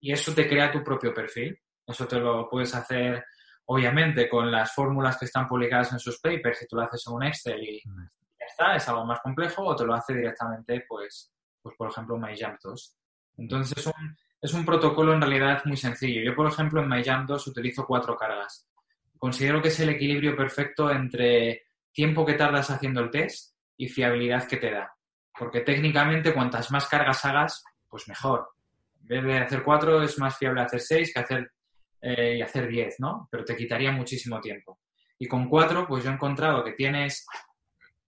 Y 0.00 0.12
eso 0.12 0.34
te 0.34 0.48
crea 0.48 0.72
tu 0.72 0.82
propio 0.82 1.14
perfil. 1.14 1.56
Eso 1.86 2.06
te 2.06 2.18
lo 2.18 2.48
puedes 2.48 2.74
hacer, 2.74 3.24
obviamente, 3.66 4.28
con 4.28 4.50
las 4.50 4.72
fórmulas 4.74 5.18
que 5.18 5.26
están 5.26 5.46
publicadas 5.46 5.92
en 5.92 5.98
sus 5.98 6.20
papers, 6.20 6.58
si 6.58 6.66
tú 6.66 6.76
lo 6.76 6.82
haces 6.82 7.04
en 7.06 7.14
un 7.14 7.22
Excel 7.24 7.62
y 7.62 7.82
ya 7.84 8.46
está, 8.46 8.76
es 8.76 8.88
algo 8.88 9.04
más 9.04 9.20
complejo, 9.20 9.64
o 9.64 9.76
te 9.76 9.84
lo 9.84 9.94
hace 9.94 10.14
directamente, 10.14 10.84
pues, 10.88 11.32
pues 11.62 11.76
por 11.76 11.90
ejemplo, 11.90 12.18
MyJump 12.18 12.58
2. 12.62 12.96
Entonces 13.36 13.78
es 13.78 13.86
un, 13.86 14.16
es 14.40 14.52
un 14.54 14.64
protocolo 14.64 15.14
en 15.14 15.20
realidad 15.20 15.62
muy 15.64 15.76
sencillo. 15.76 16.20
Yo, 16.22 16.34
por 16.34 16.46
ejemplo, 16.46 16.82
en 16.82 16.88
MyJam 16.88 17.26
2 17.26 17.46
utilizo 17.46 17.86
cuatro 17.86 18.16
cargas. 18.16 18.68
Considero 19.18 19.62
que 19.62 19.68
es 19.68 19.80
el 19.80 19.90
equilibrio 19.90 20.36
perfecto 20.36 20.90
entre 20.90 21.62
tiempo 21.92 22.26
que 22.26 22.34
tardas 22.34 22.70
haciendo 22.70 23.00
el 23.00 23.10
test 23.10 23.54
y 23.76 23.88
fiabilidad 23.88 24.46
que 24.48 24.56
te 24.56 24.70
da. 24.70 24.92
Porque 25.38 25.60
técnicamente 25.60 26.34
cuantas 26.34 26.70
más 26.70 26.88
cargas 26.88 27.24
hagas, 27.24 27.64
pues 27.88 28.08
mejor. 28.08 28.48
En 29.08 29.26
vez 29.26 29.36
de 29.36 29.44
hacer 29.44 29.62
cuatro, 29.62 30.02
es 30.02 30.18
más 30.18 30.36
fiable 30.36 30.62
hacer 30.62 30.80
seis 30.80 31.12
que 31.12 31.20
hacer 31.20 31.52
eh, 32.00 32.36
y 32.38 32.42
hacer 32.42 32.66
diez, 32.66 32.96
¿no? 32.98 33.28
Pero 33.30 33.44
te 33.44 33.56
quitaría 33.56 33.92
muchísimo 33.92 34.40
tiempo. 34.40 34.80
Y 35.18 35.28
con 35.28 35.48
cuatro, 35.48 35.86
pues 35.86 36.02
yo 36.02 36.10
he 36.10 36.14
encontrado 36.14 36.64
que 36.64 36.72
tienes 36.72 37.24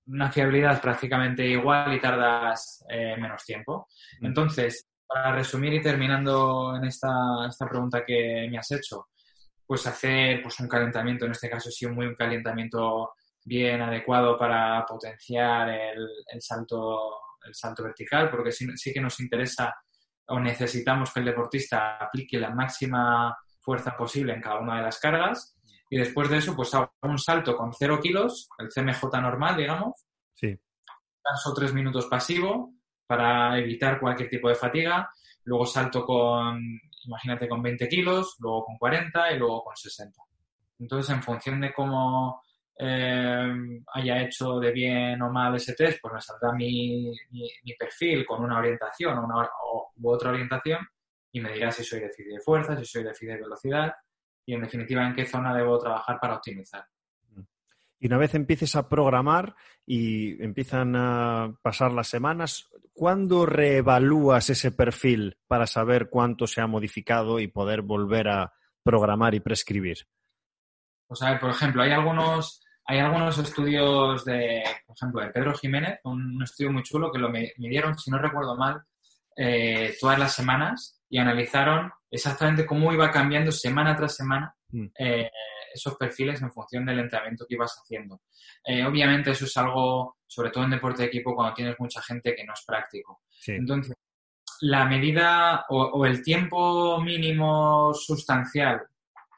una 0.06 0.30
fiabilidad 0.30 0.80
prácticamente 0.80 1.46
igual 1.46 1.94
y 1.94 2.00
tardas 2.00 2.84
eh, 2.88 3.16
menos 3.16 3.44
tiempo. 3.44 3.86
Mm. 4.20 4.26
Entonces, 4.26 4.88
para 5.06 5.32
resumir 5.32 5.74
y 5.74 5.82
terminando 5.82 6.74
en 6.76 6.84
esta, 6.84 7.46
esta 7.48 7.68
pregunta 7.68 8.04
que 8.04 8.48
me 8.50 8.58
has 8.58 8.70
hecho, 8.72 9.08
pues 9.66 9.86
hacer 9.86 10.42
pues 10.42 10.58
un 10.60 10.68
calentamiento, 10.68 11.24
en 11.24 11.32
este 11.32 11.48
caso 11.48 11.70
sí, 11.70 11.86
muy 11.86 12.06
un 12.06 12.14
calentamiento 12.14 13.14
bien 13.44 13.82
adecuado 13.82 14.38
para 14.38 14.84
potenciar 14.86 15.68
el, 15.68 16.08
el 16.26 16.42
salto, 16.42 17.18
el 17.46 17.54
salto 17.54 17.82
vertical, 17.82 18.30
porque 18.30 18.52
sí, 18.52 18.66
sí, 18.76 18.92
que 18.92 19.00
nos 19.00 19.20
interesa 19.20 19.74
o 20.28 20.40
necesitamos 20.40 21.12
que 21.12 21.20
el 21.20 21.26
deportista 21.26 21.96
aplique 21.96 22.38
la 22.38 22.50
máxima 22.50 23.36
fuerza 23.60 23.96
posible 23.96 24.32
en 24.32 24.40
cada 24.40 24.60
una 24.60 24.76
de 24.76 24.82
las 24.82 24.98
cargas. 24.98 25.56
Y 25.90 25.98
después 25.98 26.30
de 26.30 26.38
eso, 26.38 26.56
pues 26.56 26.74
hago 26.74 26.90
un 27.02 27.18
salto 27.18 27.56
con 27.56 27.72
0 27.72 28.00
kilos, 28.02 28.48
el 28.58 28.68
CMJ 28.68 29.04
normal, 29.20 29.56
digamos. 29.56 30.06
Sí. 30.34 30.58
Paso 31.22 31.54
tres 31.54 31.72
minutos 31.72 32.06
pasivo 32.06 32.74
para 33.06 33.58
evitar 33.58 34.00
cualquier 34.00 34.28
tipo 34.28 34.48
de 34.48 34.54
fatiga. 34.54 35.10
Luego 35.44 35.66
salto 35.66 36.04
con 36.04 36.60
imagínate 37.06 37.48
con 37.48 37.62
20 37.62 37.88
kilos, 37.88 38.36
luego 38.40 38.64
con 38.64 38.78
40 38.78 39.32
y 39.32 39.38
luego 39.38 39.64
con 39.64 39.76
60. 39.76 40.20
Entonces, 40.78 41.14
en 41.14 41.22
función 41.22 41.60
de 41.60 41.72
cómo 41.72 42.42
eh, 42.78 43.52
haya 43.94 44.22
hecho 44.22 44.58
de 44.58 44.72
bien 44.72 45.22
o 45.22 45.30
mal 45.30 45.54
ese 45.54 45.74
test, 45.74 45.98
pues 46.00 46.14
me 46.14 46.20
saldrá 46.20 46.52
mi, 46.52 47.12
perfil 47.78 48.26
con 48.26 48.42
una 48.42 48.58
orientación 48.58 49.18
o 49.18 49.24
una, 49.24 49.48
u 49.96 50.10
otra 50.10 50.30
orientación 50.30 50.86
y 51.32 51.40
me 51.40 51.52
dirá 51.52 51.70
si 51.70 51.84
soy 51.84 52.00
déficit 52.00 52.34
de 52.34 52.40
fuerza, 52.40 52.76
si 52.76 52.84
soy 52.84 53.04
déficit 53.04 53.28
de 53.28 53.42
velocidad 53.42 53.94
y, 54.46 54.54
en 54.54 54.62
definitiva, 54.62 55.06
en 55.06 55.14
qué 55.14 55.26
zona 55.26 55.54
debo 55.54 55.78
trabajar 55.78 56.18
para 56.20 56.36
optimizar. 56.36 56.86
Y 57.98 58.06
una 58.06 58.18
vez 58.18 58.34
empieces 58.34 58.76
a 58.76 58.88
programar 58.88 59.54
y 59.86 60.42
empiezan 60.42 60.94
a 60.94 61.54
pasar 61.62 61.90
las 61.92 62.08
semanas, 62.08 62.68
¿cuándo 62.94 63.44
reevalúas 63.44 64.48
ese 64.50 64.72
perfil 64.72 65.36
para 65.46 65.66
saber 65.66 66.08
cuánto 66.08 66.46
se 66.46 66.60
ha 66.60 66.66
modificado 66.66 67.40
y 67.40 67.48
poder 67.48 67.82
volver 67.82 68.28
a 68.28 68.54
programar 68.82 69.34
y 69.34 69.40
prescribir? 69.40 69.98
Pues 71.06 71.20
a 71.22 71.32
ver, 71.32 71.40
por 71.40 71.50
ejemplo, 71.50 71.82
hay 71.82 71.92
algunos, 71.92 72.62
hay 72.86 72.98
algunos 72.98 73.36
estudios 73.38 74.24
de, 74.24 74.62
por 74.86 74.96
ejemplo, 74.96 75.20
de 75.20 75.30
Pedro 75.30 75.54
Jiménez, 75.54 76.00
un 76.04 76.42
estudio 76.42 76.72
muy 76.72 76.82
chulo 76.82 77.12
que 77.12 77.18
lo 77.18 77.28
midieron, 77.30 77.98
si 77.98 78.10
no 78.10 78.18
recuerdo 78.18 78.56
mal, 78.56 78.82
eh, 79.36 79.94
todas 80.00 80.18
las 80.18 80.32
semanas 80.32 81.02
y 81.10 81.18
analizaron 81.18 81.90
exactamente 82.10 82.64
cómo 82.64 82.92
iba 82.92 83.10
cambiando 83.10 83.50
semana 83.50 83.96
tras 83.96 84.14
semana 84.14 84.54
mm. 84.68 84.86
eh, 84.96 85.30
esos 85.74 85.96
perfiles 85.96 86.40
en 86.40 86.52
función 86.52 86.86
del 86.86 87.00
entrenamiento 87.00 87.44
que 87.48 87.54
ibas 87.54 87.76
haciendo. 87.82 88.22
Eh, 88.64 88.84
obviamente 88.84 89.32
eso 89.32 89.44
es 89.44 89.56
algo, 89.56 90.18
sobre 90.34 90.50
todo 90.50 90.64
en 90.64 90.70
deporte 90.70 91.02
de 91.02 91.08
equipo, 91.08 91.32
cuando 91.32 91.54
tienes 91.54 91.76
mucha 91.78 92.02
gente 92.02 92.34
que 92.34 92.44
no 92.44 92.54
es 92.54 92.64
práctico. 92.66 93.20
Entonces, 93.46 93.94
la 94.62 94.84
medida 94.84 95.64
o, 95.68 96.04
el 96.04 96.22
tiempo 96.24 97.00
mínimo 97.00 97.94
sustancial, 97.94 98.82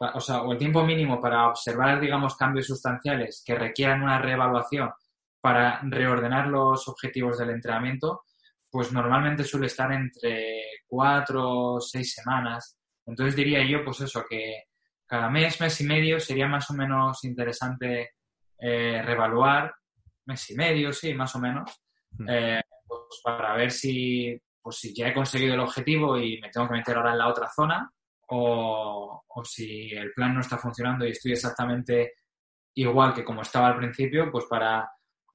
o 0.01 0.21
sea, 0.21 0.41
o 0.43 0.53
el 0.53 0.59
tiempo 0.59 0.85
mínimo 0.85 1.21
para 1.21 1.49
observar, 1.49 2.01
digamos, 2.01 2.35
cambios 2.35 2.67
sustanciales 2.67 3.43
que 3.45 3.55
requieran 3.55 4.03
una 4.03 4.19
reevaluación 4.19 4.91
para 5.39 5.81
reordenar 5.83 6.49
los 6.49 6.89
objetivos 6.89 7.37
del 7.37 7.51
entrenamiento, 7.51 8.23
pues 8.71 8.91
normalmente 8.91 9.45
suele 9.45 9.67
estar 9.67 9.93
entre 9.93 10.63
cuatro 10.87 11.75
o 11.75 11.81
seis 11.81 12.15
semanas. 12.15 12.79
Entonces 13.05 13.37
diría 13.37 13.63
yo, 13.69 13.85
pues 13.85 14.01
eso, 14.01 14.25
que 14.27 14.65
cada 15.05 15.29
mes, 15.29 15.61
mes 15.61 15.79
y 15.83 15.85
medio 15.85 16.19
sería 16.19 16.49
más 16.49 16.71
o 16.71 16.75
menos 16.75 17.23
interesante 17.25 18.13
eh, 18.59 19.03
revaluar, 19.05 19.75
mes 20.27 20.51
y 20.51 20.55
medio, 20.55 20.93
sí, 20.93 21.15
más 21.15 21.35
o 21.35 21.39
menos, 21.39 21.83
hmm. 22.11 22.29
eh, 22.29 22.63
pues 22.87 23.21
para 23.23 23.57
ver 23.57 23.71
si, 23.71 24.41
pues 24.61 24.77
si 24.77 24.95
ya 24.95 25.09
he 25.09 25.15
conseguido 25.15 25.55
el 25.55 25.61
objetivo 25.61 26.19
y 26.19 26.41
me 26.41 26.51
tengo 26.51 26.69
que 26.69 26.75
meter 26.75 26.97
ahora 26.97 27.13
en 27.13 27.19
la 27.19 27.29
otra 27.29 27.49
zona 27.55 27.91
o, 28.29 29.25
o 29.27 29.45
si 29.45 29.91
el 29.93 30.13
plan 30.13 30.35
no 30.35 30.41
está 30.41 30.59
funcionando 30.59 31.07
y 31.07 31.11
estoy 31.11 31.33
exactamente 31.33 32.15
igual 32.75 33.15
que 33.15 33.25
como 33.25 33.43
estaba 33.43 33.69
al 33.69 33.79
principio, 33.79 34.31
pues 34.31 34.45
para, 34.47 34.89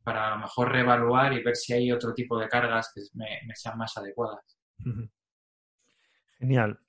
para 0.04 0.28
a 0.28 0.30
lo 0.32 0.42
mejor 0.42 0.72
reevaluar 0.72 1.34
y 1.34 1.44
ver 1.44 1.56
si 1.56 1.74
hay 1.74 1.92
otro 1.92 2.14
tipo 2.14 2.38
de 2.38 2.48
cargas 2.48 2.92
que 2.94 3.02
me, 3.14 3.42
me 3.48 3.56
sean 3.56 3.78
más 3.78 3.98
adecuadas. 3.98 4.58
Genial. 6.38 6.80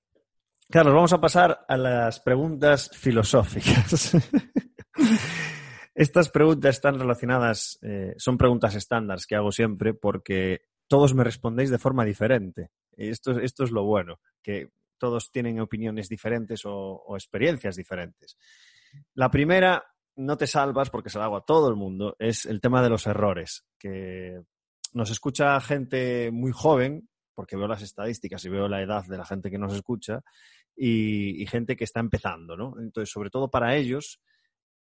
Carlos, 0.71 0.95
vamos 0.95 1.13
a 1.13 1.21
pasar 1.21 1.65
a 1.69 1.77
las 1.77 2.21
preguntas 2.21 2.91
filosóficas. 2.95 4.17
Estas 5.95 6.31
preguntas 6.31 6.77
están 6.77 6.99
relacionadas, 6.99 7.79
eh, 7.83 8.15
son 8.17 8.39
preguntas 8.39 8.75
estándar 8.75 9.19
que 9.29 9.37
hago 9.37 9.53
siempre 9.53 9.93
porque 9.93 10.63
todos 10.89 11.15
me 11.15 11.25
respondéis 11.25 11.71
de 11.71 11.79
forma 11.79 12.05
diferente. 12.05 12.71
Y 12.97 13.09
esto, 13.09 13.39
es 13.41 13.71
lo 13.71 13.85
bueno, 13.85 14.21
que 14.43 14.71
todos 14.99 15.31
tienen 15.31 15.61
opiniones 15.61 16.09
diferentes 16.09 16.63
o, 16.65 17.05
experiencias 17.15 17.77
diferentes. 17.77 18.37
La 19.15 19.31
primera, 19.31 19.85
no 20.17 20.37
te 20.37 20.47
salvas 20.47 20.91
porque 20.91 21.11
se 21.11 21.19
la 21.19 21.25
hago 21.25 21.37
a 21.37 21.45
todo 21.45 21.69
el 21.69 21.77
mundo, 21.77 22.17
es 22.19 22.47
el 22.47 22.61
tema 22.61 22.83
de 22.83 22.91
los 22.91 23.07
errores, 23.07 23.65
que 23.79 24.43
nos 24.93 25.11
escucha 25.11 25.59
gente 25.61 26.31
muy 26.31 26.53
joven, 26.53 27.09
porque 27.35 27.57
veo 27.57 27.67
las 27.67 27.83
estadísticas 27.83 28.45
y 28.45 28.51
veo 28.51 28.69
la 28.69 28.83
edad 28.83 29.05
de 29.07 29.17
la 29.17 29.25
gente 29.25 29.51
que 29.51 29.59
nos 29.59 29.75
escucha, 29.75 30.23
y, 30.77 31.47
gente 31.47 31.77
que 31.77 31.85
está 31.85 32.01
empezando, 32.01 32.57
¿no? 32.57 32.75
Entonces, 32.79 33.11
sobre 33.11 33.31
todo 33.31 33.51
para 33.51 33.77
ellos, 33.77 34.21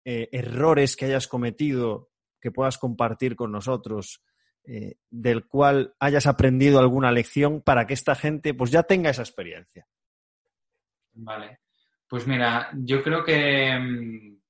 eh, 0.04 0.28
errores 0.32 0.96
que 0.96 1.04
hayas 1.04 1.28
cometido 1.28 2.10
que 2.40 2.50
puedas 2.50 2.76
compartir 2.76 3.36
con 3.36 3.52
nosotros, 3.52 4.20
eh, 4.64 4.96
del 5.08 5.46
cual 5.46 5.94
hayas 6.00 6.26
aprendido 6.26 6.80
alguna 6.80 7.12
lección 7.12 7.62
para 7.62 7.86
que 7.86 7.94
esta 7.94 8.16
gente 8.16 8.52
pues 8.52 8.72
ya 8.72 8.82
tenga 8.82 9.10
esa 9.10 9.22
experiencia. 9.22 9.86
Vale. 11.12 11.60
Pues 12.08 12.26
mira, 12.26 12.70
yo 12.74 13.00
creo 13.00 13.24
que 13.24 13.78
mm, 13.78 14.40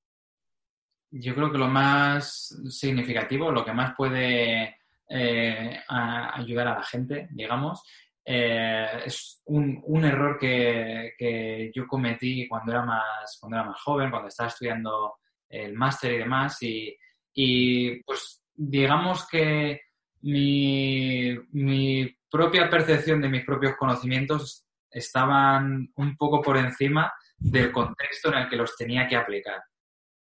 yo 1.10 1.34
creo 1.34 1.52
que 1.52 1.58
lo 1.58 1.68
más 1.68 2.58
significativo, 2.70 3.52
lo 3.52 3.62
que 3.62 3.74
más 3.74 3.94
puede 3.94 4.78
eh, 5.10 5.80
ayudar 5.86 6.68
a 6.68 6.74
la 6.76 6.82
gente, 6.82 7.28
digamos, 7.30 7.82
es 8.24 9.42
un, 9.46 9.82
un 9.84 10.04
error 10.04 10.38
que, 10.38 11.12
que, 11.18 11.70
yo 11.74 11.86
cometí 11.86 12.48
cuando 12.48 12.72
era, 12.72 12.84
más, 12.84 13.36
cuando 13.38 13.58
era 13.58 13.66
más 13.66 13.82
joven, 13.82 14.10
cuando 14.10 14.28
estaba 14.28 14.48
estudiando 14.48 15.16
el 15.52 15.74
máster 15.74 16.12
y 16.12 16.18
demás. 16.18 16.62
Y, 16.62 16.96
y, 17.34 18.02
pues 18.02 18.42
digamos 18.54 19.26
que 19.28 19.80
mi, 20.22 21.36
mi 21.52 22.16
propia 22.30 22.68
percepción 22.68 23.20
de 23.20 23.28
mis 23.28 23.44
propios 23.44 23.76
conocimientos 23.76 24.64
estaban 24.90 25.90
un 25.96 26.16
poco 26.16 26.40
por 26.40 26.56
encima 26.56 27.12
del 27.36 27.72
contexto 27.72 28.32
en 28.32 28.38
el 28.38 28.48
que 28.48 28.56
los 28.56 28.76
tenía 28.76 29.06
que 29.06 29.16
aplicar. 29.16 29.62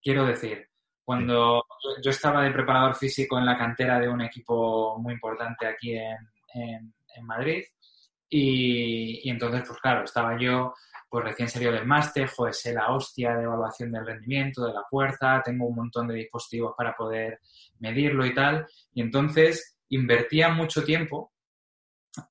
Quiero 0.00 0.26
decir, 0.26 0.68
cuando 1.04 1.64
yo, 2.02 2.10
estaba 2.10 2.42
de 2.42 2.50
preparador 2.50 2.94
físico 2.94 3.38
en 3.38 3.46
la 3.46 3.56
cantera 3.56 3.98
de 3.98 4.08
un 4.08 4.20
equipo 4.20 4.98
muy 4.98 5.14
importante 5.14 5.66
aquí 5.66 5.92
en, 5.92 6.18
en, 6.54 6.94
en 7.14 7.26
Madrid, 7.26 7.64
y, 8.30 9.28
entonces, 9.28 9.62
pues 9.66 9.80
claro, 9.80 10.04
estaba 10.04 10.38
yo 10.38 10.74
pues 11.08 11.24
recién 11.24 11.48
salido 11.48 11.72
del 11.72 11.86
máster, 11.86 12.28
joder, 12.28 12.54
sé 12.54 12.72
la 12.72 12.92
hostia 12.92 13.34
de 13.34 13.44
evaluación 13.44 13.90
del 13.92 14.06
rendimiento, 14.06 14.66
de 14.66 14.74
la 14.74 14.84
fuerza, 14.88 15.42
tengo 15.42 15.66
un 15.66 15.76
montón 15.76 16.08
de 16.08 16.14
dispositivos 16.14 16.74
para 16.76 16.94
poder 16.94 17.40
medirlo 17.78 18.26
y 18.26 18.34
tal. 18.34 18.66
Y 18.92 19.00
entonces 19.00 19.78
invertía 19.88 20.50
mucho 20.50 20.84
tiempo 20.84 21.32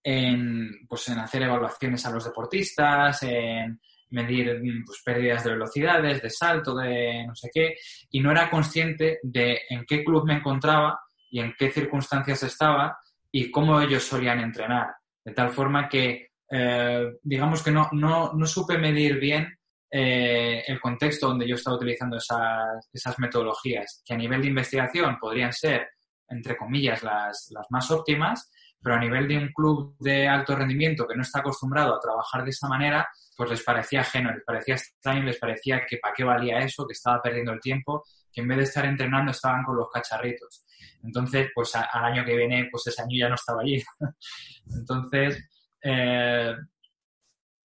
en, 0.04 0.86
pues, 0.88 1.08
en 1.10 1.20
hacer 1.20 1.44
evaluaciones 1.44 2.06
a 2.06 2.12
los 2.12 2.26
deportistas, 2.26 3.24
en 3.24 3.80
medir 4.10 4.62
pues, 4.86 5.02
pérdidas 5.04 5.44
de 5.44 5.52
velocidades, 5.52 6.22
de 6.22 6.30
salto, 6.30 6.76
de 6.76 7.26
no 7.28 7.36
sé 7.36 7.50
qué, 7.54 7.76
y 8.12 8.20
no 8.20 8.32
era 8.32 8.50
consciente 8.50 9.20
de 9.24 9.62
en 9.70 9.86
qué 9.86 10.04
club 10.04 10.26
me 10.26 10.36
encontraba 10.36 11.00
y 11.30 11.40
en 11.40 11.54
qué 11.58 11.72
circunstancias 11.72 12.44
estaba 12.44 12.98
y 13.32 13.52
cómo 13.52 13.82
ellos 13.82 14.04
solían 14.04 14.40
entrenar. 14.40 14.96
De 15.24 15.34
tal 15.34 15.50
forma 15.50 15.90
que, 15.90 16.32
eh, 16.50 17.14
digamos 17.22 17.62
que 17.64 17.72
no, 17.72 17.90
no, 17.92 18.34
no, 18.34 18.46
supe 18.46 18.78
medir 18.78 19.20
bien 19.20 19.58
eh, 19.92 20.64
el 20.68 20.80
contexto 20.80 21.28
donde 21.28 21.48
yo 21.48 21.56
estaba 21.56 21.78
utilizando 21.78 22.18
esas, 22.18 22.90
esas, 22.92 23.20
metodologías, 23.20 24.02
que 24.06 24.14
a 24.14 24.18
nivel 24.18 24.42
de 24.42 24.48
investigación 24.48 25.18
podrían 25.20 25.54
ser, 25.54 25.88
entre 26.30 26.56
comillas, 26.56 27.04
las, 27.04 27.50
las 27.52 27.66
más 27.70 27.90
óptimas, 27.92 28.52
pero 28.82 28.96
a 28.96 29.00
nivel 29.00 29.28
de 29.28 29.38
un 29.38 29.52
club 29.54 29.96
de 30.00 30.28
alto 30.28 30.56
rendimiento 30.56 31.08
que 31.08 31.16
no 31.16 31.24
está 31.24 31.40
acostumbrado 31.40 31.96
a 31.96 32.00
trabajar 32.00 32.44
de 32.44 32.52
esa 32.52 32.68
manera, 32.68 33.08
pues 33.36 33.50
les 33.50 33.64
parecía 33.64 34.02
ajeno, 34.02 34.32
les 34.32 34.44
parecía 34.44 34.76
extraño, 34.76 35.24
les 35.24 35.38
parecía 35.38 35.86
que 35.88 35.98
para 35.98 36.14
qué 36.14 36.24
valía 36.24 36.60
eso, 36.60 36.86
que 36.88 36.94
estaba 36.94 37.22
perdiendo 37.22 37.52
el 37.54 37.60
tiempo, 37.60 38.04
que 38.32 38.42
en 38.42 38.48
vez 38.48 38.58
de 38.58 38.64
estar 38.64 38.86
entrenando 38.86 39.32
estaban 39.32 39.64
con 39.64 39.78
los 39.78 39.90
cacharritos. 39.92 40.66
Entonces, 41.04 41.50
pues 41.54 41.76
al 41.76 42.06
año 42.06 42.26
que 42.26 42.36
viene, 42.36 42.68
pues 42.72 42.88
ese 42.88 43.02
año 43.02 43.18
ya 43.20 43.30
no 43.30 43.36
estaba 43.36 43.62
allí. 43.62 43.84
Entonces, 44.80 45.44
eh, 45.90 46.54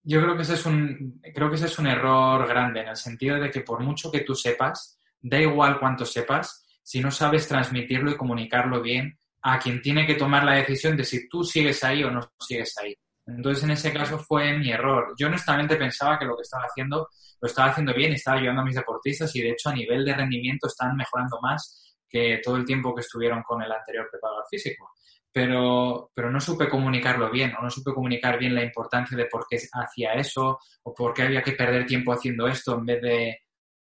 yo 0.03 0.21
creo 0.21 0.35
que 0.35 0.43
ese 0.43 0.53
es 0.53 0.65
un, 0.65 1.21
creo 1.33 1.49
que 1.49 1.55
ese 1.55 1.65
es 1.65 1.77
un 1.77 1.87
error 1.87 2.47
grande 2.47 2.81
en 2.81 2.89
el 2.89 2.95
sentido 2.95 3.37
de 3.39 3.49
que 3.49 3.61
por 3.61 3.81
mucho 3.81 4.09
que 4.11 4.21
tú 4.21 4.33
sepas, 4.33 4.99
da 5.21 5.39
igual 5.39 5.79
cuánto 5.79 6.05
sepas, 6.05 6.65
si 6.81 7.01
no 7.01 7.11
sabes 7.11 7.47
transmitirlo 7.47 8.11
y 8.11 8.17
comunicarlo 8.17 8.81
bien 8.81 9.17
a 9.41 9.59
quien 9.59 9.81
tiene 9.81 10.05
que 10.05 10.15
tomar 10.15 10.45
la 10.45 10.53
decisión 10.53 10.95
de 10.95 11.03
si 11.03 11.27
tú 11.27 11.43
sigues 11.43 11.83
ahí 11.83 12.03
o 12.03 12.11
no 12.11 12.21
sigues 12.39 12.73
ahí. 12.81 12.95
Entonces, 13.25 13.63
en 13.63 13.71
ese 13.71 13.91
caso 13.91 14.17
fue 14.19 14.57
mi 14.57 14.71
error. 14.71 15.13
Yo 15.17 15.27
honestamente 15.27 15.75
pensaba 15.75 16.17
que 16.17 16.25
lo 16.25 16.35
que 16.35 16.43
estaba 16.43 16.63
haciendo 16.63 17.09
lo 17.41 17.47
estaba 17.47 17.71
haciendo 17.71 17.93
bien 17.93 18.13
estaba 18.13 18.37
ayudando 18.37 18.61
a 18.61 18.65
mis 18.65 18.75
deportistas 18.75 19.35
y 19.35 19.41
de 19.41 19.49
hecho 19.49 19.69
a 19.69 19.73
nivel 19.73 20.05
de 20.05 20.13
rendimiento 20.13 20.67
están 20.67 20.95
mejorando 20.95 21.39
más 21.41 21.93
que 22.09 22.39
todo 22.41 22.55
el 22.55 22.63
tiempo 22.63 22.95
que 22.95 23.01
estuvieron 23.01 23.43
con 23.43 23.61
el 23.61 23.71
anterior 23.71 24.07
preparador 24.09 24.45
físico. 24.49 24.91
Pero, 25.33 26.11
pero 26.13 26.29
no 26.29 26.39
supe 26.39 26.69
comunicarlo 26.69 27.31
bien 27.31 27.53
o 27.57 27.63
no 27.63 27.69
supe 27.69 27.91
comunicar 27.91 28.37
bien 28.37 28.53
la 28.53 28.63
importancia 28.63 29.17
de 29.17 29.25
por 29.25 29.47
qué 29.49 29.57
hacía 29.73 30.13
eso 30.13 30.59
o 30.83 30.93
por 30.93 31.13
qué 31.13 31.23
había 31.23 31.41
que 31.41 31.53
perder 31.53 31.87
tiempo 31.87 32.13
haciendo 32.13 32.47
esto 32.47 32.77
en 32.77 32.85
vez 32.85 33.01
de 33.01 33.39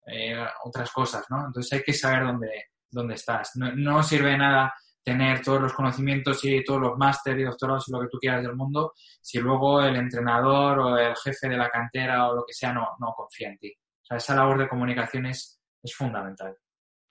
eh, 0.08 0.46
otras 0.64 0.90
cosas, 0.92 1.26
¿no? 1.30 1.48
Entonces 1.48 1.74
hay 1.74 1.84
que 1.84 1.94
saber 1.94 2.24
dónde, 2.24 2.66
dónde 2.90 3.16
estás. 3.16 3.52
No, 3.56 3.76
no 3.76 4.02
sirve 4.02 4.32
de 4.32 4.38
nada 4.38 4.74
tener 5.04 5.42
todos 5.42 5.62
los 5.62 5.74
conocimientos 5.74 6.44
y 6.46 6.64
todos 6.64 6.82
los 6.82 6.98
másteres 6.98 7.42
y 7.42 7.46
doctorados 7.46 7.88
y 7.88 7.92
lo 7.92 8.02
que 8.02 8.08
tú 8.08 8.18
quieras 8.20 8.44
del 8.44 8.56
mundo, 8.56 8.94
si 8.96 9.40
luego 9.40 9.82
el 9.82 9.96
entrenador 9.96 10.80
o 10.80 10.98
el 10.98 11.16
jefe 11.16 11.50
de 11.50 11.58
la 11.58 11.70
cantera 11.70 12.30
o 12.30 12.36
lo 12.36 12.46
que 12.46 12.54
sea 12.54 12.72
no, 12.72 12.88
no 13.00 13.14
confía 13.16 13.50
en 13.50 13.58
ti. 13.58 13.74
O 13.74 14.06
sea, 14.06 14.18
esa 14.18 14.36
labor 14.36 14.60
de 14.60 14.70
comunicación 14.70 15.26
es, 15.26 15.60
es 15.82 15.96
fundamental. 15.96 16.56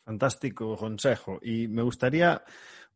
Fantástico 0.05 0.77
consejo. 0.77 1.39
Y 1.43 1.69
me 1.69 1.83
gustaría 1.83 2.43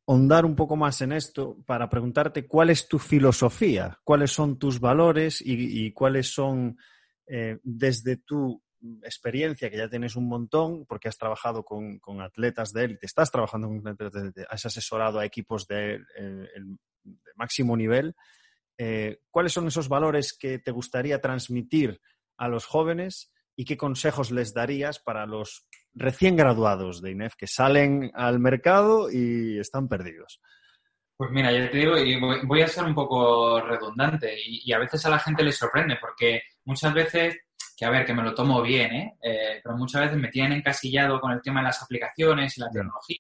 ahondar 0.07 0.45
un 0.45 0.55
poco 0.55 0.77
más 0.77 1.01
en 1.01 1.13
esto 1.13 1.57
para 1.67 1.89
preguntarte 1.89 2.47
cuál 2.47 2.71
es 2.71 2.89
tu 2.89 2.99
filosofía, 2.99 3.99
cuáles 4.05 4.33
son 4.33 4.59
tus 4.59 4.81
valores 4.81 5.43
y, 5.45 5.91
cuáles 5.93 6.33
son, 6.33 6.79
eh, 7.27 7.59
desde 7.63 8.17
tu 8.19 8.63
experiencia, 9.03 9.71
que 9.71 9.79
ya 9.79 9.89
tienes 9.89 10.15
un 10.17 10.29
montón, 10.29 10.85
porque 10.87 11.09
has 11.09 11.17
trabajado 11.17 11.65
con, 11.65 12.01
atletas 12.21 12.73
de 12.73 12.85
élite, 12.85 13.07
estás 13.07 13.31
trabajando 13.31 13.69
con 13.69 13.79
atletas 13.79 14.13
de 14.13 14.21
élite, 14.21 14.47
has 14.49 14.67
asesorado 14.67 15.19
a 15.19 15.25
equipos 15.25 15.67
de, 15.67 15.95
eh, 16.17 16.49
de 17.03 17.33
máximo 17.37 17.77
nivel. 17.77 18.15
Eh, 18.77 19.21
¿Cuáles 19.31 19.53
son 19.53 19.69
esos 19.69 19.89
valores 19.89 20.37
que 20.37 20.59
te 20.59 20.71
gustaría 20.71 21.21
transmitir 21.21 22.01
a 22.37 22.49
los 22.49 22.67
jóvenes 22.67 23.33
y 23.57 23.65
qué 23.65 23.77
consejos 23.77 24.31
les 24.31 24.53
darías 24.53 24.99
para 24.99 25.27
los 25.27 25.67
recién 25.95 26.37
graduados 26.37 27.01
de 27.01 27.13
INEF 27.13 27.35
que 27.37 27.47
salen 27.47 28.11
al 28.15 28.41
mercado 28.41 29.11
y 29.11 29.59
están 29.59 29.89
perdidos? 29.89 30.41
Pues 31.17 31.31
mira, 31.31 31.53
yo 31.53 31.71
te 31.71 31.79
digo, 31.79 31.97
y 31.97 32.19
voy 32.45 32.63
a 32.63 32.67
ser 32.67 32.85
un 32.85 32.95
poco 32.95 33.61
redundante 33.61 34.35
y, 34.37 34.63
y, 34.65 34.73
a 34.73 34.79
veces 34.79 35.07
a 35.07 35.11
la 35.11 35.21
gente 35.21 35.45
le 35.45 35.53
sorprende 35.53 35.97
porque 36.01 36.43
muchas 36.65 36.93
veces 36.93 37.37
que 37.77 37.85
a 37.85 37.91
ver, 37.91 38.07
que 38.07 38.15
me 38.15 38.23
lo 38.23 38.35
tomo 38.35 38.63
bien, 38.63 38.93
¿eh? 38.93 39.17
¿eh? 39.23 39.61
pero 39.63 39.77
muchas 39.77 40.03
veces 40.03 40.17
me 40.19 40.29
tienen 40.29 40.59
encasillado 40.59 41.21
con 41.21 41.33
el 41.33 41.43
tema 41.43 41.61
de 41.61 41.67
las 41.67 41.83
aplicaciones 41.83 42.57
y 42.57 42.61
la 42.61 42.71
tecnología 42.71 43.19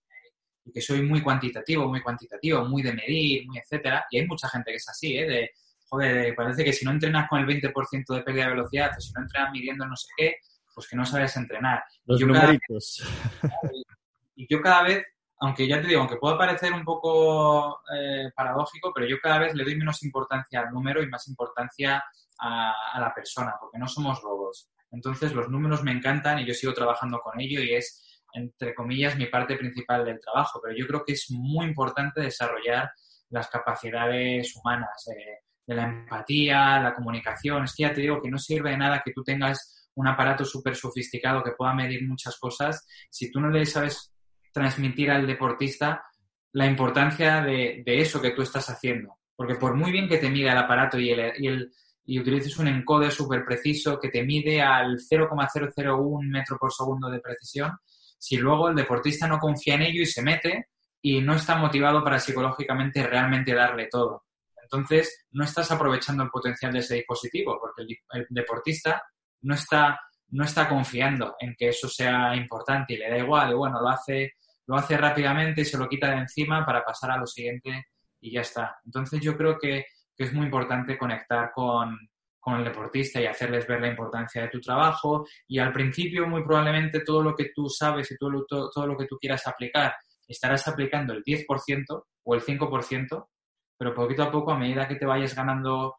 y 0.66 0.72
que 0.72 0.81
soy 0.81 1.03
muy 1.03 1.20
cuantitativo, 1.20 1.89
muy 1.89 2.01
cuantitativo, 2.01 2.64
muy 2.64 2.83
de 2.83 2.95
medir, 2.95 3.47
muy 3.47 3.59
etcétera. 3.59 4.07
Y 4.11 4.18
hay 4.18 4.27
mucha 4.27 4.49
gente 4.49 4.70
que 4.70 4.77
es 4.77 4.89
así, 4.89 5.18
¿eh? 5.18 5.27
De, 5.27 5.51
joder, 5.89 6.35
parece 6.35 6.64
que 6.64 6.72
si 6.72 6.85
no 6.85 6.93
entrenas 6.93 7.29
con 7.29 7.41
el 7.41 7.47
20% 7.47 8.14
de 8.14 8.22
pérdida 8.22 8.45
de 8.45 8.51
velocidad 8.51 8.91
o 8.97 9.01
si 9.01 9.12
no 9.12 9.22
entrenas 9.22 9.53
midiendo 9.53 9.87
no 9.87 9.97
sé 9.97 10.09
qué, 10.16 10.37
pues 10.75 10.89
que 10.89 10.97
no 10.97 11.05
sabes 11.05 11.37
entrenar. 11.37 11.85
Los 12.05 12.20
yo 12.20 12.27
numeritos. 12.27 13.03
Cada, 13.41 13.53
y 14.37 14.47
yo 14.49 14.61
cada 14.61 14.83
vez, 14.83 15.05
aunque 15.39 15.68
ya 15.68 15.81
te 15.81 15.89
digo, 15.89 16.01
aunque 16.01 16.16
pueda 16.16 16.37
parecer 16.37 16.72
un 16.72 16.85
poco 16.85 17.81
eh, 17.95 18.31
paradójico, 18.35 18.93
pero 18.95 19.07
yo 19.07 19.16
cada 19.22 19.39
vez 19.39 19.55
le 19.55 19.64
doy 19.64 19.77
menos 19.77 20.03
importancia 20.03 20.61
al 20.61 20.72
número 20.72 21.03
y 21.03 21.09
más 21.09 21.29
importancia 21.29 22.05
a, 22.39 22.75
a, 22.93 23.01
la 23.01 23.14
persona, 23.14 23.55
porque 23.61 23.79
no 23.79 23.87
somos 23.89 24.20
robots. 24.22 24.70
Entonces, 24.91 25.33
los 25.33 25.49
números 25.49 25.83
me 25.83 25.93
encantan 25.93 26.39
y 26.39 26.47
yo 26.47 26.55
sigo 26.55 26.72
trabajando 26.72 27.20
con 27.20 27.41
ello 27.41 27.61
y 27.61 27.75
es, 27.75 28.22
entre 28.33 28.75
comillas, 28.75 29.16
mi 29.16 29.27
parte 29.27 29.57
principal 29.57 30.05
del 30.05 30.20
trabajo, 30.20 30.61
pero 30.62 30.77
yo 30.77 30.87
creo 30.87 31.05
que 31.05 31.12
es 31.12 31.27
muy 31.31 31.66
importante 31.66 32.20
desarrollar 32.20 32.91
las 33.31 33.49
capacidades 33.49 34.55
humanas, 34.57 35.09
eh, 35.09 35.45
de 35.66 35.75
la 35.75 35.85
empatía, 35.85 36.81
la 36.81 36.95
comunicación. 36.95 37.64
Es 37.64 37.75
que 37.75 37.85
ya 37.85 37.93
te 37.93 38.01
digo 38.01 38.20
que 38.20 38.31
no 38.31 38.39
sirve 38.39 38.70
de 38.70 38.79
nada 38.79 39.03
que 39.05 39.12
tú 39.12 39.22
tengas 39.22 39.84
un 39.97 40.09
aparato 40.09 40.45
súper 40.45 40.76
sofisticado 40.76 41.42
que 41.42 41.53
pueda 41.53 41.74
medir 41.74 42.07
muchas 42.07 42.38
cosas 42.38 42.86
si 43.11 43.30
tú 43.30 43.40
no 43.40 43.51
le 43.51 43.64
sabes 43.66 44.12
transmitir 44.53 45.11
al 45.11 45.26
deportista 45.26 46.05
la 46.53 46.66
importancia 46.66 47.42
de, 47.42 47.82
eso 47.86 48.22
que 48.22 48.30
tú 48.30 48.42
estás 48.42 48.70
haciendo. 48.70 49.18
Porque 49.34 49.57
por 49.57 49.74
muy 49.74 49.90
bien 49.90 50.09
que 50.09 50.18
te 50.18 50.30
mida 50.30 50.53
el 50.53 50.59
aparato 50.59 50.99
y 50.99 51.11
el, 51.11 51.72
y 52.05 52.20
utilices 52.20 52.57
un 52.59 52.68
encoder 52.68 53.11
súper 53.11 53.45
preciso 53.45 53.99
que 53.99 54.09
te 54.09 54.22
mide 54.22 54.62
al 54.62 55.01
0,001 55.01 56.30
metro 56.30 56.57
por 56.59 56.72
segundo 56.72 57.11
de 57.11 57.18
precisión, 57.18 57.72
si 58.18 58.36
luego 58.36 58.68
el 58.68 58.76
deportista 58.76 59.26
no 59.26 59.38
confía 59.38 59.74
en 59.74 59.82
ello 59.82 60.03
y 60.03 60.07
se 60.07 60.22
mete 60.22 60.68
y 61.03 61.20
no 61.20 61.34
está 61.34 61.57
motivado 61.57 62.05
para 62.05 62.20
psicológicamente 62.20 63.05
realmente 63.05 63.53
darle 63.53 63.88
todo. 63.90 64.24
Entonces, 64.62 65.26
no 65.32 65.45
estás 65.45 65.70
aprovechando 65.70 66.22
el 66.22 66.30
potencial 66.30 66.72
de 66.72 66.78
ese 66.78 66.95
dispositivo, 66.95 67.59
porque 67.61 67.82
el 67.82 68.26
deportista 68.30 69.03
no 69.45 69.55
está, 69.55 70.01
no 70.30 70.45
está 70.45 70.68
confiando 70.68 71.36
en 71.38 71.55
que 71.57 71.68
eso 71.68 71.88
sea 71.88 72.34
importante 72.36 72.95
y 72.95 72.97
le 72.99 73.11
da 73.11 73.18
igual, 73.18 73.53
y 73.53 73.55
bueno, 73.55 73.80
lo 73.80 73.88
hace, 73.88 74.32
lo 74.66 74.76
hace 74.76 74.97
rápidamente 74.97 75.62
y 75.62 75.64
se 75.64 75.78
lo 75.78 75.88
quita 75.88 76.11
de 76.11 76.18
encima 76.18 76.64
para 76.66 76.84
pasar 76.84 77.12
a 77.12 77.18
lo 77.18 77.26
siguiente 77.26 77.86
y 78.20 78.32
ya 78.32 78.40
está. 78.40 78.76
Entonces, 78.84 79.20
yo 79.20 79.36
creo 79.36 79.59
que 79.59 79.86
que 80.16 80.24
es 80.24 80.32
muy 80.32 80.47
importante 80.47 80.97
conectar 80.97 81.51
con, 81.53 81.99
con 82.38 82.55
el 82.57 82.64
deportista 82.64 83.20
y 83.20 83.26
hacerles 83.26 83.66
ver 83.66 83.80
la 83.80 83.88
importancia 83.88 84.42
de 84.42 84.49
tu 84.49 84.61
trabajo. 84.61 85.26
Y 85.49 85.59
al 85.59 85.72
principio, 85.72 86.26
muy 86.26 86.42
probablemente, 86.45 87.01
todo 87.01 87.22
lo 87.22 87.34
que 87.34 87.51
tú 87.55 87.68
sabes 87.68 88.11
y 88.11 88.16
todo 88.16 88.30
lo, 88.30 88.45
todo, 88.45 88.70
todo 88.70 88.86
lo 88.86 88.97
que 88.97 89.07
tú 89.07 89.18
quieras 89.18 89.47
aplicar, 89.47 89.95
estarás 90.26 90.66
aplicando 90.68 91.12
el 91.12 91.22
10% 91.22 92.05
o 92.24 92.34
el 92.34 92.42
5%, 92.42 93.28
pero 93.76 93.95
poquito 93.95 94.22
a 94.22 94.30
poco, 94.30 94.53
a 94.53 94.59
medida 94.59 94.88
que 94.88 94.97
te 94.97 95.07
vayas 95.07 95.34
ganando 95.34 95.97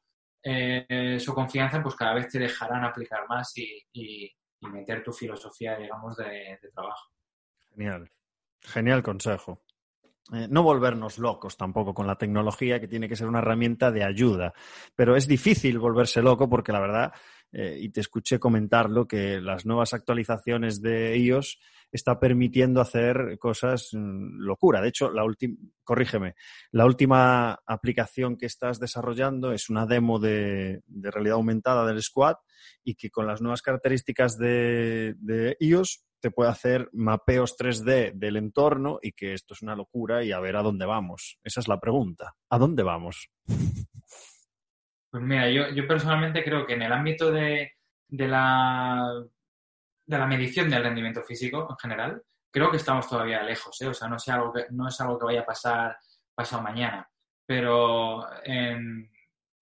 eh, 0.48 1.20
su 1.20 1.34
confianza, 1.34 1.82
pues 1.82 1.96
cada 1.96 2.14
vez 2.14 2.28
te 2.30 2.38
dejarán 2.38 2.84
aplicar 2.84 3.28
más 3.28 3.52
y, 3.58 3.82
y, 3.94 4.32
meter 4.62 5.04
tu 5.04 5.12
filosofía, 5.12 5.78
digamos, 5.78 6.16
de, 6.18 6.58
de 6.62 6.72
trabajo. 6.74 7.12
Genial. 7.70 8.10
Genial 8.62 9.04
consejo. 9.04 9.62
Eh, 10.34 10.48
no 10.50 10.64
volvernos 10.64 11.20
locos 11.20 11.56
tampoco 11.56 11.94
con 11.94 12.08
la 12.08 12.18
tecnología, 12.18 12.80
que 12.80 12.88
tiene 12.88 13.08
que 13.08 13.16
ser 13.16 13.28
una 13.28 13.40
herramienta 13.40 13.92
de 13.92 14.04
ayuda. 14.04 14.54
Pero 14.96 15.16
es 15.16 15.28
difícil 15.28 15.78
volverse 15.78 16.22
loco 16.22 16.50
porque 16.50 16.72
la 16.72 16.80
verdad, 16.80 17.14
eh, 17.52 17.78
y 17.80 17.90
te 17.90 18.02
escuché 18.02 18.40
comentarlo, 18.40 19.08
que 19.08 19.40
las 19.40 19.66
nuevas 19.66 19.94
actualizaciones 19.94 20.82
de 20.82 21.18
iOS 21.18 21.60
está 21.92 22.20
permitiendo 22.20 22.82
hacer 22.82 23.38
cosas 23.40 23.90
mmm, 23.94 24.40
locura. 24.40 24.82
De 24.82 24.90
hecho, 24.90 25.12
la 25.12 25.24
última, 25.24 25.56
corrígeme, 25.86 26.36
la 26.72 26.86
última 26.86 27.60
aplicación 27.66 28.38
que 28.38 28.46
estás 28.46 28.80
desarrollando 28.80 29.54
es 29.54 29.70
una 29.70 29.86
demo 29.86 30.20
de, 30.20 30.82
realidad 30.88 31.36
aumentada 31.36 31.86
del 31.86 32.02
Squad 32.02 32.36
y 32.84 32.96
que 32.96 33.10
con 33.10 33.28
las 33.28 33.42
nuevas 33.42 33.62
características 33.62 34.38
de, 34.38 35.16
de 35.20 35.56
iOS 35.60 36.06
te 36.20 36.32
puede 36.32 36.50
hacer 36.50 36.90
mapeos 36.92 37.56
3D 37.58 38.14
del 38.14 38.38
entorno 38.38 39.00
y 39.02 39.12
que 39.12 39.34
esto 39.34 39.54
es 39.54 39.62
una 39.62 39.76
locura 39.76 40.24
y 40.24 40.32
a 40.32 40.40
ver 40.40 40.56
a 40.56 40.64
dónde 40.64 40.86
vamos. 40.86 41.38
Esa 41.44 41.60
es 41.60 41.68
la 41.68 41.80
pregunta. 41.80 42.36
¿A 42.50 42.58
dónde 42.58 42.84
vamos? 42.84 43.30
Pues 45.16 45.24
mira, 45.24 45.50
yo, 45.50 45.70
yo 45.70 45.88
personalmente 45.88 46.44
creo 46.44 46.66
que 46.66 46.74
en 46.74 46.82
el 46.82 46.92
ámbito 46.92 47.32
de, 47.32 47.74
de, 48.10 48.28
la, 48.28 49.24
de 50.06 50.18
la 50.18 50.26
medición 50.26 50.70
del 50.70 50.84
rendimiento 50.84 51.22
físico 51.24 51.68
en 51.70 51.78
general, 51.78 52.22
creo 52.56 52.72
que 52.72 52.78
estamos 52.78 53.10
todavía 53.10 53.44
lejos, 53.44 53.82
¿eh? 53.82 53.88
o 53.88 53.94
sea, 53.94 54.08
no 54.08 54.16
es 54.16 54.26
algo 54.30 54.54
que, 54.54 54.68
no 54.72 54.88
es 54.88 55.02
algo 55.02 55.20
que 55.20 55.26
vaya 55.26 55.42
a 55.42 55.46
pasar 55.46 55.98
pasado 56.34 56.64
mañana, 56.64 57.06
pero 57.46 58.26
en, 58.46 59.12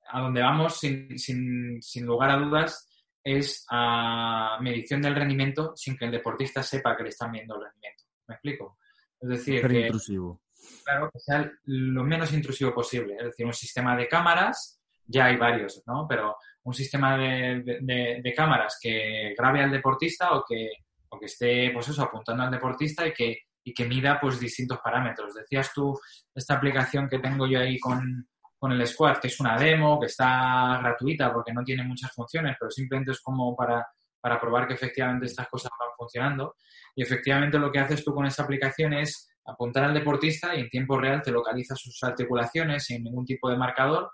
a 0.09 0.21
donde 0.21 0.41
vamos, 0.41 0.79
sin, 0.79 1.17
sin, 1.17 1.81
sin 1.81 2.05
lugar 2.05 2.29
a 2.29 2.37
dudas, 2.37 2.87
es 3.23 3.65
a 3.71 4.59
medición 4.61 5.01
del 5.01 5.15
rendimiento 5.15 5.73
sin 5.75 5.97
que 5.97 6.05
el 6.05 6.11
deportista 6.11 6.61
sepa 6.61 6.95
que 6.95 7.01
le 7.01 7.09
están 7.09 7.31
viendo 7.31 7.55
el 7.55 7.63
rendimiento. 7.63 8.03
¿Me 8.27 8.35
explico? 8.35 8.77
Es 9.19 9.29
decir, 9.29 9.67
que, 9.67 9.87
intrusivo. 9.87 10.43
Claro, 10.85 11.09
que 11.11 11.19
sea 11.19 11.51
lo 11.63 12.03
menos 12.03 12.31
intrusivo 12.31 12.75
posible. 12.75 13.15
Es 13.17 13.25
decir, 13.25 13.47
un 13.47 13.53
sistema 13.53 13.97
de 13.97 14.07
cámaras, 14.07 14.79
ya 15.07 15.25
hay 15.25 15.37
varios, 15.37 15.81
¿no? 15.87 16.05
Pero 16.07 16.35
un 16.61 16.73
sistema 16.75 17.17
de, 17.17 17.79
de, 17.81 18.21
de 18.21 18.33
cámaras 18.35 18.77
que 18.79 19.33
grabe 19.35 19.63
al 19.63 19.71
deportista 19.71 20.35
o 20.35 20.45
que, 20.47 20.69
o 21.13 21.19
que 21.19 21.27
esté, 21.27 21.71
pues 21.71 21.87
eso, 21.89 22.03
apuntando 22.03 22.43
al 22.43 22.51
deportista 22.51 23.05
y 23.05 23.13
que, 23.13 23.37
y 23.63 23.73
que 23.73 23.85
mida, 23.85 24.19
pues, 24.19 24.39
distintos 24.39 24.79
parámetros. 24.83 25.33
Decías 25.33 25.71
tú, 25.73 25.97
esta 26.33 26.55
aplicación 26.55 27.07
que 27.07 27.19
tengo 27.19 27.45
yo 27.47 27.59
ahí 27.59 27.79
con, 27.79 28.27
con 28.57 28.71
el 28.71 28.87
Squad, 28.87 29.17
que 29.17 29.27
es 29.27 29.39
una 29.39 29.57
demo, 29.57 29.99
que 29.99 30.07
está 30.07 30.79
gratuita 30.81 31.31
porque 31.31 31.53
no 31.53 31.63
tiene 31.63 31.83
muchas 31.83 32.11
funciones, 32.13 32.55
pero 32.59 32.71
simplemente 32.71 33.11
es 33.11 33.21
como 33.21 33.55
para, 33.55 33.85
para 34.19 34.39
probar 34.39 34.67
que 34.67 34.73
efectivamente 34.73 35.27
estas 35.27 35.47
cosas 35.47 35.71
van 35.79 35.89
funcionando. 35.97 36.55
Y 36.95 37.03
efectivamente 37.03 37.59
lo 37.59 37.71
que 37.71 37.79
haces 37.79 38.03
tú 38.03 38.13
con 38.13 38.25
esa 38.25 38.43
aplicación 38.43 38.93
es 38.93 39.29
apuntar 39.45 39.83
al 39.83 39.93
deportista 39.93 40.55
y 40.55 40.61
en 40.61 40.69
tiempo 40.69 40.97
real 40.97 41.21
te 41.21 41.31
localiza 41.31 41.75
sus 41.75 42.01
articulaciones 42.03 42.85
sin 42.85 43.03
ningún 43.03 43.25
tipo 43.25 43.49
de 43.49 43.57
marcador 43.57 44.11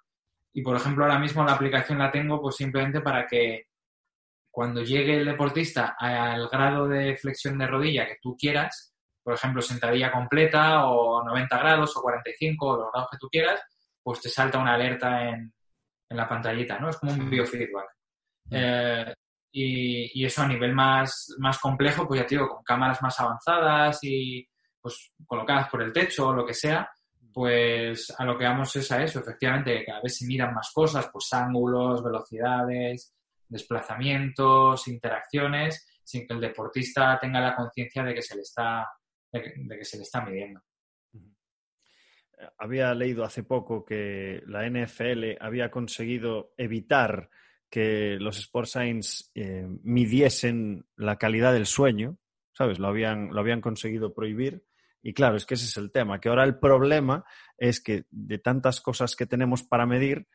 Y, 0.52 0.64
por 0.64 0.76
ejemplo, 0.76 1.04
ahora 1.06 1.20
mismo 1.20 1.44
la 1.44 1.54
aplicación 1.54 2.00
la 2.00 2.12
tengo 2.12 2.42
pues 2.42 2.56
simplemente 2.56 3.02
para 3.02 3.28
que 3.28 3.69
cuando 4.60 4.84
llegue 4.84 5.16
el 5.16 5.26
deportista 5.26 5.96
al 5.98 6.50
grado 6.50 6.86
de 6.86 7.16
flexión 7.16 7.58
de 7.58 7.66
rodilla 7.66 8.06
que 8.06 8.18
tú 8.22 8.36
quieras, 8.38 8.94
por 9.24 9.34
ejemplo, 9.34 9.62
sentadilla 9.62 10.12
completa 10.12 10.86
o 10.86 11.24
90 11.24 11.58
grados 11.60 11.96
o 11.96 12.02
45 12.02 12.66
o 12.66 12.76
los 12.76 12.92
grados 12.92 13.10
que 13.10 13.18
tú 13.18 13.30
quieras, 13.32 13.62
pues 14.04 14.20
te 14.20 14.28
salta 14.28 14.60
una 14.60 14.74
alerta 14.74 15.30
en, 15.30 15.54
en 16.10 16.18
la 16.18 16.28
pantallita, 16.28 16.78
¿no? 16.78 16.90
Es 16.90 16.98
como 16.98 17.14
un 17.14 17.30
biofeedback. 17.30 17.88
Eh, 18.52 19.14
y, 19.54 20.26
eso 20.26 20.42
a 20.42 20.48
nivel 20.50 20.74
más, 20.74 21.34
más 21.38 21.58
complejo, 21.58 22.06
pues 22.06 22.20
ya 22.20 22.28
te 22.28 22.36
digo, 22.36 22.50
con 22.50 22.62
cámaras 22.62 23.02
más 23.02 23.18
avanzadas 23.18 24.00
y 24.04 24.46
pues 24.82 25.14
colocadas 25.26 25.70
por 25.70 25.84
el 25.84 25.94
techo 25.94 26.28
o 26.28 26.34
lo 26.34 26.46
que 26.46 26.54
sea, 26.54 26.92
pues 27.32 28.14
a 28.18 28.26
lo 28.26 28.38
que 28.38 28.44
vamos 28.44 28.76
es 28.76 28.92
a 28.92 29.02
eso, 29.02 29.22
efectivamente, 29.22 29.86
cada 29.86 30.02
vez 30.02 30.18
se 30.18 30.26
miran 30.26 30.54
más 30.54 30.70
cosas, 30.74 31.10
pues 31.14 31.32
ángulos, 31.32 32.04
velocidades, 32.04 33.14
desplazamientos, 33.50 34.88
interacciones, 34.88 35.88
sin 36.04 36.26
que 36.26 36.34
el 36.34 36.42
deportista 36.42 37.20
tenga 37.20 37.42
la 37.42 37.56
conciencia 37.56 38.04
de 38.04 38.14
que 38.14 38.22
se 38.22 38.36
le 38.36 38.42
está 38.42 38.88
de 39.32 39.84
se 39.84 39.98
le 39.98 40.04
está 40.04 40.22
midiendo. 40.22 40.62
Había 42.58 42.94
leído 42.94 43.26
hace 43.26 43.44
poco 43.44 43.84
que 43.84 44.42
la 44.48 44.68
NFL 44.68 45.38
había 45.42 45.70
conseguido 45.70 46.54
evitar 46.58 47.30
que 47.70 48.18
los 48.20 48.40
Sports 48.40 48.72
Science 48.72 49.26
eh, 49.36 49.68
midiesen 49.84 50.86
la 50.96 51.18
calidad 51.18 51.54
del 51.54 51.66
sueño, 51.66 52.18
¿sabes? 52.54 52.80
Lo 52.80 52.88
habían, 52.88 53.30
lo 53.34 53.42
habían 53.42 53.62
conseguido 53.62 54.14
prohibir. 54.14 54.64
Y 55.02 55.14
claro, 55.14 55.38
es 55.38 55.46
que 55.46 55.54
ese 55.54 55.66
es 55.66 55.78
el 55.78 55.92
tema, 55.92 56.20
que 56.20 56.30
ahora 56.30 56.44
el 56.44 56.60
problema 56.60 57.24
es 57.58 57.82
que 57.82 58.06
de 58.10 58.38
tantas 58.38 58.82
cosas 58.82 59.16
que 59.16 59.26
tenemos 59.26 59.64
para 59.64 59.86
medir, 59.86 60.28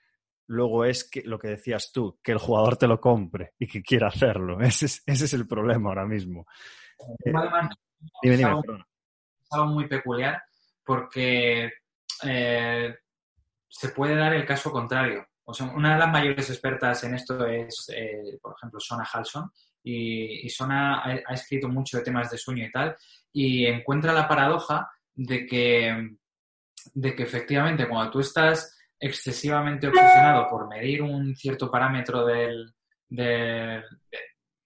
luego 0.47 0.85
es 0.85 1.09
que, 1.09 1.23
lo 1.23 1.39
que 1.39 1.49
decías 1.49 1.91
tú, 1.93 2.19
que 2.23 2.33
el 2.33 2.39
jugador 2.39 2.77
te 2.77 2.87
lo 2.87 3.01
compre 3.01 3.55
y 3.59 3.67
que 3.67 3.83
quiera 3.83 4.09
hacerlo. 4.09 4.61
Ese 4.61 4.87
es, 4.87 5.03
ese 5.07 5.25
es 5.25 5.33
el 5.35 5.47
problema 5.47 5.91
ahora 5.91 6.07
mismo. 6.07 6.47
Eh, 7.25 7.33
es, 8.23 8.45
algo, 8.45 8.63
muy 9.67 9.87
peculiar 9.89 10.43
porque 10.85 11.73
eh, 12.23 12.95
se 13.69 13.89
puede 13.91 14.17
dar 14.17 14.35
el 14.35 14.45
caso 14.45 14.71
contrario. 14.71 15.27
O 15.45 15.53
sea, 15.53 15.67
una 15.67 15.95
de 15.95 15.99
las 15.99 16.11
mayores 16.11 16.49
expertas 16.51 17.05
en 17.05 17.15
esto 17.15 17.47
es, 17.47 17.91
eh, 17.95 18.39
por 18.41 18.55
ejemplo, 18.57 18.81
Sona 18.81 19.07
Halson. 19.11 19.51
Y, 19.87 20.49
Sona 20.49 21.05
ha, 21.05 21.35
escrito 21.35 21.69
mucho 21.69 21.99
de 21.99 22.05
temas 22.05 22.31
de 22.31 22.39
sueño 22.39 22.65
y 22.65 22.71
tal. 22.71 22.97
Y 23.33 23.67
encuentra 23.67 24.15
la 24.15 24.27
paradoja 24.27 24.91
de 25.15 25.45
que, 25.47 26.17
de 26.95 27.15
que 27.15 27.23
efectivamente 27.23 27.87
cuando 27.87 28.11
tú 28.11 28.21
estás 28.21 28.75
excesivamente 29.07 29.89
obsesionado 29.89 30.49
por 30.49 30.67
medir 30.67 31.03
un 31.03 31.37
cierto 31.37 31.71
parámetro 31.71 32.25
del, 32.25 32.75
de, 33.09 33.83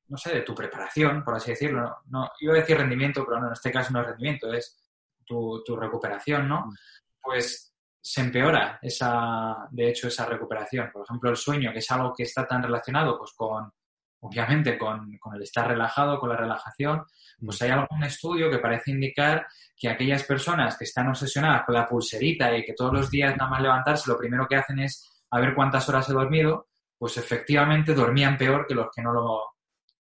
no 0.06 0.16
sé, 0.16 0.34
de 0.34 0.42
tu 0.42 0.54
preparación, 0.54 1.24
por 1.24 1.34
así 1.34 1.50
decirlo. 1.50 1.98
No, 2.06 2.28
iba 2.40 2.54
a 2.54 2.56
decir 2.56 2.76
rendimiento, 2.76 3.24
pero 3.26 3.40
no, 3.40 3.48
en 3.48 3.52
este 3.52 3.72
caso 3.72 3.92
no 3.92 4.00
es 4.00 4.06
rendimiento, 4.06 4.52
es 4.52 4.78
tu, 5.24 5.62
tu 5.64 5.76
recuperación, 5.76 6.48
¿no? 6.48 6.66
Mm. 6.66 6.74
Pues 7.20 7.74
se 8.00 8.20
empeora 8.20 8.78
esa, 8.80 9.66
de 9.70 9.88
hecho, 9.88 10.08
esa 10.08 10.24
recuperación. 10.24 10.90
Por 10.92 11.04
ejemplo, 11.04 11.30
el 11.30 11.36
sueño, 11.36 11.72
que 11.72 11.80
es 11.80 11.90
algo 11.90 12.12
que 12.16 12.22
está 12.22 12.46
tan 12.46 12.62
relacionado 12.62 13.18
pues, 13.18 13.32
con, 13.32 13.72
obviamente, 14.20 14.78
con, 14.78 15.18
el 15.34 15.42
estar 15.42 15.68
relajado, 15.68 16.18
con 16.18 16.30
la 16.30 16.36
relajación, 16.36 17.04
pues 17.44 17.62
hay 17.62 17.70
algún 17.70 18.02
estudio 18.02 18.50
que 18.50 18.58
parece 18.58 18.90
indicar 18.90 19.46
que 19.76 19.88
aquellas 19.88 20.24
personas 20.24 20.76
que 20.76 20.84
están 20.84 21.08
obsesionadas 21.08 21.64
con 21.64 21.74
la 21.74 21.86
pulserita 21.86 22.56
y 22.56 22.64
que 22.64 22.74
todos 22.74 22.92
los 22.92 23.10
días 23.10 23.36
nada 23.36 23.50
más 23.50 23.62
levantarse, 23.62 24.10
lo 24.10 24.18
primero 24.18 24.46
que 24.48 24.56
hacen 24.56 24.80
es 24.80 25.24
a 25.30 25.40
ver 25.40 25.54
cuántas 25.54 25.88
horas 25.88 26.08
he 26.08 26.12
dormido, 26.12 26.68
pues 26.98 27.16
efectivamente 27.16 27.94
dormían 27.94 28.36
peor 28.36 28.66
que 28.66 28.74
los 28.74 28.88
que 28.94 29.02
no 29.02 29.12
lo, 29.12 29.42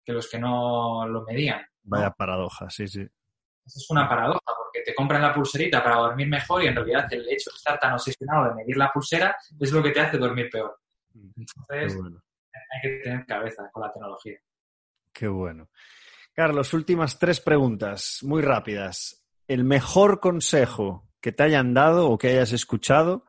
que 0.04 0.14
los 0.14 0.30
que 0.30 0.38
no 0.38 1.08
lo 1.08 1.24
medían. 1.24 1.66
Vaya 1.84 2.12
paradoja, 2.12 2.70
sí, 2.70 2.88
sí. 2.88 3.08
Es 3.66 3.90
una 3.90 4.08
paradoja, 4.08 4.40
porque 4.58 4.82
te 4.86 4.94
compran 4.94 5.22
la 5.22 5.34
pulserita 5.34 5.82
para 5.82 5.96
dormir 5.96 6.28
mejor 6.28 6.64
y 6.64 6.68
en 6.68 6.76
realidad 6.76 7.08
el 7.12 7.22
hecho 7.30 7.50
de 7.50 7.56
estar 7.56 7.80
tan 7.80 7.94
obsesionado 7.94 8.50
de 8.50 8.56
medir 8.56 8.78
la 8.78 8.92
pulsera 8.92 9.36
es 9.60 9.72
lo 9.72 9.82
que 9.82 9.92
te 9.92 10.02
hace 10.02 10.18
dormir 10.18 10.50
peor. 10.52 10.80
Mm, 11.14 11.30
Entonces, 11.38 11.98
hay 12.54 12.82
que 12.82 13.04
tener 13.04 13.26
cabeza 13.26 13.70
con 13.72 13.84
la 13.84 13.92
tecnología. 13.92 14.38
Qué 15.12 15.28
bueno. 15.28 15.70
Carlos, 16.34 16.74
últimas 16.74 17.20
tres 17.20 17.40
preguntas, 17.40 18.20
muy 18.24 18.42
rápidas. 18.42 19.26
¿El 19.48 19.64
mejor 19.64 20.20
consejo 20.20 21.10
que 21.22 21.32
te 21.32 21.44
hayan 21.44 21.74
dado 21.74 22.10
o 22.10 22.18
que 22.18 22.30
hayas 22.30 22.52
escuchado? 22.54 23.26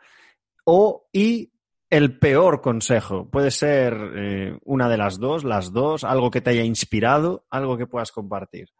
O 0.64 1.09
y 1.12 1.53
el 1.91 2.18
peor 2.18 2.61
consejo. 2.61 3.31
Puede 3.31 3.51
ser 3.51 3.95
eh, 4.16 4.59
una 4.64 4.89
de 4.89 4.97
las 4.97 5.18
dos, 5.18 5.45
las 5.45 5.72
dos, 5.72 6.03
algo 6.03 6.31
que 6.31 6.41
te 6.41 6.51
haya 6.51 6.64
inspirado, 6.64 7.47
algo 7.51 7.77
que 7.77 7.87
puedas 7.87 8.11
compartir. 8.11 8.70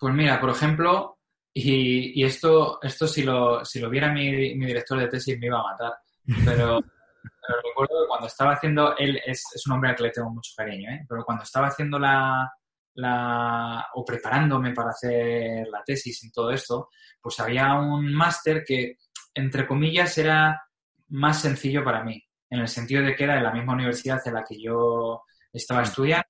Pues 0.00 0.14
mira, 0.14 0.40
por 0.40 0.50
ejemplo, 0.50 1.18
y, 1.54 2.22
esto, 2.22 2.78
esto 2.82 3.06
si 3.06 3.22
lo, 3.22 3.64
si 3.64 3.80
lo 3.80 3.88
viera 3.88 4.12
mi, 4.12 4.58
director 4.58 4.98
de 4.98 5.08
tesis 5.08 5.38
me 5.38 5.46
iba 5.46 5.58
a 5.58 5.72
matar, 5.72 5.92
pero, 6.44 6.80
recuerdo 7.62 8.02
que 8.02 8.08
cuando 8.08 8.26
estaba 8.26 8.52
haciendo, 8.52 8.96
él 8.96 9.20
es, 9.24 9.44
un 9.66 9.72
hombre 9.72 9.90
al 9.90 9.96
que 9.96 10.02
le 10.04 10.10
tengo 10.10 10.30
mucho 10.30 10.52
cariño, 10.56 10.90
¿eh? 10.90 11.04
pero 11.08 11.24
cuando 11.24 11.44
estaba 11.44 11.68
haciendo 11.68 11.98
la, 11.98 12.50
la, 12.94 13.86
o 13.94 14.04
preparándome 14.04 14.72
para 14.72 14.90
hacer 14.90 15.66
la 15.68 15.82
tesis 15.84 16.22
y 16.24 16.30
todo 16.30 16.50
esto, 16.50 16.88
pues 17.20 17.38
había 17.40 17.74
un 17.74 18.12
máster 18.12 18.64
que, 18.64 18.96
entre 19.34 19.66
comillas, 19.66 20.16
era 20.18 20.60
más 21.08 21.40
sencillo 21.40 21.84
para 21.84 22.04
mí, 22.04 22.22
en 22.50 22.60
el 22.60 22.68
sentido 22.68 23.02
de 23.02 23.14
que 23.14 23.24
era 23.24 23.36
en 23.36 23.44
la 23.44 23.52
misma 23.52 23.74
universidad 23.74 24.20
en 24.26 24.34
la 24.34 24.44
que 24.44 24.60
yo 24.60 25.22
estaba 25.52 25.82
estudiando, 25.82 26.26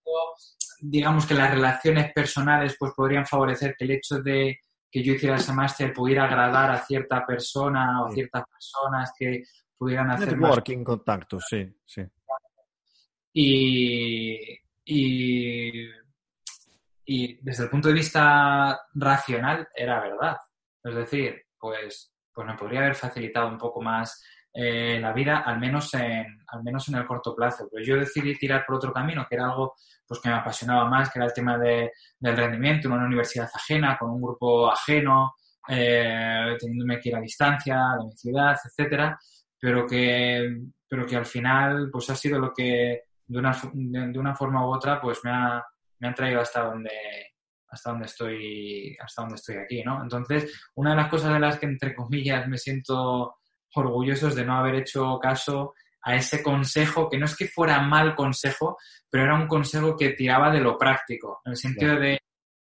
digamos 0.81 1.27
que 1.27 1.35
las 1.35 1.51
relaciones 1.51 2.13
personales 2.13 2.77
pues 2.79 2.93
podrían 2.95 3.27
favorecer 3.27 3.75
que 3.77 3.85
el 3.85 3.91
hecho 3.93 4.21
de 4.21 4.61
que 4.91 5.03
yo 5.03 5.15
hiciera 5.15 5.37
ese 5.37 5.53
máster 5.53 5.93
pudiera 5.93 6.25
agradar 6.25 6.71
a 6.71 6.85
cierta 6.85 7.27
persona 7.27 8.03
o 8.03 8.07
a 8.07 8.13
ciertas 8.13 8.45
personas 8.47 9.13
que 9.19 9.43
pudieran 9.79 10.11
hacer 10.11 10.37
Networking, 10.37 10.85
contacto, 10.85 11.39
sí, 11.41 11.73
sí. 11.87 12.03
Y, 13.33 14.59
y, 14.85 15.89
desde 17.41 17.65
el 17.65 17.71
punto 17.71 17.89
de 17.89 17.95
vista 17.95 18.81
racional 18.95 19.69
era 19.75 20.01
verdad. 20.01 20.37
Es 20.83 20.95
decir, 20.95 21.47
pues, 21.59 22.13
pues 22.33 22.47
me 22.47 22.55
podría 22.55 22.81
haber 22.81 22.95
facilitado 22.95 23.49
un 23.49 23.59
poco 23.59 23.81
más 23.81 24.23
eh, 24.53 24.99
la 25.01 25.13
vida, 25.13 25.39
al 25.39 25.61
menos, 25.61 25.95
en, 25.95 26.27
al 26.49 26.63
menos 26.65 26.89
en 26.89 26.97
el 26.97 27.07
corto 27.07 27.35
plazo. 27.35 27.69
Pero 27.71 27.85
yo 27.85 27.97
decidí 27.97 28.37
tirar 28.37 28.65
por 28.67 28.77
otro 28.77 28.93
camino, 28.93 29.27
que 29.29 29.37
era 29.37 29.45
algo 29.45 29.75
pues, 30.07 30.21
que 30.21 30.29
me 30.29 30.35
apasionaba 30.35 30.89
más, 30.89 31.11
que 31.11 31.19
era 31.19 31.27
el 31.27 31.33
tema 31.33 31.57
de, 31.59 31.93
del 32.19 32.37
rendimiento 32.37 32.89
en 32.89 32.95
una 32.95 33.07
universidad 33.07 33.49
ajena, 33.55 33.97
con 33.99 34.11
un 34.11 34.23
grupo 34.23 34.71
ajeno, 34.71 35.35
eh, 35.69 36.57
teniéndome 36.59 36.99
que 36.99 37.11
ir 37.11 37.17
a 37.17 37.21
distancia 37.21 37.95
de 37.99 38.07
mi 38.07 38.13
ciudad, 38.17 38.57
etcétera, 38.65 39.19
pero 39.61 39.87
que, 39.87 40.61
pero 40.89 41.07
que 41.07 41.17
al 41.17 41.27
final 41.27 41.89
pues 41.91 42.11
ha 42.11 42.17
sido 42.17 42.39
lo 42.39 42.53
que 42.53 43.03
de 43.27 43.39
una, 43.39 43.57
de, 43.73 44.19
una 44.19 44.35
forma 44.35 44.67
u 44.67 44.75
otra 44.75 45.01
pues 45.01 45.21
me 45.25 45.31
ha, 45.31 45.65
me 45.99 46.09
ha 46.09 46.15
traído 46.15 46.41
hasta 46.41 46.65
donde 46.65 46.91
hasta 47.71 47.91
donde 47.91 48.07
estoy 48.07 48.97
hasta 48.99 49.23
donde 49.23 49.37
estoy 49.37 49.57
aquí, 49.57 49.83
¿no? 49.83 50.03
Entonces, 50.03 50.71
una 50.75 50.91
de 50.91 50.97
las 50.97 51.11
cosas 51.11 51.35
de 51.35 51.41
las 51.41 51.59
que 51.59 51.67
entre 51.67 51.95
comillas 51.95 52.49
me 52.49 52.57
siento 52.57 53.37
orgullosos 53.75 54.35
de 54.35 54.45
no 54.45 54.57
haber 54.57 54.77
hecho 54.77 55.19
caso 55.19 55.75
a 56.03 56.17
ese 56.17 56.43
consejo, 56.43 57.09
que 57.09 57.19
no 57.19 57.27
es 57.27 57.37
que 57.37 57.49
fuera 57.49 57.81
mal 57.81 58.15
consejo, 58.15 58.79
pero 59.11 59.25
era 59.25 59.35
un 59.35 59.47
consejo 59.47 59.97
que 59.97 60.11
tiraba 60.11 60.51
de 60.51 60.61
lo 60.61 60.79
práctico, 60.79 61.41
en 61.45 61.51
el 61.51 61.57
sentido 61.57 61.97
de 61.97 62.19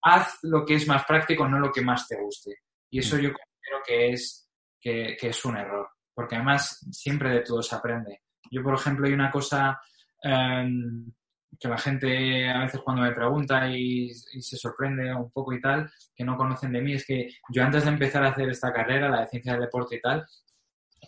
haz 0.03 0.39
lo 0.43 0.65
que 0.65 0.75
es 0.75 0.87
más 0.89 1.05
práctico, 1.05 1.49
no 1.49 1.59
lo 1.59 1.71
que 1.71 1.83
más 1.83 2.07
te 2.09 2.17
guste. 2.21 2.57
Y 2.91 3.01
eso 3.01 3.17
mm. 3.17 3.21
yo 3.21 3.31
creo 3.31 3.81
que 3.87 4.11
es, 4.11 4.49
que, 4.81 5.17
es 5.21 5.45
un 5.45 5.57
error, 5.57 5.89
porque 6.19 6.35
además 6.35 6.85
siempre 6.91 7.31
de 7.31 7.41
todo 7.43 7.63
se 7.63 7.77
aprende. 7.77 8.23
Yo, 8.51 8.61
por 8.65 8.75
ejemplo, 8.75 9.07
hay 9.07 9.13
una 9.13 9.31
cosa 9.31 9.81
em, 10.21 11.13
que 11.61 11.69
la 11.69 11.79
gente 11.79 12.51
a 12.51 12.59
veces 12.59 12.81
cuando 12.81 13.03
me 13.03 13.13
pregunta 13.13 13.71
y, 13.71 14.13
se 14.13 14.57
sorprende 14.57 15.15
un 15.15 15.31
poco 15.31 15.53
y 15.53 15.61
tal, 15.61 15.89
que 16.17 16.25
no 16.25 16.37
conocen 16.37 16.73
de 16.73 16.83
mí, 16.83 16.95
es 16.95 17.07
que 17.07 17.29
yo 17.51 17.63
antes 17.63 17.85
de 17.85 17.91
empezar 17.91 18.25
a 18.25 18.31
hacer 18.31 18.49
esta 18.49 18.73
carrera, 18.73 19.09
la 19.09 19.21
de 19.21 19.29
ciencia 19.29 19.53
del 19.53 19.61
deporte 19.61 19.95
y 19.95 20.01
tal, 20.01 20.27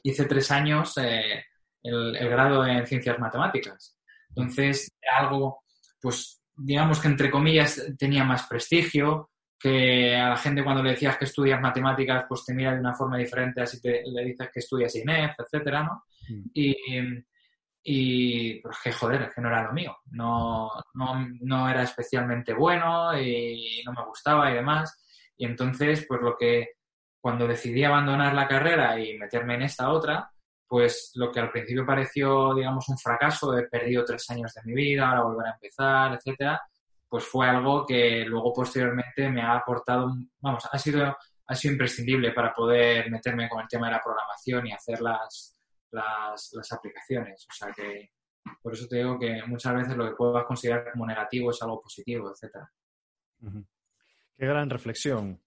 hice 0.05 0.27
tres 0.27 0.49
años 0.53 0.97
eh, 0.99 1.43
el, 1.83 2.29
grado 2.29 2.65
en 2.65 2.87
ciencias 2.87 3.19
matemáticas. 3.19 3.99
Entonces, 4.29 4.93
algo, 5.19 5.65
pues, 6.01 6.41
digamos 6.57 7.01
que 7.01 7.09
entre 7.09 7.33
comillas 7.33 7.85
tenía 7.99 8.23
más 8.23 8.47
prestigio, 8.47 9.33
que 9.61 10.17
a 10.17 10.31
la 10.31 10.37
gente 10.39 10.65
cuando 10.65 10.83
le 10.83 10.93
decías 10.93 11.19
que 11.19 11.27
estudias 11.27 11.61
matemáticas, 11.61 12.25
pues 12.27 12.47
te 12.47 12.55
mira 12.55 12.73
de 12.73 12.81
una 12.81 12.95
forma 12.95 13.19
diferente, 13.19 13.61
así 13.61 13.79
te, 13.81 14.03
le 14.07 14.25
dices 14.25 14.49
que 14.51 14.61
estudias 14.61 14.97
INEF, 14.97 15.33
etcétera, 15.39 15.83
¿no? 15.83 16.05
Mm. 16.31 16.51
Y, 16.55 16.77
y 17.83 18.61
pues 18.61 18.79
que 18.83 18.93
joder, 18.93 19.23
es 19.23 19.35
que 19.35 19.41
no 19.43 19.49
era 19.49 19.65
lo 19.65 19.73
mío, 19.73 19.99
no, 20.13 20.71
no, 20.95 21.29
no 21.43 21.69
era 21.69 21.83
especialmente 21.83 22.55
bueno 22.55 23.19
y 23.21 23.83
no 23.85 23.93
me 23.93 24.05
gustaba 24.07 24.51
y 24.51 24.55
demás. 24.55 24.99
Y 25.37 25.45
entonces, 25.45 26.07
pues 26.09 26.23
lo 26.23 26.37
que 26.39 26.71
cuando 27.21 27.47
decidí 27.47 27.85
abandonar 27.85 28.35
la 28.35 28.49
carrera 28.49 28.99
y 28.99 29.19
meterme 29.19 29.57
en 29.57 29.63
esta 29.63 29.91
otra, 29.91 30.31
pues 30.67 31.13
lo 31.17 31.31
que 31.31 31.41
al 31.41 31.51
principio 31.51 31.85
pareció, 31.85 32.55
digamos, 32.55 32.89
un 32.89 32.97
fracaso, 32.97 33.59
he 33.59 33.69
perdido 33.69 34.05
tres 34.05 34.29
años 34.31 34.55
de 34.55 34.63
mi 34.65 34.73
vida, 34.73 35.09
ahora 35.09 35.23
volver 35.25 35.47
a 35.49 35.53
empezar, 35.53 36.15
etcétera, 36.15 36.61
pues 37.11 37.25
fue 37.25 37.49
algo 37.49 37.85
que 37.85 38.25
luego 38.25 38.53
posteriormente 38.53 39.29
me 39.29 39.43
ha 39.43 39.57
aportado, 39.57 40.15
vamos, 40.39 40.65
ha 40.71 40.79
sido, 40.79 41.17
ha 41.47 41.55
sido 41.55 41.73
imprescindible 41.73 42.33
para 42.33 42.55
poder 42.55 43.11
meterme 43.11 43.49
con 43.49 43.61
el 43.61 43.69
tema 43.69 43.89
de 43.89 43.95
la 43.95 44.03
programación 44.03 44.69
y 44.69 44.73
hacer 44.73 45.03
las, 45.03 45.59
las, 45.91 46.51
las 46.53 46.73
aplicaciones. 46.73 47.45
O 47.51 47.53
sea 47.53 47.73
que 47.73 48.13
por 48.63 48.75
eso 48.75 48.87
te 48.87 48.99
digo 48.99 49.19
que 49.19 49.43
muchas 49.47 49.75
veces 49.75 49.97
lo 49.97 50.09
que 50.09 50.17
puedas 50.17 50.45
considerar 50.45 50.93
como 50.93 51.05
negativo 51.07 51.51
es 51.51 51.61
algo 51.63 51.81
positivo, 51.81 52.31
etcétera. 52.31 52.71
Qué 54.37 54.47
gran 54.47 54.71
reflexión. 54.71 55.41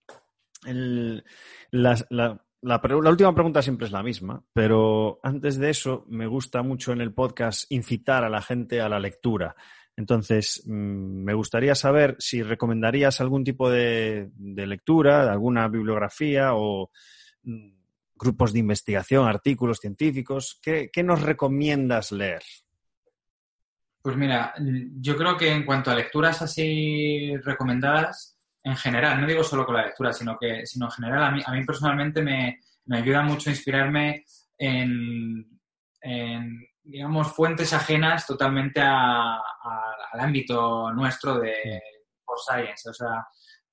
la, 1.71 2.41
última 3.09 3.33
pregunta 3.33 3.61
siempre 3.61 3.87
es 3.87 3.91
la 3.93 4.03
misma, 4.03 4.43
pero 4.51 5.19
antes 5.23 5.57
de 5.57 5.69
eso 5.69 6.05
me 6.09 6.27
gusta 6.27 6.61
mucho 6.61 6.91
en 6.91 7.01
el 7.01 7.13
podcast 7.13 7.71
incitar 7.71 8.25
a 8.25 8.29
la 8.29 8.41
gente 8.41 8.81
a 8.81 8.89
la 8.89 8.99
lectura. 8.99 9.55
Entonces, 9.95 10.63
mm, 10.65 11.23
me 11.23 11.33
gustaría 11.33 11.75
saber 11.75 12.15
si 12.19 12.41
recomendarías 12.41 13.21
algún 13.21 13.43
tipo 13.43 13.69
de, 13.69 14.31
lectura, 14.39 15.31
alguna 15.31 15.67
bibliografía 15.67 16.53
o 16.53 16.91
mm, 17.43 17.73
grupos 18.15 18.53
de 18.53 18.59
investigación, 18.59 19.27
artículos 19.27 19.79
científicos. 19.79 20.59
¿Qué, 20.61 20.89
nos 21.03 21.21
recomiendas 21.21 22.11
leer? 22.11 22.41
Pues 24.01 24.17
mira, 24.17 24.53
yo 24.99 25.15
creo 25.15 25.37
que 25.37 25.49
en 25.49 25.65
cuanto 25.65 25.91
a 25.91 25.95
lecturas 25.95 26.41
así 26.41 27.35
recomendadas, 27.37 28.37
en 28.63 28.75
general, 28.75 29.19
no 29.19 29.27
digo 29.27 29.43
solo 29.43 29.65
con 29.65 29.75
la 29.75 29.85
lectura, 29.85 30.11
sino 30.11 30.37
que 30.37 30.65
sino 30.65 30.85
en 30.85 30.91
general, 30.91 31.23
a 31.23 31.31
mí, 31.31 31.41
a 31.45 31.51
mí 31.51 31.65
personalmente 31.65 32.21
me, 32.21 32.59
ayuda 32.89 33.21
mucho 33.21 33.49
inspirarme 33.49 34.25
en, 34.57 35.59
digamos, 36.83 37.33
fuentes 37.33 37.73
ajenas 37.73 38.27
totalmente 38.27 38.81
al 38.81 40.19
ámbito 40.19 40.91
nuestro 40.93 41.39
de 41.39 41.81
por 42.25 42.37
science. 42.39 42.89
O 42.89 42.93
sea, 42.93 43.25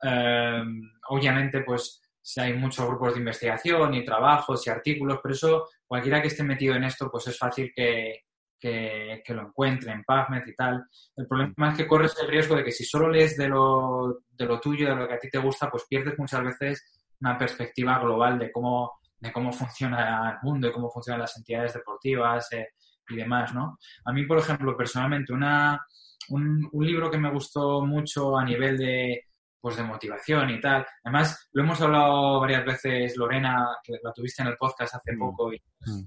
em, 0.02 0.80
obviamente, 1.08 1.62
pues 1.62 2.00
si 2.22 2.40
hay 2.40 2.54
muchos 2.54 2.86
grupos 2.86 3.14
de 3.14 3.20
investigación 3.20 3.94
y 3.94 4.04
trabajos 4.04 4.66
y 4.66 4.70
artículos, 4.70 5.18
pero 5.22 5.34
eso, 5.34 5.68
cualquiera 5.86 6.20
que 6.22 6.28
esté 6.28 6.44
metido 6.44 6.74
en 6.74 6.84
esto, 6.84 7.10
pues 7.10 7.26
es 7.26 7.38
fácil 7.38 7.72
que, 7.74 8.24
que, 8.60 9.22
lo 9.28 9.42
encuentre 9.42 9.92
en 9.92 10.04
PubMed 10.04 10.46
y 10.46 10.54
tal. 10.54 10.84
El 11.16 11.26
problema 11.26 11.70
es 11.70 11.78
que 11.78 11.86
corres 11.86 12.14
el 12.20 12.28
riesgo 12.28 12.54
de 12.54 12.64
que 12.64 12.72
si 12.72 12.84
solo 12.84 13.08
lees 13.08 13.36
de 13.36 13.48
lo, 13.48 14.20
de 14.30 14.44
lo 14.44 14.60
tuyo, 14.60 14.88
de 14.88 14.96
lo 14.96 15.08
que 15.08 15.14
a 15.14 15.18
ti 15.18 15.30
te 15.30 15.38
gusta, 15.38 15.70
pues 15.70 15.84
pierdes 15.88 16.18
muchas 16.18 16.44
veces 16.44 17.14
una 17.20 17.36
perspectiva 17.36 17.98
global 17.98 18.38
de 18.38 18.52
cómo, 18.52 19.00
de 19.18 19.32
cómo 19.32 19.52
funciona 19.52 20.30
el 20.32 20.36
mundo 20.42 20.68
y 20.68 20.72
cómo 20.72 20.90
funcionan 20.90 21.22
las 21.22 21.36
entidades 21.36 21.74
deportivas 21.74 22.52
eh, 22.52 22.68
y 23.10 23.16
demás, 23.16 23.54
¿no? 23.54 23.78
A 24.04 24.12
mí, 24.12 24.24
por 24.24 24.38
ejemplo, 24.38 24.76
personalmente, 24.76 25.32
una, 25.32 25.84
un, 26.28 26.68
un 26.72 26.86
libro 26.86 27.10
que 27.10 27.18
me 27.18 27.30
gustó 27.30 27.84
mucho 27.84 28.38
a 28.38 28.44
nivel 28.44 28.78
de, 28.78 29.24
pues 29.60 29.76
de 29.76 29.82
motivación 29.82 30.50
y 30.50 30.60
tal. 30.60 30.86
Además, 31.04 31.48
lo 31.52 31.62
hemos 31.62 31.80
hablado 31.80 32.40
varias 32.40 32.64
veces, 32.64 33.16
Lorena, 33.16 33.76
que 33.82 33.94
la 34.02 34.12
tuviste 34.12 34.42
en 34.42 34.48
el 34.48 34.56
podcast 34.56 34.94
hace 34.94 35.12
mm. 35.12 35.18
poco 35.18 35.52
y 35.52 35.62
pues, 35.78 35.90
mm 35.90 36.04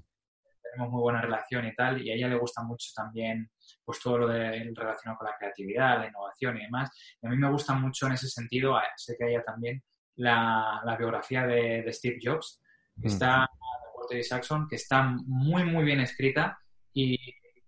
tenemos 0.74 0.92
muy 0.92 1.02
buena 1.02 1.20
relación 1.20 1.66
y 1.66 1.74
tal, 1.74 2.02
y 2.02 2.10
a 2.10 2.14
ella 2.14 2.28
le 2.28 2.36
gusta 2.36 2.62
mucho 2.62 2.90
también 2.94 3.50
pues 3.84 4.00
todo 4.00 4.18
lo 4.18 4.28
de, 4.28 4.72
relacionado 4.74 5.18
con 5.18 5.26
la 5.28 5.36
creatividad, 5.38 5.98
la 5.98 6.08
innovación 6.08 6.56
y 6.56 6.64
demás. 6.64 6.90
Y 7.20 7.26
a 7.26 7.30
mí 7.30 7.36
me 7.36 7.50
gusta 7.50 7.74
mucho 7.74 8.06
en 8.06 8.12
ese 8.12 8.28
sentido, 8.28 8.76
sé 8.96 9.14
que 9.16 9.24
a 9.24 9.28
ella 9.28 9.44
también, 9.44 9.82
la, 10.16 10.96
biografía 10.98 11.46
de, 11.46 11.84
Steve 11.92 12.18
Jobs, 12.22 12.60
que 13.00 13.08
está 13.08 13.40
de 13.40 13.98
Walter 13.98 14.18
Isaacson, 14.18 14.68
que 14.68 14.76
está 14.76 15.02
muy, 15.02 15.64
muy 15.64 15.84
bien 15.84 16.00
escrita 16.00 16.58
y, 16.94 17.18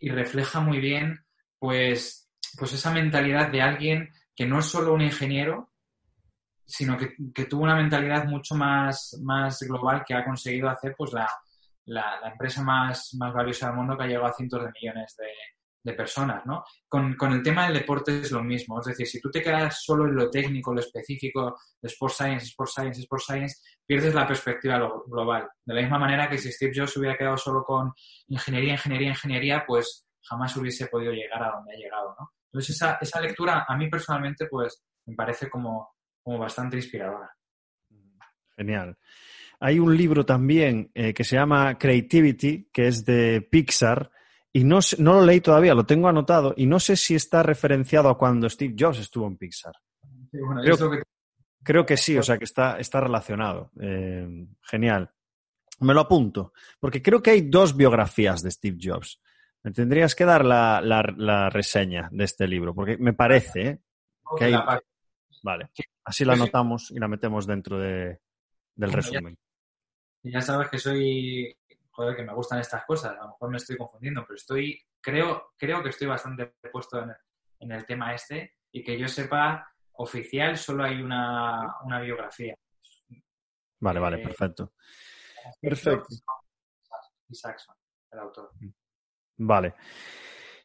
refleja 0.09 0.61
muy 0.61 0.79
bien 0.79 1.24
pues, 1.59 2.31
pues 2.57 2.72
esa 2.72 2.93
mentalidad 2.93 3.51
de 3.51 3.61
alguien 3.61 4.11
que 4.35 4.47
no 4.47 4.61
es 4.61 4.66
solo 4.66 4.95
un 4.95 5.01
ingeniero, 5.01 5.72
sino 6.64 6.97
que, 6.97 7.14
que, 7.35 7.47
tuvo 7.47 7.64
una 7.64 7.74
mentalidad 7.74 8.27
mucho 8.27 8.55
más, 8.55 9.18
más 9.22 9.61
global 9.62 10.05
que 10.07 10.14
ha 10.14 10.24
conseguido 10.24 10.68
hacer 10.68 10.95
pues 10.97 11.12
la, 11.12 11.29
la, 11.87 12.20
empresa 12.31 12.62
más, 12.62 13.14
más, 13.14 13.33
valiosa 13.33 13.66
del 13.66 13.77
mundo 13.77 13.97
que 13.97 14.05
ha 14.05 14.07
llegado 14.07 14.27
a 14.27 14.33
cientos 14.33 14.62
de 14.62 14.72
millones 14.81 15.16
de, 15.16 15.27
personas, 15.93 16.45
¿no? 16.47 16.64
Con, 16.89 17.16
el 17.32 17.43
tema 17.43 17.64
del 17.64 17.74
deporte 17.74 18.20
es 18.20 18.30
lo 18.30 18.43
mismo, 18.43 18.80
es 18.80 18.87
decir, 18.87 19.07
si 19.07 19.20
tú 19.20 19.30
te 19.30 19.43
quedas 19.43 19.82
solo 19.82 20.07
en 20.07 20.14
lo 20.14 20.30
técnico, 20.30 20.72
lo 20.72 20.80
específico 20.80 21.59
de 21.80 21.89
Sports 21.89 22.16
Science, 22.16 22.47
Sports 22.47 22.72
Science, 22.74 23.01
Sports 23.01 23.24
Science, 23.26 23.57
pierdes 23.87 24.14
la 24.14 24.26
perspectiva 24.26 24.78
global. 25.07 25.49
De 25.64 25.74
la 25.74 25.80
misma 25.82 25.99
manera 25.99 26.28
que 26.28 26.39
si 26.39 26.51
Steve 26.53 26.72
Jobs 26.74 26.97
hubiera 26.97 27.16
quedado 27.16 27.37
solo 27.37 27.62
con 27.64 27.93
ingeniería, 28.28 28.72
ingeniería, 28.72 29.09
ingeniería, 29.11 29.64
pues 29.66 30.07
jamás 30.22 30.57
hubiese 30.57 30.87
podido 30.87 31.12
llegar 31.12 31.43
a 31.43 31.51
donde 31.53 31.74
ha 31.74 31.78
llegado, 31.78 32.16
¿no? 32.18 32.32
Entonces 32.53 32.76
esa, 32.76 32.99
esa 33.01 33.20
lectura 33.20 33.66
a 33.68 33.76
mí 33.76 33.89
personalmente 33.89 34.47
pues 34.47 34.82
me 35.07 35.14
parece 35.14 35.51
como, 35.51 35.91
como 36.22 36.39
bastante 36.39 36.76
inspiradora. 36.76 37.30
Genial. 38.57 38.97
Hay 39.61 39.78
un 39.78 39.97
libro 39.97 40.24
también 40.24 40.91
eh, 40.95 41.14
que 41.14 41.24
se 41.24 41.37
llama 41.37 41.78
Creativity, 41.78 42.68
que 42.72 42.89
es 42.89 43.05
de 43.05 43.41
Pixar, 43.43 44.11
y 44.57 44.65
no, 44.65 44.79
no 45.01 45.13
lo 45.13 45.27
leí 45.27 45.43
todavía, 45.43 45.75
lo 45.75 45.85
tengo 45.85 46.09
anotado, 46.09 46.55
y 46.57 46.65
no 46.65 46.81
sé 46.81 46.97
si 46.97 47.15
está 47.15 47.43
referenciado 47.43 48.09
a 48.09 48.17
cuando 48.17 48.49
Steve 48.49 48.75
Jobs 48.79 49.01
estuvo 49.01 49.27
en 49.27 49.37
Pixar. 49.37 49.75
creo, 51.63 51.85
que... 51.85 51.99
sí, 51.99 52.17
o 52.17 52.23
sea 52.23 52.39
que 52.39 52.45
está, 52.45 52.79
está 52.79 53.03
relacionado. 53.03 53.71
Eh, 53.79 54.47
genial. 54.63 55.11
Me 55.81 55.93
lo 55.93 56.01
apunto, 56.01 56.55
porque 56.81 57.03
creo 57.03 57.23
que 57.23 57.33
hay 57.33 57.43
dos 57.43 57.77
biografías 57.77 58.43
de 58.43 58.51
Steve 58.51 58.79
Jobs. 58.83 59.21
Me 59.63 59.73
tendrías 59.73 60.15
que 60.15 60.25
dar 60.25 60.43
la, 60.43 61.51
reseña 61.53 62.09
de 62.11 62.25
este 62.25 62.49
libro, 62.49 62.75
porque 62.75 62.97
me 62.97 63.13
parece 63.13 63.69
¿eh? 63.69 63.81
que 64.39 64.45
hay... 64.47 64.55
Vale, 65.43 65.69
así 66.03 66.25
la 66.25 66.33
anotamos 66.33 66.91
y 66.93 66.99
la 66.99 67.09
metemos 67.09 67.47
dentro 67.47 67.79
de, 67.79 68.21
del 68.75 68.91
resumen 68.91 69.37
ya 70.31 70.41
sabes 70.41 70.69
que 70.69 70.79
soy, 70.79 71.57
joder, 71.97 72.15
que 72.15 72.23
me 72.23 72.35
gustan 72.35 72.61
estas 72.61 72.85
cosas, 72.85 73.13
a 73.13 73.23
lo 73.23 73.29
mejor 73.29 73.51
me 73.51 73.57
estoy 73.57 73.77
confundiendo, 73.77 74.23
pero 74.23 74.37
estoy, 74.37 74.79
creo, 75.01 75.55
creo 75.57 75.83
que 75.83 75.89
estoy 75.89 76.07
bastante 76.07 76.55
puesto 76.71 77.03
en, 77.03 77.73
el 77.73 77.87
tema 77.87 78.15
este 78.15 78.57
y 78.71 78.85
que 78.85 78.99
yo 78.99 79.09
sepa, 79.09 79.67
oficial 79.95 80.59
solo 80.59 80.85
hay 80.85 81.01
una, 81.01 81.75
biografía. 82.03 82.55
Vale, 83.81 83.99
vale, 83.99 84.21
eh, 84.21 84.23
perfecto. 84.23 84.75
Perfecto. 85.61 86.09
el 88.13 88.19
autor. 88.19 88.51
Vale. 89.39 89.75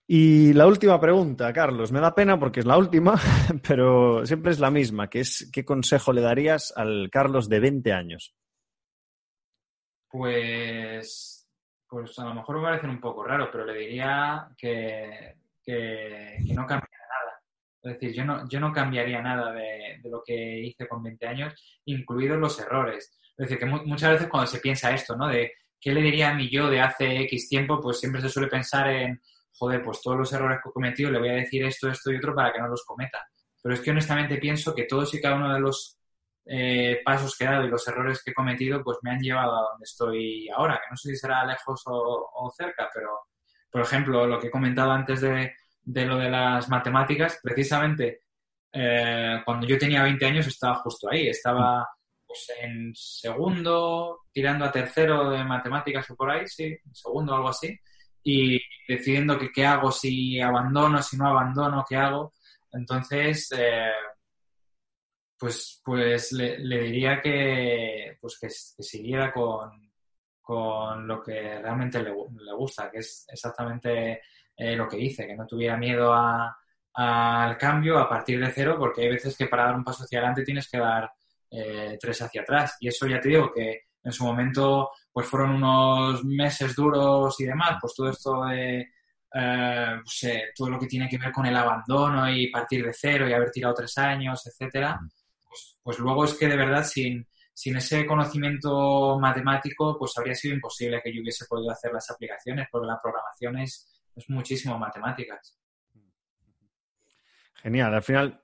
Y 0.06 0.52
la 0.52 0.68
última 0.68 1.00
pregunta, 1.00 1.54
Carlos, 1.54 1.94
me 1.94 2.02
da 2.02 2.14
pena 2.14 2.38
porque 2.38 2.60
es 2.60 2.66
la 2.66 2.78
última, 2.78 3.16
pero 3.68 4.26
siempre 4.26 4.52
es 4.52 4.60
la 4.60 4.70
misma, 4.70 5.10
que 5.10 5.22
es 5.22 5.50
¿qué 5.54 5.64
consejo 5.64 6.12
le 6.12 6.20
darías 6.20 6.74
al 6.76 7.10
Carlos 7.10 7.48
de 7.48 7.62
20 7.62 7.94
años? 7.94 8.36
Pues, 10.12 11.48
pues 11.88 12.20
a 12.20 12.26
lo 12.26 12.36
mejor 12.36 12.58
me 12.58 12.64
parecer 12.64 12.90
un 12.90 13.00
poco 13.00 13.24
raro, 13.24 13.50
pero 13.52 13.66
le 13.66 13.74
diría 13.74 14.50
que, 14.58 15.36
no 15.68 16.66
cambiaría 16.66 17.08
nada. 17.10 17.42
Es 17.82 17.94
decir, 17.94 18.14
yo 18.14 18.26
no, 18.26 18.48
yo 18.50 18.60
no 18.60 18.74
cambiaría 18.74 19.22
nada 19.22 19.54
de, 19.54 20.00
lo 20.04 20.22
que 20.26 20.60
hice 20.60 20.88
con 20.88 21.02
20 21.02 21.28
años, 21.28 21.82
incluidos 21.86 22.38
los 22.38 22.60
errores. 22.60 23.18
Es 23.38 23.50
decir, 23.50 23.58
que 23.58 23.66
muchas 23.66 24.12
veces 24.12 24.28
cuando 24.28 24.48
se 24.48 24.60
piensa 24.60 24.92
esto, 24.92 25.16
¿no? 25.16 25.28
De 25.28 25.54
qué 25.80 25.94
le 25.94 26.02
diría 26.02 26.32
a 26.32 26.34
mí 26.34 26.50
yo 26.50 26.70
de 26.70 26.82
hace 26.82 27.22
X 27.22 27.48
tiempo, 27.48 27.80
pues 27.80 28.00
siempre 28.00 28.22
se 28.22 28.30
suele 28.30 28.50
pensar 28.50 28.90
en, 28.90 29.22
joder, 29.54 29.82
pues 29.82 30.02
todos 30.02 30.18
los 30.18 30.34
errores 30.34 30.60
que 30.62 30.70
he 30.70 30.74
cometido 30.74 31.10
le 31.10 31.20
voy 31.20 31.30
a 31.30 31.34
decir 31.34 31.64
esto, 31.64 31.90
esto 31.90 32.12
y 32.12 32.18
otro 32.18 32.36
para 32.36 32.52
que 32.52 32.60
no 32.60 32.68
los 32.68 32.84
cometa. 32.84 33.26
Pero 33.64 33.76
es 33.76 33.82
que 33.82 33.92
honestamente 33.92 34.38
pienso 34.38 34.76
que 34.76 34.84
todos 34.84 35.14
y 35.14 35.22
cada 35.22 35.36
uno 35.36 35.54
de 35.54 35.60
los 35.60 36.01
eh, 36.46 37.02
pasos 37.06 37.36
que 37.38 37.44
he 37.44 37.48
dado 37.48 37.66
y 37.66 37.70
los 37.70 37.88
errores 37.88 38.22
que 38.24 38.32
he 38.32 38.34
cometido, 38.34 38.84
pues 38.84 38.98
me 39.04 39.12
han 39.12 39.20
llevado 39.20 39.56
a 39.56 39.70
donde 39.72 39.84
estoy 39.84 40.50
ahora, 40.50 40.76
que 40.76 40.90
no 40.90 40.98
sé 40.98 41.10
si 41.10 41.18
será 41.18 41.46
lejos 41.46 41.82
o, 41.86 42.52
cerca, 42.56 42.90
pero, 42.94 43.10
por 43.72 43.82
ejemplo, 43.82 44.26
lo 44.26 44.40
que 44.40 44.48
he 44.48 44.52
comentado 44.52 44.92
antes 44.92 45.22
de, 45.22 45.54
lo 45.86 46.18
de 46.18 46.30
las 46.30 46.68
matemáticas, 46.70 47.40
precisamente 47.42 48.24
eh, 48.74 49.42
cuando 49.46 49.68
yo 49.68 49.78
tenía 49.78 50.04
20 50.04 50.26
años 50.26 50.48
estaba 50.48 50.76
justo 50.76 51.10
ahí, 51.12 51.28
estaba 51.28 51.88
pues, 52.26 52.52
en 52.62 52.92
segundo, 52.96 54.22
tirando 54.32 54.66
a 54.66 54.72
tercero 54.72 55.30
de 55.30 55.44
matemáticas 55.44 56.10
o 56.10 56.16
por 56.16 56.32
ahí, 56.32 56.48
sí, 56.48 56.76
segundo 56.92 57.36
algo 57.36 57.50
así, 57.50 57.78
y 58.24 58.60
decidiendo 58.88 59.38
que 59.38 59.52
qué 59.52 59.66
hago, 59.66 59.92
si 59.92 60.40
abandono, 60.40 61.02
si 61.02 61.18
no 61.18 61.28
abandono, 61.28 61.86
qué 61.88 61.96
hago. 61.98 62.34
Entonces, 62.72 63.52
eh, 63.58 63.92
pues, 65.42 65.82
pues 65.84 66.32
le, 66.34 66.58
diría 66.84 67.20
que, 67.20 68.16
pues 68.22 68.38
que, 68.40 68.48
siguiera 68.48 69.34
con, 69.34 69.90
lo 71.08 71.24
que 71.24 71.58
realmente 71.60 72.00
le, 72.04 72.12
gusta, 72.54 72.92
que 72.92 73.00
es 73.00 73.26
exactamente 73.28 74.22
eh, 74.56 74.76
lo 74.76 74.88
que 74.88 75.00
hice, 75.00 75.26
que 75.26 75.36
no 75.36 75.48
tuviera 75.48 75.78
miedo 75.78 76.14
al 76.14 77.58
cambio 77.58 77.98
a 77.98 78.08
partir 78.08 78.40
de 78.40 78.52
cero, 78.52 78.76
porque 78.78 79.02
hay 79.02 79.10
veces 79.10 79.36
que 79.36 79.48
para 79.48 79.64
dar 79.66 79.78
un 79.78 79.84
paso 79.84 80.04
hacia 80.04 80.20
adelante 80.20 80.44
tienes 80.44 80.70
que 80.70 80.78
dar 80.78 81.12
eh, 81.50 81.98
tres 82.00 82.22
hacia 82.22 82.42
atrás. 82.42 82.78
Y 82.80 82.90
eso 82.90 83.08
ya 83.08 83.20
te 83.20 83.30
digo 83.30 83.52
que 83.52 83.86
en 84.04 84.12
su 84.12 84.24
momento 84.24 84.92
pues 85.12 85.26
fueron 85.26 85.56
unos 85.56 86.24
meses 86.24 86.76
duros 86.76 87.40
y 87.40 87.46
demás, 87.46 87.80
pues 87.82 87.96
todo 87.96 88.10
esto 88.12 88.46
de 88.46 88.92
eh, 89.34 90.02
todo 90.56 90.70
lo 90.70 90.78
que 90.78 90.86
tiene 90.86 91.10
que 91.10 91.18
ver 91.18 91.32
con 91.32 91.48
el 91.48 91.56
abandono 91.56 92.32
y 92.32 92.52
partir 92.52 92.86
de 92.86 92.94
cero 92.94 93.28
y 93.28 93.34
haber 93.34 93.50
tirado 93.50 93.74
tres 93.74 93.98
años, 93.98 94.46
etcétera, 94.46 95.00
pues, 95.52 95.78
pues 95.84 96.00
luego 96.00 96.24
es 96.24 96.34
que 96.36 96.48
de 96.48 96.56
verdad 96.56 96.86
sin, 96.86 97.28
sin 97.54 97.76
ese 97.76 98.06
conocimiento 98.06 99.20
matemático, 99.20 99.98
pues 100.00 100.18
habría 100.18 100.34
sido 100.34 100.56
imposible 100.56 101.02
que 101.04 101.14
yo 101.14 101.22
hubiese 101.22 101.46
podido 101.46 101.72
hacer 101.72 101.92
las 101.92 102.10
aplicaciones, 102.10 102.68
porque 102.72 102.88
la 102.88 103.00
programación 103.02 103.60
es, 103.60 103.88
muchísimo 104.28 104.78
matemáticas. 104.78 105.58
Genial. 107.56 107.94
Al 107.94 108.04
final, 108.04 108.42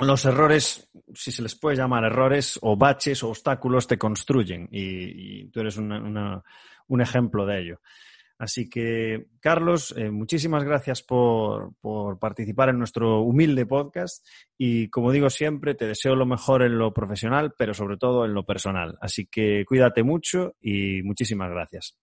los 0.00 0.24
errores, 0.24 0.90
si 1.14 1.30
se 1.30 1.42
les 1.42 1.54
puede 1.54 1.76
llamar 1.76 2.04
errores, 2.04 2.58
o 2.62 2.76
baches 2.76 3.22
o 3.22 3.28
obstáculos, 3.28 3.86
te 3.86 3.98
construyen 3.98 4.68
y, 4.70 5.48
tú 5.50 5.60
eres 5.60 5.76
un 5.76 7.00
ejemplo 7.00 7.46
de 7.46 7.60
ello. 7.60 7.80
Así 8.42 8.68
que, 8.68 9.28
Carlos, 9.38 9.94
eh, 9.96 10.10
muchísimas 10.10 10.64
gracias 10.64 11.00
por, 11.00 11.76
por, 11.80 12.18
participar 12.18 12.70
en 12.70 12.78
nuestro 12.80 13.20
humilde 13.20 13.66
podcast 13.66 14.26
y, 14.58 14.88
como 14.88 15.12
digo 15.12 15.30
siempre, 15.30 15.76
te 15.76 15.86
deseo 15.86 16.16
lo 16.16 16.26
mejor 16.26 16.64
en 16.64 16.76
lo 16.76 16.92
profesional, 16.92 17.54
pero 17.56 17.72
sobre 17.72 17.98
todo 17.98 18.24
en 18.24 18.34
lo 18.34 18.44
personal. 18.44 18.98
Así 19.00 19.26
que 19.26 19.64
cuídate 19.64 20.02
mucho 20.02 20.56
y 20.60 21.04
muchísimas 21.04 21.50
gracias. 21.50 21.96